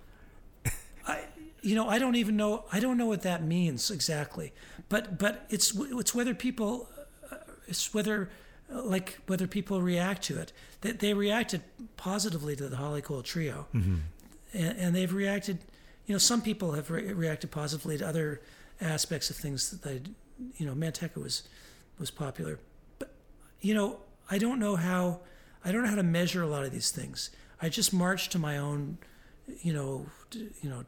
[1.07, 1.25] I,
[1.61, 2.65] you know, I don't even know.
[2.71, 4.51] I don't know what that means exactly.
[4.89, 6.89] But but it's it's whether people,
[7.31, 7.37] uh,
[7.67, 8.29] it's whether
[8.73, 10.51] uh, like whether people react to it.
[10.81, 11.61] That they, reacted
[11.97, 13.95] positively to the Holly Cole Trio, Mm-hmm.
[14.53, 15.59] and, and they've reacted.
[16.05, 18.41] You know, some people have re- reacted positively to other
[18.79, 20.01] aspects of things that they,
[20.57, 21.41] you know, Manteca was
[21.99, 22.59] was popular.
[22.99, 23.13] But
[23.61, 23.99] you know,
[24.29, 25.21] I don't know how
[25.63, 27.29] I don't know how to measure a lot of these things.
[27.61, 28.97] I just march to my own,
[29.61, 30.85] you know, you know,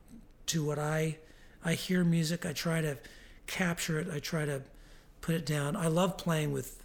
[0.47, 1.17] to what I
[1.63, 2.45] I hear music.
[2.45, 2.97] I try to
[3.47, 4.07] capture it.
[4.13, 4.61] I try to
[5.21, 5.75] put it down.
[5.75, 6.83] I love playing with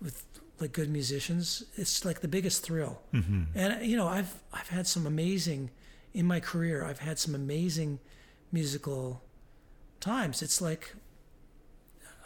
[0.00, 0.24] with
[0.60, 1.64] like good musicians.
[1.76, 3.02] It's like the biggest thrill.
[3.12, 3.42] Mm-hmm.
[3.54, 5.70] And you know, I've I've had some amazing
[6.14, 6.84] in my career.
[6.84, 7.98] I've had some amazing
[8.52, 9.22] musical
[10.00, 10.42] times.
[10.42, 10.94] It's like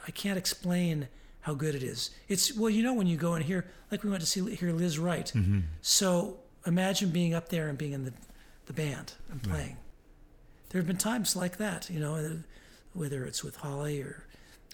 [0.07, 1.09] I can't explain
[1.43, 2.11] how good it is.
[2.29, 4.73] It's well, you know, when you go and hear, like we went to see hear
[4.73, 5.33] Lizz Wright.
[5.35, 5.61] Mm-hmm.
[5.81, 8.13] So imagine being up there and being in the
[8.67, 9.77] the band and playing.
[10.69, 12.39] There have been times like that, you know,
[12.93, 14.25] whether it's with Holly or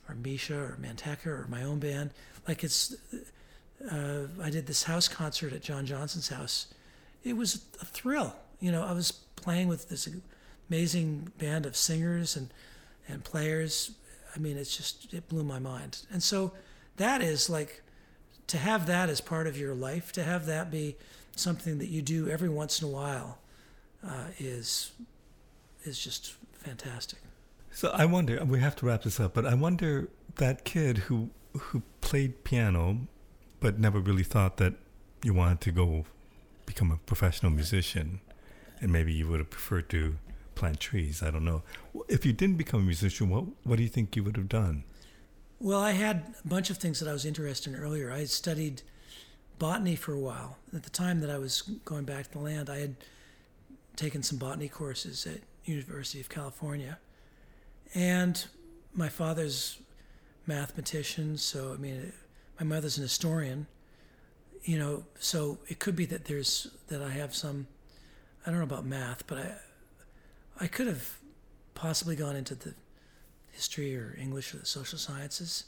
[0.09, 2.11] or Measha or Manteca or my own band.
[2.47, 2.95] Like it's,
[3.91, 6.69] uh, I did this house concert at John Johnson's house.
[7.25, 8.37] It was a thrill.
[8.61, 10.09] You know, I was playing with this
[10.69, 12.51] amazing band of singers and
[13.09, 13.93] and players.
[14.37, 16.07] I mean, it's just it blew my mind.
[16.13, 16.53] And so
[16.97, 17.83] that is like
[18.49, 20.97] to have that as part of your life, to have that be
[21.35, 23.39] something that you do every once in a while,
[24.07, 24.93] uh, is
[25.85, 27.19] is just fantastic.
[27.71, 28.43] So I wonder.
[28.45, 33.07] We have to wrap this up, but I wonder that kid who who played piano,
[33.61, 34.75] but never really thought that
[35.23, 36.05] you wanted to go
[36.67, 38.21] become a professional musician,
[38.81, 40.17] and maybe you would have preferred to
[40.57, 41.23] plant trees.
[41.23, 41.63] I don't know.
[42.09, 44.83] If you didn't become a musician, what what do you think you would have done?
[45.61, 48.11] Well, I had a bunch of things that I was interested in earlier.
[48.11, 48.83] I had studied
[49.59, 50.59] botany for a while.
[50.75, 52.97] At the time that I was going back to the land, I had
[53.95, 56.99] taken some botany courses at University of California.
[57.95, 58.45] And
[58.93, 59.79] my father's
[60.47, 62.13] mathematician, so I mean,
[62.61, 63.67] my mother's an historian.
[64.65, 67.69] You know, so it could be that there's that I have some.
[68.45, 69.55] I don't know about math, but I,
[70.61, 71.19] I could have
[71.75, 72.75] possibly gone into the
[73.51, 75.65] history or English or the social sciences.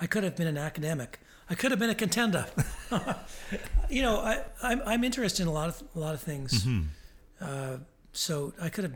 [0.00, 1.20] I could have been an academic.
[1.48, 2.46] I could have been a contender.
[3.90, 6.64] you know, I, I'm, I'm interested in a lot of a lot of things.
[6.64, 6.86] Mm-hmm.
[7.40, 7.76] Uh,
[8.12, 8.94] so I could have,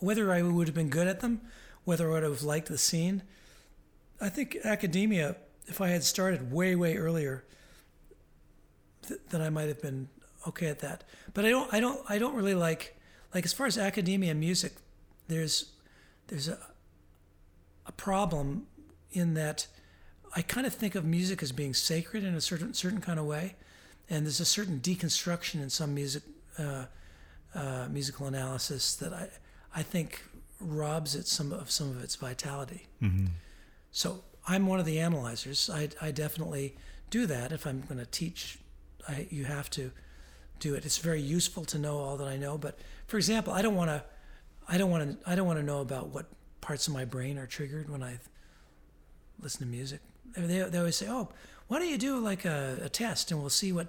[0.00, 1.40] whether I would have been good at them,
[1.84, 3.22] whether I would have liked the scene.
[4.20, 5.36] I think academia,
[5.66, 7.44] if I had started way way earlier,
[9.06, 10.08] th- then I might have been
[10.48, 11.04] okay at that.
[11.34, 12.96] But I don't I don't I don't really like
[13.34, 14.72] like as far as academia and music,
[15.28, 15.72] there's
[16.28, 16.58] there's a
[17.86, 18.66] a problem
[19.12, 19.66] in that
[20.34, 23.26] I kind of think of music as being sacred in a certain certain kind of
[23.26, 23.56] way,
[24.10, 26.22] and there's a certain deconstruction in some music
[26.58, 26.86] uh,
[27.54, 29.28] uh, musical analysis that I
[29.74, 30.22] I think
[30.60, 32.86] robs it some of some of its vitality.
[33.02, 33.26] Mm-hmm.
[33.90, 35.70] So I'm one of the analyzers.
[35.70, 36.76] I, I definitely
[37.10, 37.52] do that.
[37.52, 38.58] If I'm going to teach,
[39.08, 39.90] I, you have to
[40.58, 40.84] do it.
[40.84, 42.58] It's very useful to know all that I know.
[42.58, 44.02] But for example, I don't want to,
[44.68, 46.26] I don't want to, I don't want to know about what
[46.60, 48.18] parts of my brain are triggered when I
[49.40, 50.00] listen to music.
[50.36, 51.28] They, they always say, "Oh,
[51.68, 53.88] why don't you do like a, a test and we'll see what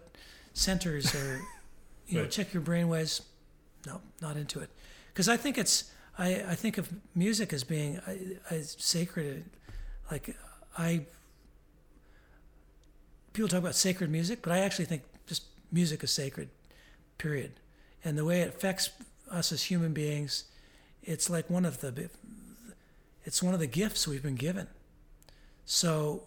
[0.54, 1.42] centers are,
[2.08, 2.32] you know, Right.
[2.32, 3.22] check your brain waves."
[3.86, 4.70] No, not into it,
[5.14, 9.46] because I think it's I, I think of music as being I, I, sacred.
[10.12, 10.36] Like
[10.78, 11.06] I,
[13.34, 16.50] people talk about sacred music, but I actually think just music is sacred.
[17.18, 17.54] Period.
[18.04, 18.90] And the way it affects
[19.30, 20.46] us as human beings,
[21.04, 22.10] it's like one of the
[23.26, 24.68] it's one of the gifts we've been given.
[25.66, 26.24] So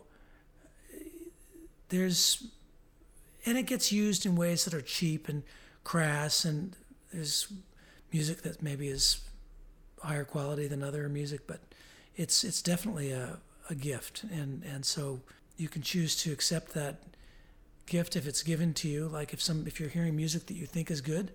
[1.88, 2.46] there's
[3.46, 5.42] and it gets used in ways that are cheap and
[5.84, 6.76] crass and
[7.12, 7.52] there's
[8.12, 9.20] music that maybe is
[10.02, 11.60] higher quality than other music but
[12.16, 13.38] it's it's definitely a,
[13.68, 15.20] a gift and and so
[15.56, 17.02] you can choose to accept that
[17.96, 20.66] gift if it's given to you like if some if you're hearing music that you
[20.74, 21.26] think is good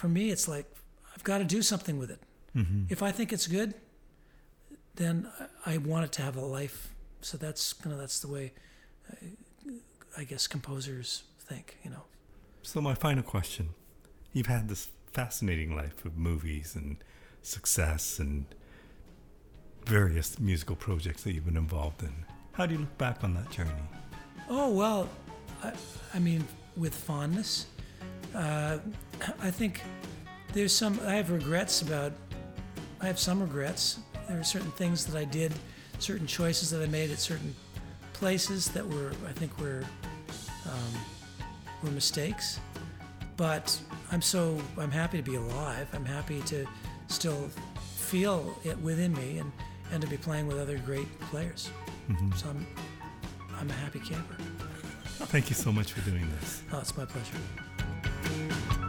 [0.00, 0.66] for me it's like
[1.14, 2.20] I've got to do something with it
[2.56, 2.84] Mm-hmm.
[2.88, 3.70] if I think it's good
[5.02, 5.14] then
[5.66, 6.78] I I want it to have a life
[7.20, 8.52] so that's kind of that's the way
[9.12, 9.16] I,
[10.20, 11.08] I guess composers
[11.48, 12.04] think you know
[12.62, 13.64] So my final question:
[14.34, 14.82] You've had this
[15.18, 16.96] fascinating life of movies and
[17.42, 18.46] success and
[19.86, 22.14] various musical projects that you've been involved in.
[22.52, 23.86] How do you look back on that journey?
[24.48, 25.08] Oh well,
[25.62, 25.72] I,
[26.14, 26.46] I mean,
[26.76, 27.66] with fondness.
[28.34, 28.78] Uh,
[29.40, 29.82] I think
[30.52, 30.98] there's some.
[31.06, 32.12] I have regrets about.
[33.00, 33.98] I have some regrets.
[34.28, 35.52] There are certain things that I did,
[35.98, 37.54] certain choices that I made at certain
[38.12, 39.84] places that were, I think, were
[40.66, 41.00] um,
[41.82, 42.60] were mistakes.
[43.36, 43.78] But
[44.10, 45.88] I'm so I'm happy to be alive.
[45.92, 46.66] I'm happy to
[47.08, 47.48] still
[47.96, 49.52] feel it within me and
[49.92, 51.70] and to be playing with other great players.
[52.36, 52.66] So I'm
[53.60, 54.36] I'm a happy camper.
[55.26, 56.62] Thank you so much for doing this.
[56.72, 58.87] Oh, it's my pleasure.